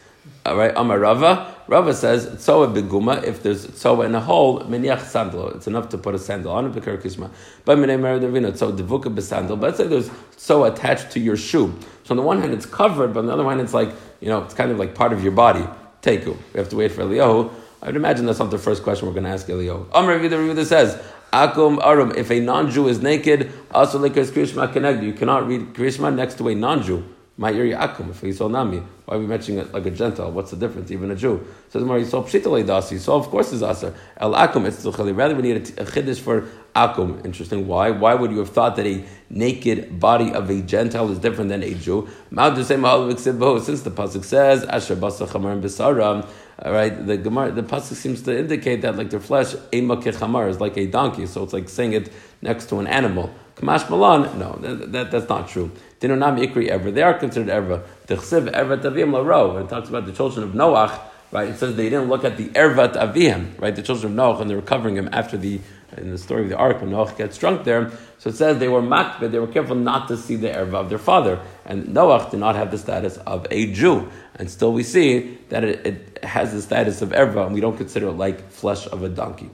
All 0.45 0.55
right, 0.55 0.71
Amar 0.75 0.99
Rava, 0.99 1.53
Rava 1.67 1.93
says 1.93 2.25
tzoa 2.43 2.67
beguma. 2.67 3.23
If 3.23 3.43
there's 3.43 3.67
tzoa 3.67 4.05
in 4.05 4.15
a 4.15 4.21
hole, 4.21 4.61
miniach 4.61 5.01
sandal. 5.01 5.49
It's 5.49 5.67
enough 5.67 5.89
to 5.89 5.97
put 5.97 6.15
a 6.15 6.19
sandal 6.19 6.53
on 6.53 6.65
it. 6.65 6.73
Bekar 6.73 7.01
kisma. 7.01 7.29
But 7.65 7.77
minay 7.77 7.99
meridavina 7.99 8.55
tzoa 8.55 8.71
devuka 8.71 9.13
besandal. 9.13 9.57
But 9.57 9.67
let's 9.67 9.77
say 9.77 9.87
there's 9.87 10.09
tzoa 10.37 10.71
attached 10.71 11.11
to 11.11 11.19
your 11.19 11.35
shoe. 11.35 11.77
So 12.03 12.13
on 12.13 12.17
the 12.17 12.23
one 12.23 12.41
hand 12.41 12.53
it's 12.53 12.65
covered, 12.65 13.13
but 13.13 13.21
on 13.21 13.25
the 13.25 13.33
other 13.33 13.43
hand 13.43 13.59
it's 13.59 13.73
like 13.73 13.89
you 14.21 14.29
know, 14.29 14.43
it's 14.43 14.53
kind 14.53 14.71
of 14.71 14.79
like 14.79 14.95
part 14.95 15.13
of 15.13 15.23
your 15.23 15.31
body. 15.31 15.65
Teku. 16.01 16.37
We 16.53 16.59
have 16.59 16.69
to 16.69 16.75
wait 16.75 16.91
for 16.91 17.03
Eliyahu. 17.03 17.53
I 17.81 17.87
would 17.87 17.95
imagine 17.95 18.25
that's 18.25 18.39
not 18.39 18.51
the 18.51 18.57
first 18.57 18.83
question 18.83 19.07
we're 19.07 19.13
going 19.13 19.25
to 19.25 19.29
ask 19.29 19.47
Eliyahu. 19.47 19.87
Amr 19.93 20.27
the 20.27 20.35
Ravida 20.35 20.65
says, 20.65 21.01
Akum 21.31 21.83
Arum, 21.85 22.13
if 22.15 22.31
a 22.31 22.39
non-Jew 22.39 22.87
is 22.87 23.01
naked, 23.01 23.51
also 23.71 23.99
likas 23.99 24.31
Krishma 24.31 24.71
connect. 24.71 25.03
You 25.03 25.13
cannot 25.13 25.47
read 25.47 25.73
Krishma 25.73 26.13
next 26.13 26.37
to 26.39 26.47
a 26.47 26.55
non-Jew. 26.55 27.03
My 27.39 27.51
area 27.51 27.77
akum 27.77 28.09
if 28.09 28.21
he's 28.21 28.39
nami. 28.39 28.81
Why 29.05 29.15
are 29.15 29.19
we 29.19 29.27
mentioning 29.27 29.59
it 29.59 29.71
like 29.71 29.85
a 29.85 29.91
Gentile? 29.91 30.31
What's 30.31 30.49
the 30.49 30.57
difference? 30.57 30.89
Even 30.89 31.11
a 31.11 31.15
Jew. 31.15 31.45
More 31.75 31.99
you 31.99 32.05
saw 32.05 32.23
pshitale 32.23 32.65
dasi. 32.65 32.97
So 32.97 33.13
of 33.13 33.27
course 33.27 33.53
it's 33.53 33.61
asa. 33.61 33.93
El 34.17 34.33
akum 34.33 34.65
it's 34.65 34.83
tzuchali. 34.83 35.15
Rather 35.15 35.35
we 35.35 35.43
need 35.43 35.57
a, 35.77 35.83
a 35.83 35.85
chiddush 35.85 36.19
for 36.19 36.47
akum. 36.75 37.23
Interesting. 37.23 37.67
Why? 37.67 37.91
Why 37.91 38.15
would 38.15 38.31
you 38.31 38.39
have 38.39 38.49
thought 38.49 38.75
that 38.77 38.87
a 38.87 39.05
naked 39.29 39.99
body 39.99 40.33
of 40.33 40.49
a 40.49 40.61
Gentile 40.63 41.11
is 41.11 41.19
different 41.19 41.49
than 41.49 41.61
a 41.61 41.75
Jew? 41.75 42.09
Since 42.31 42.69
the 42.69 43.91
pasuk 43.91 44.25
says 44.25 44.65
asher 44.65 44.95
basa 44.95 45.27
chamar 45.27 45.53
and 45.53 45.63
bisaram. 45.63 46.27
All 46.59 46.71
right, 46.71 47.05
the 47.05 47.17
Gemara, 47.17 47.51
the 47.51 47.61
pasuk 47.61 47.93
seems 47.93 48.23
to 48.23 48.35
indicate 48.35 48.81
that 48.81 48.97
like 48.97 49.11
their 49.11 49.19
flesh, 49.19 49.53
ema 49.71 49.97
kechamar, 49.97 50.49
is 50.49 50.59
like 50.59 50.75
a 50.75 50.87
donkey. 50.87 51.27
So 51.27 51.43
it's 51.43 51.53
like 51.53 51.69
saying 51.69 51.93
it 51.93 52.11
next 52.41 52.65
to 52.69 52.79
an 52.79 52.87
animal. 52.87 53.31
Kamash 53.57 53.87
Malan, 53.91 54.39
no, 54.39 54.53
that, 54.61 54.91
that, 54.91 55.11
that's 55.11 55.29
not 55.29 55.49
true. 55.49 55.71
Dinonam 55.99 56.39
Ikri 56.45 56.67
ever. 56.67 56.91
They 56.91 57.01
are 57.01 57.15
considered 57.15 57.49
ever. 57.49 57.83
Tichsiv 58.07 58.51
Ervat 58.53 58.81
Avim 58.81 59.13
Laro. 59.13 59.57
It 59.57 59.69
talks 59.69 59.89
about 59.89 60.05
the 60.05 60.11
children 60.11 60.43
of 60.43 60.51
Noach, 60.53 60.99
right? 61.31 61.49
It 61.49 61.57
says 61.57 61.75
they 61.75 61.89
didn't 61.89 62.09
look 62.09 62.23
at 62.23 62.37
the 62.37 62.49
Ervat 62.49 62.93
Avim, 62.93 63.59
right? 63.59 63.75
The 63.75 63.81
children 63.81 64.17
of 64.17 64.17
Noach, 64.17 64.41
and 64.41 64.49
they 64.49 64.55
were 64.55 64.61
covering 64.61 64.95
him 64.95 65.09
after 65.11 65.37
the, 65.37 65.59
in 65.97 66.11
the 66.11 66.17
story 66.17 66.43
of 66.43 66.49
the 66.49 66.57
ark, 66.57 66.81
when 66.81 66.91
Noach 66.91 67.17
gets 67.17 67.37
drunk 67.37 67.63
there. 67.63 67.91
So 68.19 68.29
it 68.29 68.35
says 68.35 68.59
they 68.59 68.67
were 68.67 68.81
but 68.81 69.31
they 69.31 69.39
were 69.39 69.47
careful 69.47 69.75
not 69.75 70.07
to 70.09 70.17
see 70.17 70.35
the 70.35 70.49
Erva 70.49 70.75
of 70.75 70.89
their 70.89 70.99
father. 70.99 71.39
And 71.65 71.87
Noach 71.87 72.29
did 72.29 72.39
not 72.39 72.55
have 72.55 72.69
the 72.69 72.77
status 72.77 73.17
of 73.17 73.47
a 73.49 73.71
Jew. 73.71 74.11
And 74.35 74.51
still 74.51 74.73
we 74.73 74.83
see 74.83 75.39
that 75.49 75.63
it, 75.63 75.85
it 75.85 76.23
has 76.23 76.51
the 76.53 76.61
status 76.61 77.01
of 77.01 77.09
Erva, 77.09 77.47
and 77.47 77.55
we 77.55 77.61
don't 77.61 77.77
consider 77.77 78.09
it 78.09 78.13
like 78.13 78.51
flesh 78.51 78.85
of 78.87 79.01
a 79.01 79.09
donkey. 79.09 79.49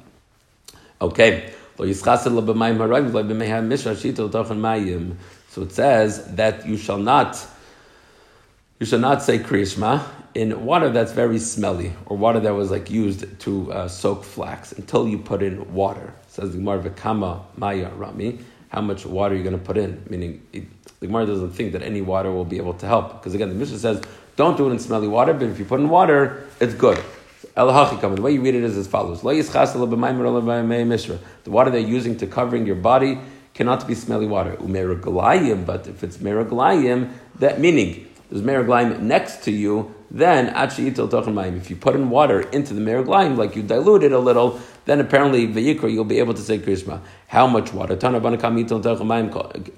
Okay. 1.01 1.53
So 1.75 1.83
it 5.61 5.71
says 5.71 6.35
that 6.35 6.65
you 6.65 6.77
shall 6.77 6.97
not 6.97 7.47
you 8.79 8.87
shall 8.87 8.99
not 8.99 9.21
say 9.23 9.39
kriyishma 9.39 10.03
in 10.35 10.65
water 10.65 10.89
that's 10.89 11.13
very 11.13 11.39
smelly 11.39 11.93
or 12.07 12.17
water 12.17 12.39
that 12.39 12.53
was 12.53 12.71
like 12.71 12.89
used 12.89 13.39
to 13.41 13.71
uh, 13.71 13.87
soak 13.87 14.23
flax 14.23 14.73
until 14.73 15.07
you 15.07 15.19
put 15.19 15.41
in 15.41 15.73
water. 15.73 16.13
Says 16.27 16.51
the 16.51 16.57
Gemara 16.57 17.41
maya 17.55 17.89
rami. 17.95 18.39
How 18.69 18.81
much 18.81 19.05
water 19.05 19.35
are 19.35 19.37
you 19.37 19.43
going 19.43 19.57
to 19.57 19.63
put 19.63 19.77
in? 19.77 20.03
Meaning, 20.09 20.41
the 20.51 21.07
Gemara 21.07 21.27
doesn't 21.27 21.51
think 21.51 21.71
that 21.73 21.83
any 21.83 22.01
water 22.01 22.31
will 22.31 22.45
be 22.45 22.57
able 22.57 22.73
to 22.73 22.87
help 22.87 23.13
because 23.13 23.33
again, 23.35 23.49
the 23.49 23.55
Mishnah 23.55 23.77
says 23.77 24.01
don't 24.35 24.57
do 24.57 24.67
it 24.67 24.71
in 24.71 24.79
smelly 24.79 25.07
water, 25.07 25.33
but 25.33 25.43
if 25.43 25.59
you 25.59 25.65
put 25.65 25.79
in 25.79 25.89
water, 25.89 26.47
it's 26.59 26.73
good. 26.73 26.97
The 27.55 28.19
way 28.19 28.31
you 28.33 28.41
read 28.41 28.55
it 28.55 28.63
is 28.63 28.75
as 28.77 28.87
follows: 28.87 29.21
The 29.21 29.27
water 31.45 31.69
they're 31.69 31.79
using 31.79 32.17
to 32.17 32.25
covering 32.25 32.65
your 32.65 32.75
body 32.75 33.19
cannot 33.53 33.87
be 33.87 33.93
smelly 33.93 34.25
water. 34.25 34.55
But 34.57 35.87
if 35.87 36.03
it's 36.03 36.17
meraglayim, 36.17 37.11
that 37.37 37.59
meaning 37.59 38.07
there's 38.31 38.41
meraglayim 38.43 39.01
next 39.01 39.43
to 39.43 39.51
you, 39.51 39.93
then 40.09 40.51
if 40.55 41.69
you 41.69 41.75
put 41.75 41.95
in 41.95 42.09
water 42.09 42.41
into 42.41 42.73
the 42.73 42.81
meraglayim, 42.81 43.37
like 43.37 43.55
you 43.55 43.61
dilute 43.61 44.03
it 44.03 44.11
a 44.11 44.19
little, 44.19 44.59
then 44.85 44.99
apparently 44.99 45.47
vayikra 45.47 45.91
you'll 45.91 46.03
be 46.05 46.17
able 46.17 46.33
to 46.33 46.41
say 46.41 46.57
krishma. 46.57 47.01
How 47.27 47.45
much 47.45 47.71
water? 47.71 47.95
How 48.01 48.09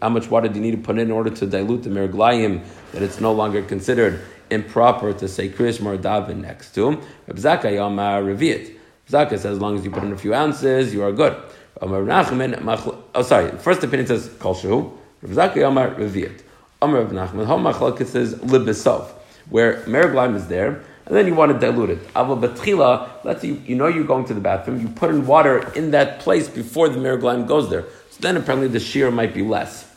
much 0.10 0.30
water 0.30 0.48
do 0.48 0.56
you 0.56 0.62
need 0.62 0.72
to 0.72 0.78
put 0.78 0.98
in, 0.98 1.08
in 1.08 1.12
order 1.12 1.30
to 1.30 1.46
dilute 1.46 1.84
the 1.84 1.90
meraglayim 1.90 2.64
that 2.94 3.02
it's 3.02 3.20
no 3.20 3.34
longer 3.34 3.62
considered 3.62 4.22
improper 4.50 5.14
to 5.14 5.28
say 5.28 5.50
Krishma 5.50 5.86
or 5.86 5.98
daven 5.98 6.42
next 6.42 6.72
to 6.76 6.88
him. 6.88 7.02
Reb 7.28 7.38
Zakkai 7.38 7.74
Yamar 7.74 8.24
Revit. 8.24 8.78
Zaka 9.10 9.32
says 9.32 9.46
as 9.46 9.60
long 9.60 9.78
as 9.78 9.86
you 9.86 9.92
put 9.92 10.04
in 10.04 10.12
a 10.12 10.18
few 10.18 10.34
ounces, 10.34 10.94
you 10.94 11.04
are 11.04 11.12
good. 11.12 11.36
Oh, 11.82 13.22
sorry. 13.22 13.52
First 13.58 13.84
opinion 13.84 14.08
says 14.08 14.30
Kol 14.40 14.56
Shehu. 14.56 14.98
Reb 15.22 15.32
Zakkai 15.32 15.58
Yamar 15.58 15.96
Revit. 15.96 16.42
Amar 16.82 17.02
Reb 17.02 17.12
Nachman. 17.12 17.46
Hom 17.46 17.64
Machlokes 17.64 18.08
says 18.08 18.36
Libesov, 18.36 19.10
where 19.50 19.82
Meraglaim 19.84 20.36
is 20.36 20.48
there. 20.48 20.84
And 21.08 21.16
then 21.16 21.28
you 21.28 21.36
want 21.36 21.52
to 21.52 21.60
dilute 21.60 21.92
it. 21.92 22.00
Ava 22.16 22.36
batchila, 22.36 23.24
let's 23.24 23.42
say 23.42 23.50
you, 23.50 23.76
know 23.76 23.88
you're 23.88 24.06
going 24.06 24.26
to 24.26 24.34
the 24.34 24.42
bathroom, 24.42 24.82
you 24.82 24.88
put 24.88 25.12
in 25.12 25.28
water 25.28 25.72
in 25.74 25.92
that 25.92 26.20
place 26.20 26.48
before 26.50 26.90
the 26.90 26.98
meraglaim 26.98 27.48
goes 27.48 27.70
there. 27.70 27.84
So 28.10 28.22
then 28.22 28.38
apparently 28.38 28.70
the 28.70 28.80
shear 28.80 29.12
might 29.12 29.32
be 29.32 29.44
less. 29.44 29.88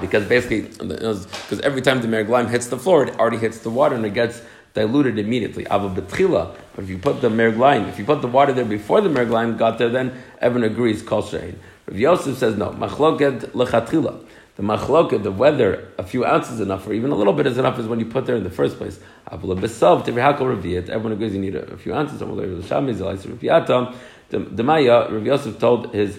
Because 0.00 0.26
basically, 0.26 0.62
because 0.62 1.60
every 1.62 1.82
time 1.82 2.00
the 2.00 2.08
merglaim 2.08 2.48
hits 2.48 2.68
the 2.68 2.78
floor, 2.78 3.06
it 3.06 3.18
already 3.18 3.36
hits 3.36 3.58
the 3.58 3.70
water 3.70 3.94
and 3.94 4.04
it 4.06 4.14
gets 4.14 4.40
diluted 4.74 5.18
immediately. 5.18 5.64
Ava 5.64 5.90
betchila. 5.90 6.56
But 6.74 6.84
if 6.84 6.90
you 6.90 6.98
put 6.98 7.20
the 7.20 7.28
merglaim, 7.28 7.88
if 7.88 7.98
you 7.98 8.04
put 8.04 8.22
the 8.22 8.28
water 8.28 8.52
there 8.52 8.64
before 8.64 9.00
the 9.00 9.08
merglaim 9.08 9.56
got 9.58 9.78
there, 9.78 9.88
then 9.88 10.12
Evan 10.40 10.62
agrees, 10.62 11.02
kol 11.02 11.22
shein. 11.22 11.56
Rav 11.86 11.98
Yosef 11.98 12.38
says 12.38 12.56
no. 12.56 12.70
Machloket 12.70 13.50
lechatchila. 13.50 14.24
The 14.56 14.62
machloket, 14.62 15.22
the 15.22 15.30
whether 15.30 15.88
a 15.98 16.02
few 16.02 16.24
ounces 16.24 16.60
enough 16.60 16.86
or 16.86 16.94
even 16.94 17.10
a 17.10 17.14
little 17.14 17.34
bit 17.34 17.46
is 17.46 17.58
enough 17.58 17.78
is 17.78 17.86
when 17.86 18.00
you 18.00 18.06
put 18.06 18.24
there 18.24 18.36
in 18.36 18.44
the 18.44 18.50
first 18.50 18.78
place. 18.78 18.98
Avla 19.30 19.58
besav 19.58 20.04
tevrihakol 20.06 20.56
raviyat. 20.58 20.88
Everyone 20.88 21.12
agrees 21.12 21.34
you 21.34 21.40
need 21.40 21.54
a, 21.54 21.64
a 21.72 21.76
few 21.76 21.94
ounces. 21.94 22.18
The 24.28 24.62
Maya, 24.64 25.12
Rav 25.12 25.24
Yosef 25.26 25.58
told 25.58 25.94
his 25.94 26.18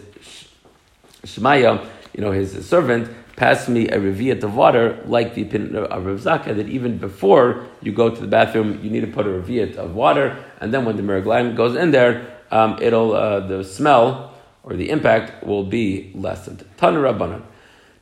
Shemaya, 1.23 1.85
you 2.13 2.21
know, 2.21 2.31
his 2.31 2.65
servant, 2.67 3.09
pass 3.37 3.69
me 3.69 3.87
a 3.87 3.99
reviat 3.99 4.43
of 4.43 4.55
water, 4.55 5.01
like 5.05 5.35
the 5.35 5.43
opinion 5.43 5.75
of 5.77 6.05
Rav 6.05 6.19
Zakkai, 6.19 6.55
that 6.57 6.67
even 6.67 6.97
before 6.97 7.65
you 7.81 7.93
go 7.93 8.09
to 8.09 8.19
the 8.19 8.27
bathroom, 8.27 8.83
you 8.83 8.89
need 8.89 9.01
to 9.01 9.07
put 9.07 9.25
a 9.25 9.29
reviat 9.29 9.77
of 9.77 9.95
water, 9.95 10.43
and 10.59 10.73
then 10.73 10.83
when 10.83 10.97
the 10.97 11.03
meraglaim 11.03 11.55
goes 11.55 11.75
in 11.75 11.91
there, 11.91 12.27
um, 12.51 12.77
it'll 12.81 13.13
uh, 13.13 13.39
the 13.39 13.63
smell 13.63 14.33
or 14.63 14.75
the 14.75 14.89
impact 14.89 15.45
will 15.45 15.63
be 15.63 16.11
lessened. 16.15 16.65
Rabbanan. 16.79 17.43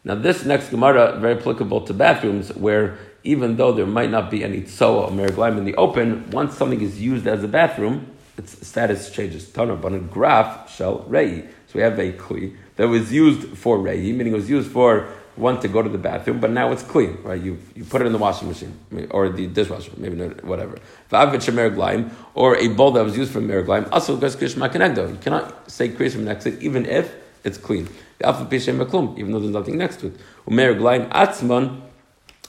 Now 0.03 0.15
this 0.15 0.45
next 0.45 0.69
Gemara 0.69 1.19
very 1.19 1.37
applicable 1.37 1.81
to 1.81 1.93
bathrooms 1.93 2.53
where 2.55 2.97
even 3.23 3.57
though 3.57 3.71
there 3.71 3.87
might 3.87 4.11
not 4.11 4.31
be 4.31 4.43
any 4.43 4.61
tsoa 4.61 5.05
or 5.05 5.09
meraglaim 5.09 5.57
in 5.57 5.65
the 5.65 5.75
open, 5.75 6.29
once 6.29 6.55
something 6.55 6.79
is 6.79 7.01
used 7.01 7.27
as 7.27 7.43
a 7.43 7.47
bathroom, 7.47 8.07
its 8.37 8.65
status 8.65 9.09
changes. 9.09 9.49
Tana, 9.51 9.75
but 9.75 9.93
in 9.93 10.07
graph 10.07 10.73
shall 10.73 10.99
rei. 11.07 11.41
So 11.41 11.73
we 11.73 11.81
have 11.81 11.97
a 11.99 12.13
kli 12.13 12.55
that 12.75 12.87
was 12.87 13.11
used 13.11 13.57
for 13.57 13.79
rei, 13.79 14.11
meaning 14.11 14.33
it 14.33 14.35
was 14.35 14.49
used 14.49 14.71
for 14.71 15.07
one 15.35 15.59
to 15.59 15.67
go 15.67 15.81
to 15.81 15.89
the 15.89 15.97
bathroom, 15.97 16.39
but 16.39 16.49
now 16.51 16.71
it's 16.71 16.83
clean, 16.83 17.17
right? 17.23 17.41
You 17.41 17.59
you 17.75 17.83
put 17.83 18.01
it 18.01 18.05
in 18.07 18.13
the 18.13 18.17
washing 18.17 18.47
machine 18.47 18.73
or 19.11 19.29
the 19.29 19.47
dishwasher, 19.47 19.91
maybe 19.97 20.15
whatever. 20.43 20.77
Or 21.11 22.55
a 22.57 22.67
bowl 22.69 22.91
that 22.91 23.03
was 23.03 23.17
used 23.17 23.31
for 23.31 23.41
mer 23.41 23.61
glaim, 23.63 23.87
also 23.91 24.15
goes 24.17 24.35
krish 24.35 24.55
makanegdo. 24.55 25.09
You 25.09 25.17
cannot 25.17 25.69
say 25.69 25.89
krish 25.89 26.13
from 26.13 26.25
next 26.25 26.45
to 26.45 26.53
it, 26.53 26.61
even 26.61 26.85
if 26.85 27.13
it's 27.43 27.57
clean. 27.57 27.89
Even 28.23 29.31
though 29.31 29.39
there's 29.39 29.51
nothing 29.51 29.77
next 29.77 29.97
to 29.99 30.07
it. 30.07 30.17
Umer 30.47 30.77
glaim 30.77 31.09
atzman, 31.09 31.81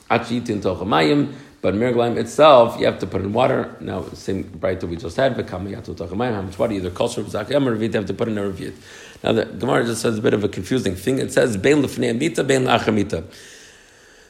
achitin 0.08 0.60
tochamayim. 0.62 1.34
But 1.62 1.74
merglaim 1.74 2.16
itself, 2.16 2.78
you 2.78 2.86
have 2.86 2.98
to 3.00 3.06
put 3.06 3.22
in 3.22 3.32
water. 3.32 3.74
Now, 3.80 4.04
same 4.10 4.42
bright 4.42 4.80
that 4.80 4.86
we 4.86 4.96
just 4.96 5.16
had, 5.16 5.32
how 5.32 5.58
much 5.58 6.58
water, 6.58 6.72
either 6.72 6.90
kosher, 6.90 7.22
zakam, 7.24 7.66
or 7.66 7.74
you 7.74 7.90
have 7.92 8.06
to 8.06 8.14
put 8.14 8.28
in 8.28 8.38
a 8.38 8.42
revit. 8.42 8.74
Now, 9.24 9.32
the 9.32 9.46
Gemara 9.46 9.84
just 9.84 10.02
says 10.02 10.18
a 10.18 10.22
bit 10.22 10.34
of 10.34 10.44
a 10.44 10.48
confusing 10.48 10.94
thing. 10.94 11.18
It 11.18 11.32
says, 11.32 11.56
bein 11.56 11.82
lefnei 11.82 12.16
mita, 12.16 12.44
bein 12.44 12.64
la'achamita. 12.64 13.24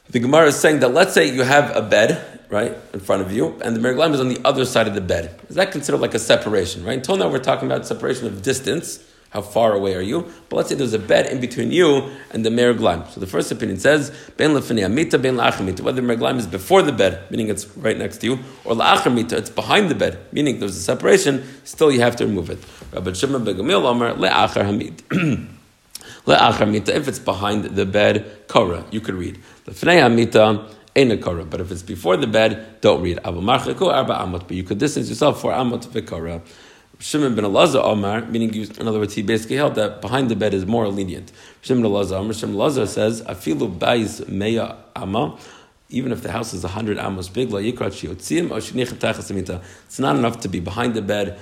The 0.09 0.21
Gemara 0.21 0.47
is 0.47 0.57
saying 0.57 0.81
that 0.81 0.89
let's 0.89 1.15
say 1.15 1.27
you 1.29 1.43
have 1.43 1.77
a 1.77 1.83
bed, 1.83 2.41
right, 2.49 2.77
in 2.95 3.01
front 3.01 3.23
of 3.23 3.33
you, 3.33 3.59
and 3.63 3.75
the 3.75 3.81
merglaim 3.81 4.15
is 4.15 4.21
on 4.21 4.29
the 4.29 4.41
other 4.45 4.65
side 4.65 4.87
of 4.87 4.95
the 4.95 5.01
bed. 5.01 5.39
Is 5.49 5.57
that 5.57 5.73
considered 5.73 6.01
like 6.01 6.15
a 6.15 6.21
separation, 6.21 6.85
right? 6.85 6.97
Until 6.97 7.17
now, 7.17 7.29
we're 7.29 7.39
talking 7.41 7.67
about 7.67 7.87
separation 7.87 8.27
of 8.29 8.41
distance. 8.43 9.05
How 9.37 9.43
far 9.43 9.75
away 9.75 9.95
are 9.95 10.01
you? 10.01 10.33
But 10.49 10.57
let's 10.57 10.71
say 10.71 10.77
there's 10.77 10.95
a 10.95 10.99
bed 10.99 11.27
in 11.27 11.41
between 11.43 11.71
you 11.71 12.11
and 12.31 12.43
the 12.43 12.49
merglaim. 12.49 13.07
So 13.11 13.21
the 13.21 13.27
first 13.27 13.53
opinion 13.53 13.79
says, 13.79 14.11
ben 14.39 14.57
amita, 14.57 15.19
ben 15.19 15.37
la'achamita, 15.37 15.83
whether 15.83 16.01
the 16.01 16.09
merglaim 16.09 16.39
is 16.39 16.47
before 16.47 16.81
the 16.81 16.91
bed, 16.91 17.31
meaning 17.31 17.51
it's 17.51 17.69
right 17.77 17.99
next 17.99 18.23
to 18.23 18.29
you, 18.29 18.39
or 18.65 18.75
la'achamita, 18.75 19.33
it's 19.33 19.51
behind 19.51 19.91
the 19.91 19.95
bed, 19.95 20.19
meaning 20.33 20.59
there's 20.59 20.75
a 20.75 20.81
separation, 20.81 21.45
still 21.65 21.93
you 21.93 22.01
have 22.01 22.17
to 22.17 22.25
remove 22.25 22.49
it. 22.49 22.59
Rabbi 22.95 23.13
Shimon 23.13 23.45
begamil 23.45 23.85
omer, 23.85 24.15
le'achar 24.15 24.65
hamid. 24.65 25.03
mita, 26.67 26.97
if 26.97 27.07
it's 27.07 27.19
behind 27.19 27.65
the 27.65 27.85
bed, 27.85 28.49
kora, 28.49 28.87
you 28.91 29.03
could 29.03 29.17
read. 29.17 29.39
Lefnei 29.67 30.01
hamita, 30.01 30.67
a 30.97 31.17
kora. 31.19 31.45
But 31.45 31.61
if 31.61 31.71
it's 31.71 31.83
before 31.83 32.17
the 32.17 32.27
bed, 32.27 32.81
don't 32.81 33.03
read. 33.03 33.21
But 33.23 34.51
you 34.51 34.63
could 34.63 34.79
distance 34.79 35.11
yourself 35.11 35.43
for 35.43 35.53
amot 35.53 35.87
v'kora. 35.89 36.41
Shimon 36.99 37.35
ben 37.35 37.45
Elazar 37.45 37.85
Omar, 37.85 38.23
meaning 38.23 38.55
in 38.55 38.89
other 38.89 38.99
words, 38.99 39.15
he 39.15 39.23
basically 39.23 39.57
held 39.57 39.75
that 39.75 40.01
behind 40.01 40.31
the 40.31 40.37
bed 40.37 40.55
is 40.55 40.65
more 40.65 40.89
lenient. 40.89 41.31
Shimon 41.61 41.83
ben 41.83 41.91
Elazar 41.93 42.19
Omar, 42.21 42.33
Shimon 42.33 42.57
Elazar 42.57 42.89
says, 42.89 43.23
"Afilu 43.23 43.79
bais 43.79 44.25
meya 44.29 44.77
ama." 44.95 45.39
Even 45.89 46.11
if 46.11 46.23
the 46.23 46.33
house 46.33 46.53
is 46.53 46.65
hundred 46.65 46.99
amos 46.99 47.29
big, 47.29 47.51
la 47.51 47.61
yikrat 47.61 47.93
shiotzim 47.93 48.51
or 48.51 49.61
It's 49.87 49.99
not 49.99 50.17
enough 50.17 50.41
to 50.41 50.49
be 50.49 50.59
behind 50.59 50.95
the 50.95 51.03
bed. 51.03 51.39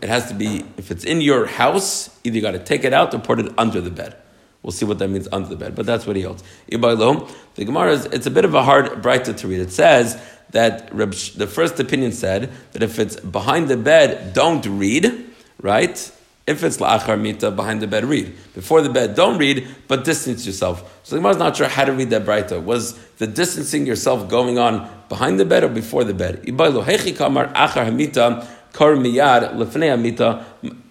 It 0.00 0.08
has 0.08 0.28
to 0.28 0.34
be 0.34 0.64
if 0.78 0.90
it's 0.90 1.04
in 1.04 1.20
your 1.20 1.46
house. 1.46 2.08
Either 2.24 2.36
you 2.36 2.42
got 2.42 2.52
to 2.52 2.58
take 2.58 2.84
it 2.84 2.94
out 2.94 3.12
or 3.12 3.18
put 3.18 3.40
it 3.40 3.52
under 3.58 3.80
the 3.80 3.90
bed. 3.90 4.16
We'll 4.64 4.72
see 4.72 4.86
what 4.86 4.98
that 4.98 5.08
means 5.08 5.28
under 5.30 5.48
the 5.50 5.56
bed, 5.56 5.74
but 5.76 5.84
that's 5.84 6.06
what 6.06 6.16
he 6.16 6.22
holds. 6.22 6.42
The 6.66 7.64
Gemara 7.64 7.92
is 7.92 8.06
it's 8.06 8.26
a 8.26 8.30
bit 8.30 8.46
of 8.46 8.54
a 8.54 8.62
hard 8.62 8.86
braita 9.02 9.36
to 9.36 9.46
read. 9.46 9.60
It 9.60 9.70
says 9.70 10.18
that 10.50 10.88
the 10.90 11.46
first 11.46 11.78
opinion 11.78 12.12
said 12.12 12.50
that 12.72 12.82
if 12.82 12.98
it's 12.98 13.16
behind 13.20 13.68
the 13.68 13.76
bed, 13.76 14.32
don't 14.32 14.64
read, 14.64 15.26
right? 15.60 16.10
If 16.46 16.62
it's 16.64 16.78
la'achar 16.78 17.20
mita, 17.20 17.50
behind 17.50 17.82
the 17.82 17.86
bed, 17.86 18.04
read. 18.04 18.34
Before 18.54 18.80
the 18.80 18.88
bed, 18.88 19.14
don't 19.14 19.38
read, 19.38 19.66
but 19.86 20.04
distance 20.04 20.46
yourself. 20.46 21.00
So 21.02 21.14
the 21.14 21.20
Gemara 21.20 21.32
is 21.32 21.38
not 21.38 21.56
sure 21.56 21.68
how 21.68 21.84
to 21.84 21.92
read 21.92 22.08
that 22.10 22.24
braita. 22.24 22.62
Was 22.62 22.98
the 23.18 23.26
distancing 23.26 23.86
yourself 23.86 24.28
going 24.30 24.58
on 24.58 24.88
behind 25.10 25.38
the 25.38 25.44
bed 25.44 25.64
or 25.64 25.68
before 25.68 26.04
the 26.04 26.14
bed? 26.14 26.44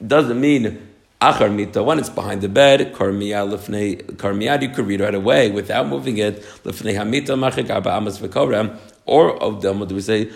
Doesn't 0.08 0.42
mean 0.42 0.83
achar 1.32 1.54
mita 1.54 1.82
when 1.84 2.00
it's 2.00 2.10
behind 2.10 2.42
the 2.42 2.50
bed. 2.50 2.94
Karmiyad 2.94 4.62
you 4.62 4.70
could 4.70 4.88
read 4.88 5.00
right 5.02 5.16
away 5.16 5.52
without 5.52 5.88
moving 5.88 6.18
it. 6.18 6.42
Lefnei 6.64 6.96
hamita 6.96 7.36
machik 7.38 7.70
arba 7.70 7.92
amas 7.92 8.20
or 9.06 9.38
of 9.42 9.62
them, 9.62 9.80
what 9.80 9.90
do 9.90 9.96
we 9.96 10.02
say? 10.02 10.32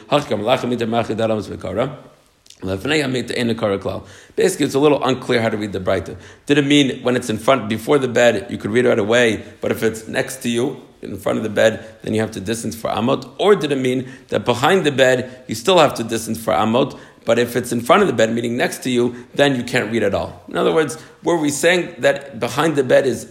Basically, 4.35 4.65
it's 4.65 4.75
a 4.75 4.79
little 4.79 5.03
unclear 5.03 5.41
how 5.41 5.49
to 5.49 5.57
read 5.57 5.71
the 5.71 5.79
Braita. 5.79 6.17
Did 6.47 6.57
it 6.57 6.65
mean 6.65 7.03
when 7.03 7.15
it's 7.15 7.29
in 7.29 7.37
front, 7.37 7.69
before 7.69 7.99
the 7.99 8.07
bed, 8.07 8.47
you 8.49 8.57
could 8.57 8.71
read 8.71 8.85
right 8.85 8.97
away, 8.97 9.43
but 9.61 9.71
if 9.71 9.83
it's 9.83 10.07
next 10.07 10.37
to 10.37 10.49
you, 10.49 10.81
in 11.03 11.17
front 11.17 11.37
of 11.37 11.43
the 11.43 11.49
bed, 11.49 11.85
then 12.01 12.15
you 12.15 12.21
have 12.21 12.31
to 12.31 12.39
distance 12.39 12.75
for 12.75 12.89
Amot? 12.89 13.29
Or 13.37 13.55
did 13.55 13.71
it 13.71 13.77
mean 13.77 14.09
that 14.29 14.43
behind 14.43 14.85
the 14.85 14.91
bed, 14.91 15.43
you 15.47 15.53
still 15.53 15.77
have 15.77 15.93
to 15.95 16.03
distance 16.03 16.43
for 16.43 16.51
Amot, 16.51 16.99
but 17.27 17.37
if 17.37 17.57
it's 17.57 17.73
in 17.73 17.81
front 17.81 18.01
of 18.01 18.07
the 18.07 18.13
bed, 18.13 18.31
meaning 18.33 18.55
next 18.55 18.77
to 18.83 18.89
you, 18.89 19.27
then 19.35 19.53
you 19.57 19.63
can't 19.63 19.91
read 19.91 20.01
at 20.01 20.13
all? 20.13 20.45
In 20.47 20.55
other 20.55 20.73
words, 20.73 20.97
were 21.23 21.35
we 21.35 21.49
saying 21.49 21.95
that 21.99 22.39
behind 22.39 22.77
the 22.77 22.85
bed 22.85 23.05
is 23.05 23.29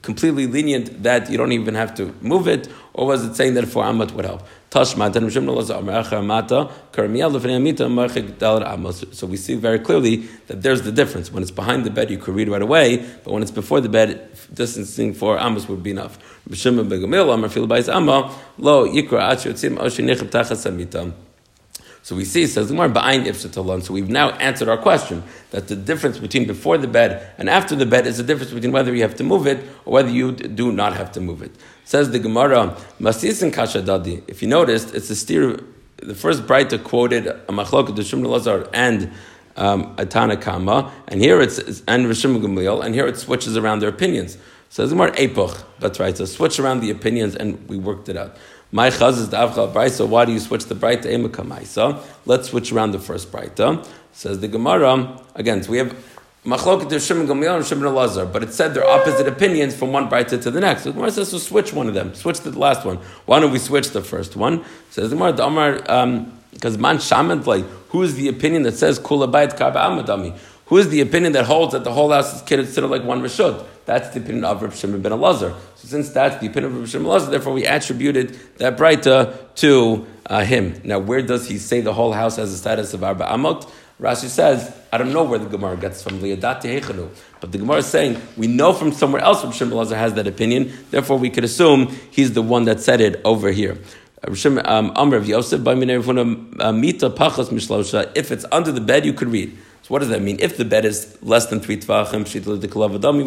completely 0.00 0.46
lenient 0.46 1.02
that 1.02 1.28
you 1.30 1.36
don't 1.36 1.52
even 1.52 1.74
have 1.74 1.94
to 1.96 2.14
move 2.22 2.48
it, 2.48 2.70
or 2.94 3.06
was 3.06 3.22
it 3.22 3.34
saying 3.34 3.52
that 3.52 3.66
for 3.68 3.84
Amat 3.84 4.12
would 4.12 4.24
help? 4.24 4.42
So 4.70 4.80
we 9.26 9.36
see 9.36 9.54
very 9.56 9.78
clearly 9.78 10.16
that 10.46 10.62
there's 10.62 10.80
the 10.82 10.92
difference. 10.92 11.30
When 11.30 11.42
it's 11.42 11.52
behind 11.52 11.84
the 11.84 11.90
bed, 11.90 12.10
you 12.10 12.16
could 12.16 12.34
read 12.34 12.48
right 12.48 12.62
away, 12.62 12.96
but 13.24 13.32
when 13.34 13.42
it's 13.42 13.50
before 13.52 13.82
the 13.82 13.90
bed, 13.90 14.30
distancing 14.54 15.12
for 15.12 15.38
Amos 15.38 15.68
would 15.68 15.82
be 15.82 15.90
enough. 15.90 16.18
So 22.04 22.14
we 22.14 22.26
see, 22.26 22.46
says 22.46 22.68
the 22.68 22.74
Gemara, 22.74 22.90
Ba'ain 22.90 23.24
Ifshatalon. 23.24 23.82
So 23.82 23.94
we've 23.94 24.10
now 24.10 24.32
answered 24.32 24.68
our 24.68 24.76
question 24.76 25.22
that 25.52 25.68
the 25.68 25.74
difference 25.74 26.18
between 26.18 26.46
before 26.46 26.76
the 26.76 26.86
bed 26.86 27.32
and 27.38 27.48
after 27.48 27.74
the 27.74 27.86
bed 27.86 28.06
is 28.06 28.18
the 28.18 28.22
difference 28.22 28.52
between 28.52 28.72
whether 28.72 28.94
you 28.94 29.00
have 29.00 29.14
to 29.14 29.24
move 29.24 29.46
it 29.46 29.64
or 29.86 29.94
whether 29.94 30.10
you 30.10 30.32
do 30.32 30.70
not 30.70 30.94
have 30.94 31.10
to 31.12 31.20
move 31.22 31.40
it. 31.40 31.52
Says 31.84 32.10
the 32.10 32.18
Gemara, 32.18 32.76
Masis 33.00 33.42
and 33.42 33.54
Kasha 33.54 33.80
Dadi. 33.80 34.22
If 34.28 34.42
you 34.42 34.48
noticed, 34.48 34.94
it's 34.94 35.08
a 35.08 35.16
steer. 35.16 35.58
The 35.96 36.14
first 36.14 36.42
Breita 36.42 36.84
quoted 36.84 37.26
a 37.26 37.46
Machlok, 37.46 37.88
Dushim 37.96 38.26
Lazar, 38.26 38.68
and 38.74 39.10
um, 39.56 39.96
Atana 39.96 40.38
Kama, 40.38 40.92
and 41.08 41.22
here 41.22 41.40
it's 41.40 41.58
and 41.88 42.04
Rishim 42.04 42.38
Gamliel, 42.38 42.84
and 42.84 42.94
here 42.94 43.06
it 43.06 43.16
switches 43.16 43.56
around 43.56 43.78
their 43.78 43.88
opinions. 43.88 44.36
So 44.68 44.86
the 44.86 44.90
Gemara 44.94 45.14
Epoch. 45.16 45.56
That's 45.78 45.98
right. 46.00 46.14
So 46.14 46.26
switch 46.26 46.58
around 46.58 46.80
the 46.80 46.90
opinions, 46.90 47.34
and 47.34 47.66
we 47.66 47.78
worked 47.78 48.10
it 48.10 48.16
out. 48.18 48.36
My 48.74 48.90
chaz 48.90 49.18
is 49.18 49.28
the 49.28 49.36
avcha 49.36 49.72
brisa. 49.72 50.04
Why 50.04 50.24
do 50.24 50.32
you 50.32 50.40
switch 50.40 50.64
the 50.64 50.74
brita 50.74 51.06
emaka 51.06 51.46
maisa? 51.46 52.02
Let's 52.26 52.48
switch 52.48 52.72
around 52.72 52.90
the 52.90 52.98
first 52.98 53.30
brita. 53.30 53.84
Says 54.10 54.40
the 54.40 54.48
Gemara 54.48 55.16
again. 55.36 55.62
So 55.62 55.70
we 55.70 55.78
have 55.78 55.96
machloket 56.44 56.88
to 56.88 56.98
Shimon 56.98 57.28
Gamliel 57.28 57.54
and 57.54 57.64
Shimon 57.64 58.32
but 58.32 58.42
it 58.42 58.52
said 58.52 58.74
they're 58.74 58.84
opposite 58.84 59.28
opinions 59.28 59.76
from 59.76 59.92
one 59.92 60.08
brita 60.08 60.38
to 60.38 60.50
the 60.50 60.60
next. 60.60 60.82
So 60.82 60.90
the 60.90 60.94
Gemara 60.94 61.12
says 61.12 61.30
to 61.30 61.38
so 61.38 61.46
switch 61.46 61.72
one 61.72 61.86
of 61.86 61.94
them. 61.94 62.16
Switch 62.16 62.40
to 62.40 62.50
the 62.50 62.58
last 62.58 62.84
one. 62.84 62.96
Why 63.26 63.38
don't 63.38 63.52
we 63.52 63.60
switch 63.60 63.90
the 63.90 64.02
first 64.02 64.34
one? 64.34 64.64
Says 64.90 65.10
the 65.10 65.14
Gemara, 65.14 65.34
the 65.34 65.46
Amar, 65.46 65.74
because 66.50 66.74
um, 66.74 66.80
man 66.80 66.98
shaman 66.98 67.44
like 67.44 67.64
who 67.90 68.02
is 68.02 68.16
the 68.16 68.26
opinion 68.26 68.64
that 68.64 68.74
says 68.74 68.98
kula 68.98 69.30
bayit 69.30 69.56
kaba 69.56 69.78
amadami? 69.78 70.36
Who 70.66 70.78
is 70.78 70.88
the 70.88 71.00
opinion 71.00 71.32
that 71.34 71.44
holds 71.44 71.74
that 71.74 71.84
the 71.84 71.92
whole 71.92 72.10
house 72.10 72.34
is 72.34 72.42
considered 72.42 72.88
like 72.88 73.04
one 73.04 73.22
rishud? 73.22 73.64
That's 73.86 74.10
the 74.10 74.20
opinion 74.20 74.44
of 74.44 74.62
Rav 74.62 74.74
Shimon 74.74 75.02
ben 75.02 75.12
Elazar. 75.12 75.54
So 75.76 75.88
since 75.88 76.10
that's 76.10 76.40
the 76.40 76.46
opinion 76.46 76.72
of 76.72 76.78
Rav 76.80 76.88
Shimon 76.88 77.06
ben 77.06 77.20
Elazar, 77.20 77.30
therefore 77.30 77.52
we 77.52 77.66
attributed 77.66 78.38
that 78.58 78.76
Breita 78.76 79.54
to 79.56 80.06
uh, 80.26 80.44
him. 80.44 80.80
Now, 80.84 80.98
where 80.98 81.22
does 81.22 81.48
he 81.48 81.58
say 81.58 81.80
the 81.80 81.92
whole 81.92 82.12
house 82.12 82.36
has 82.36 82.50
the 82.52 82.58
status 82.58 82.94
of 82.94 83.04
Arba 83.04 83.24
Amot? 83.24 83.70
Rashi 84.00 84.26
says, 84.26 84.74
I 84.92 84.98
don't 84.98 85.12
know 85.12 85.22
where 85.22 85.38
the 85.38 85.46
Gemara 85.46 85.76
gets 85.76 86.02
from, 86.02 86.18
Liadati 86.20 86.80
Hechanu. 86.80 87.08
But 87.40 87.52
the 87.52 87.58
Gemara 87.58 87.76
is 87.78 87.86
saying, 87.86 88.20
we 88.36 88.48
know 88.48 88.72
from 88.72 88.90
somewhere 88.90 89.22
else 89.22 89.44
Rav 89.44 89.54
Shimon 89.54 89.74
Elazar 89.74 89.96
has 89.96 90.14
that 90.14 90.26
opinion, 90.26 90.72
therefore 90.90 91.18
we 91.18 91.30
could 91.30 91.44
assume 91.44 91.88
he's 92.10 92.32
the 92.32 92.42
one 92.42 92.64
that 92.64 92.80
said 92.80 93.00
it 93.00 93.20
over 93.24 93.50
here. 93.52 93.78
Um, 94.26 94.92
uh, 94.96 95.04
if 98.14 98.32
it's 98.32 98.44
under 98.50 98.72
the 98.72 98.80
bed, 98.80 99.04
you 99.04 99.12
could 99.12 99.28
read. 99.28 99.56
So 99.84 99.92
what 99.92 99.98
does 99.98 100.08
that 100.08 100.22
mean? 100.22 100.38
If 100.40 100.56
the 100.56 100.64
bed 100.64 100.86
is 100.86 101.18
less 101.20 101.44
than 101.44 101.60
three 101.60 101.76
tefachim, 101.76 102.24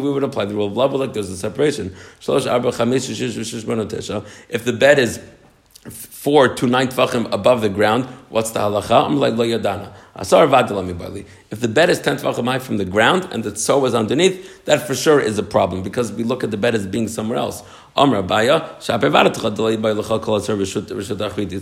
we 0.02 0.10
would 0.10 0.24
apply 0.24 0.44
the 0.44 0.54
rule 0.56 0.66
of 0.66 0.72
Labalak, 0.72 1.12
there's 1.14 1.30
a 1.30 1.36
separation. 1.36 1.94
If 4.48 4.64
the 4.64 4.72
bed 4.72 4.98
is 4.98 5.20
four 5.88 6.52
to 6.56 6.66
nine 6.66 6.88
tefachim 6.88 7.32
above 7.32 7.60
the 7.60 7.68
ground, 7.68 8.06
what's 8.28 8.50
the 8.50 8.58
halacha? 8.58 9.06
I'm 9.06 9.18
like 9.18 9.34
lo 9.34 9.44
yadana. 9.46 9.92
If 11.50 11.60
the 11.60 11.68
bed 11.68 11.90
is 11.90 12.00
ten 12.00 12.16
tefachim 12.16 12.60
from 12.60 12.78
the 12.78 12.84
ground 12.84 13.28
and 13.30 13.44
the 13.44 13.52
tso 13.52 13.84
is 13.84 13.94
underneath, 13.94 14.64
that 14.64 14.84
for 14.84 14.96
sure 14.96 15.20
is 15.20 15.38
a 15.38 15.44
problem 15.44 15.84
because 15.84 16.12
we 16.12 16.24
look 16.24 16.42
at 16.42 16.50
the 16.50 16.56
bed 16.56 16.74
as 16.74 16.88
being 16.88 17.06
somewhere 17.06 17.38
else. 17.38 17.62
It's 17.96 18.08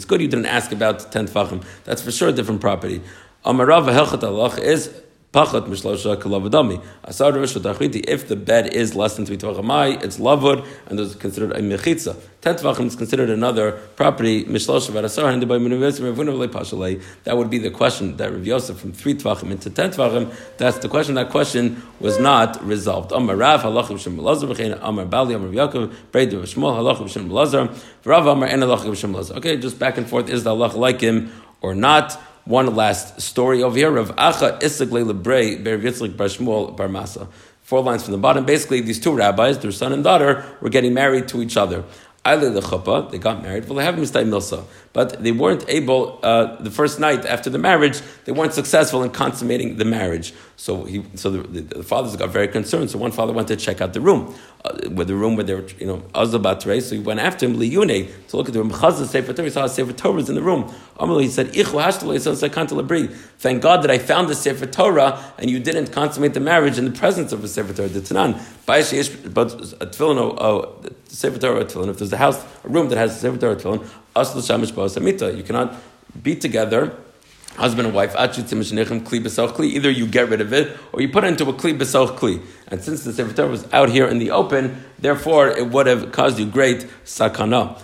good 0.07 0.21
you 0.23 0.29
didn't 0.29 0.47
ask 0.47 0.73
about 0.73 1.13
ten 1.13 1.27
tefachim. 1.29 1.63
That's 1.85 2.01
for 2.01 2.11
sure 2.11 2.31
a 2.31 2.33
different 2.33 2.63
property. 2.63 3.03
Amarav 3.47 3.89
Helchat 3.95 4.25
Allah 4.25 4.59
is 4.61 5.03
Pachat 5.33 5.69
mishlosha 5.69 6.17
kalavadami. 6.17 6.83
Asar 7.05 7.31
achriti. 7.31 8.03
If 8.09 8.27
the 8.27 8.35
bed 8.35 8.73
is 8.73 8.97
less 8.97 9.17
than 9.17 9.27
three 9.27 9.37
tefachim, 9.37 10.03
it's 10.03 10.19
lavud, 10.19 10.67
and 10.87 10.99
it's 10.99 11.15
considered 11.15 11.53
a 11.53 11.61
mechitza. 11.61 12.17
Ten 12.41 12.55
tefachim 12.55 12.87
is 12.87 12.97
considered 12.97 13.31
another 13.31 13.73
property. 13.97 14.45
Mishlosha 14.47 14.91
v'asar 14.91 15.33
and 15.33 15.47
by 15.47 15.59
pashalei. 15.59 17.03
That 17.25 17.37
would 17.37 17.51
be 17.51 17.59
the 17.59 17.71
question 17.71 18.17
that 18.17 18.33
Rav 18.33 18.47
Yosef 18.47 18.79
from 18.79 18.93
three 18.93 19.15
tefachim 19.15 19.51
into 19.51 19.71
ten 19.71 19.91
tefachim. 19.91 20.35
That's 20.57 20.79
the 20.79 20.89
question. 20.89 21.15
That 21.17 21.29
question 21.29 21.83
was 22.01 22.19
not 22.19 22.65
resolved. 22.65 23.13
Amar 23.13 23.37
Rav 23.37 23.63
halach 23.63 23.89
b'shem 23.89 24.19
Lazar 24.19 24.79
Amar 24.81 25.05
Bali 25.05 25.35
Amar 25.35 25.51
Yaakov 25.51 25.95
Breda 26.11 26.39
v'Shmuel 26.39 26.79
halach 26.79 26.99
b'shem 26.99 27.31
Lazar 27.31 27.69
Rav 28.05 28.27
Amar 28.27 28.49
en 28.49 28.61
halach 28.61 28.81
b'shem 28.81 29.15
Lazar. 29.15 29.35
Okay, 29.35 29.57
just 29.57 29.79
back 29.79 29.99
and 29.99 30.09
forth. 30.09 30.31
Is 30.31 30.45
the 30.45 30.55
halach 30.55 30.75
like 30.75 31.01
him 31.01 31.31
or 31.61 31.75
not? 31.75 32.19
One 32.47 32.77
last 32.77 33.21
story 33.21 33.65
over 33.65 33.77
here. 33.77 33.91
Rav 33.91 34.15
Acha 34.15 34.61
Isagle 34.61 35.13
Lebrei 35.13 35.63
Ber 35.63 35.79
Masa. 36.89 37.27
Four 37.63 37.83
lines 37.83 38.05
from 38.05 38.13
the 38.13 38.19
bottom. 38.19 38.45
Basically, 38.45 38.81
these 38.81 39.01
two 39.01 39.13
rabbis, 39.13 39.59
their 39.59 39.73
son 39.73 39.93
and 39.93 40.05
daughter, 40.05 40.45
were 40.61 40.69
getting 40.69 40.95
married 40.95 41.27
to 41.27 41.43
each 41.43 41.57
other. 41.57 41.83
Aile 42.25 42.53
the 42.53 42.61
chuppah, 42.61 43.11
they 43.11 43.19
got 43.19 43.41
married. 43.41 43.69
Well, 43.69 43.77
they 43.77 43.85
have 43.85 43.95
milsa, 43.95 44.65
but 44.93 45.23
they 45.23 45.31
weren't 45.31 45.65
able. 45.69 46.19
Uh, 46.23 46.57
the 46.61 46.73
first 46.73 46.99
night 46.99 47.25
after 47.25 47.51
the 47.51 47.59
marriage, 47.59 48.01
they 48.25 48.33
weren't 48.33 48.53
successful 48.53 49.05
in 49.05 49.11
consummating 49.11 49.77
the 49.77 49.85
marriage. 49.85 50.35
So 50.57 50.85
he, 50.85 51.05
so 51.15 51.31
the, 51.31 51.43
the, 51.47 51.61
the 51.79 51.83
fathers 51.85 52.17
got 52.17 52.31
very 52.31 52.49
concerned. 52.49 52.91
So 52.91 52.99
one 52.99 53.13
father 53.13 53.33
went 53.33 53.47
to 53.49 53.57
check 53.57 53.81
out 53.81 53.93
the 53.93 54.01
room, 54.01 54.35
uh, 54.65 54.89
where 54.89 55.05
the 55.05 55.15
room 55.15 55.37
where 55.37 55.45
they 55.45 55.55
were, 55.55 55.67
you 55.79 55.87
know, 55.87 55.99
azabatre. 56.15 56.83
So 56.83 56.97
he 56.97 57.01
went 57.01 57.21
after 57.21 57.47
him 57.47 57.57
liyune 57.57 58.11
to 58.29 58.37
look 58.37 58.49
at 58.49 58.55
the 58.55 58.61
room. 58.61 58.73
Chazal 58.73 59.07
sefer 59.07 59.33
Torah. 59.33 59.51
Saw 59.51 59.67
sefer 59.69 59.93
Torah 59.93 60.15
was 60.15 60.29
in 60.29 60.35
the 60.35 60.43
room. 60.43 60.75
He 60.99 61.29
said, 61.29 61.53
"Ichu 61.53 61.83
hashtalei 61.83 63.15
Thank 63.39 63.63
God 63.63 63.83
that 63.83 63.91
I 63.91 63.99
found 63.99 64.29
the 64.29 64.35
sefer 64.35 64.67
Torah 64.67 65.23
and 65.39 65.51
you 65.51 65.61
didn't 65.61 65.89
consummate 65.93 66.33
the 66.35 66.41
marriage 66.41 66.79
in 66.79 66.87
the 66.87 66.91
presence 66.91 67.33
of 67.33 67.45
a 67.45 67.49
sefer 67.49 67.75
Torah. 67.75 67.89
The 67.89 68.01
Tanan, 68.01 68.41
but 68.65 68.81
a 68.83 69.87
tefillin, 69.87 70.95
sefer 71.09 71.39
Torah 71.39 71.65
tefillin. 71.65 71.89
If 71.89 71.99
there's 71.99 72.13
a 72.13 72.17
house, 72.17 72.43
a 72.65 72.69
room 72.69 72.89
that 72.89 72.97
has 72.97 73.17
a 73.17 73.19
sefer 73.19 73.37
Torah 73.37 73.57
tefillin, 73.57 73.87
asl 74.15 74.37
shamish 74.37 74.73
ba'asamita. 74.73 75.37
You 75.37 75.43
cannot 75.43 75.75
be 76.23 76.35
together 76.35 76.97
husband 77.57 77.87
and 77.87 77.95
wife, 77.95 78.15
either 78.17 79.91
you 79.91 80.07
get 80.07 80.29
rid 80.29 80.41
of 80.41 80.53
it 80.53 80.77
or 80.93 81.01
you 81.01 81.09
put 81.09 81.25
it 81.25 81.29
into 81.29 81.49
a 81.49 81.53
kli 81.53 81.77
besoch 81.77 82.19
kli. 82.19 82.43
And 82.69 82.83
since 82.83 83.05
the 83.05 83.13
Sefer 83.13 83.33
Torah 83.35 83.49
was 83.49 83.67
out 83.73 83.89
here 83.89 84.07
in 84.07 84.19
the 84.19 84.31
open, 84.31 84.85
therefore 84.99 85.49
it 85.49 85.69
would 85.71 85.87
have 85.87 86.13
caused 86.13 86.39
you 86.39 86.47
great 86.47 86.87
sakana. 87.05 87.81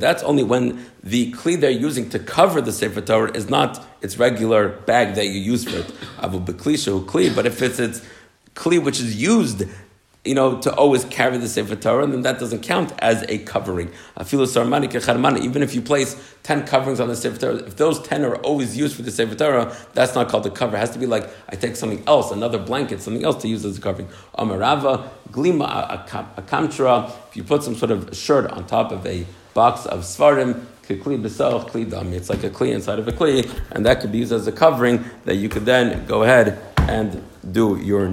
That's 0.00 0.22
only 0.22 0.42
when 0.42 0.86
the 1.02 1.32
kli 1.32 1.60
they're 1.60 1.70
using 1.70 2.10
to 2.10 2.18
cover 2.18 2.60
the 2.60 2.72
Sefer 2.72 3.00
Torah 3.00 3.32
is 3.32 3.48
not 3.48 3.84
its 4.02 4.18
regular 4.18 4.68
bag 4.68 5.14
that 5.14 5.26
you 5.26 5.40
use 5.40 5.64
for 5.64 5.76
it. 5.78 7.34
But 7.34 7.46
if 7.46 7.62
it's 7.62 7.78
its 7.78 8.02
kli 8.54 8.82
which 8.82 9.00
is 9.00 9.20
used 9.20 9.64
you 10.24 10.34
know, 10.34 10.58
to 10.62 10.74
always 10.74 11.04
carry 11.04 11.36
the 11.36 11.48
Sefer 11.48 11.76
Torah, 11.76 12.06
then 12.06 12.22
that 12.22 12.38
doesn't 12.38 12.62
count 12.62 12.92
as 13.00 13.22
a 13.28 13.38
covering. 13.38 13.90
Even 14.18 15.62
if 15.62 15.74
you 15.74 15.82
place 15.82 16.16
10 16.44 16.66
coverings 16.66 16.98
on 17.00 17.08
the 17.08 17.16
Sefer 17.16 17.38
Torah, 17.38 17.56
if 17.56 17.76
those 17.76 18.00
10 18.00 18.24
are 18.24 18.36
always 18.36 18.76
used 18.76 18.96
for 18.96 19.02
the 19.02 19.10
Sefer 19.10 19.34
Torah, 19.34 19.76
that's 19.92 20.14
not 20.14 20.28
called 20.28 20.46
a 20.46 20.50
cover. 20.50 20.76
It 20.76 20.80
has 20.80 20.90
to 20.90 20.98
be 20.98 21.06
like, 21.06 21.28
I 21.50 21.56
take 21.56 21.76
something 21.76 22.02
else, 22.06 22.30
another 22.30 22.58
blanket, 22.58 23.02
something 23.02 23.24
else 23.24 23.42
to 23.42 23.48
use 23.48 23.64
as 23.64 23.76
a 23.76 23.80
covering. 23.80 24.08
Amarava, 24.38 25.08
glima, 25.30 26.06
a 26.38 26.42
kamtra, 26.42 27.10
if 27.28 27.36
you 27.36 27.44
put 27.44 27.62
some 27.62 27.74
sort 27.74 27.90
of 27.90 28.16
shirt 28.16 28.50
on 28.50 28.66
top 28.66 28.92
of 28.92 29.06
a 29.06 29.26
box 29.52 29.84
of 29.86 30.00
svarim, 30.00 30.66
it's 30.86 32.28
like 32.28 32.44
a 32.44 32.50
kli 32.50 32.72
inside 32.74 32.98
of 32.98 33.08
a 33.08 33.12
kli, 33.12 33.50
and 33.70 33.86
that 33.86 34.02
could 34.02 34.12
be 34.12 34.18
used 34.18 34.32
as 34.32 34.46
a 34.46 34.52
covering 34.52 35.02
that 35.24 35.36
you 35.36 35.48
could 35.48 35.64
then 35.64 36.04
go 36.04 36.24
ahead 36.24 36.60
and 36.76 37.22
do 37.52 37.78
your 37.78 38.06
need. 38.06 38.12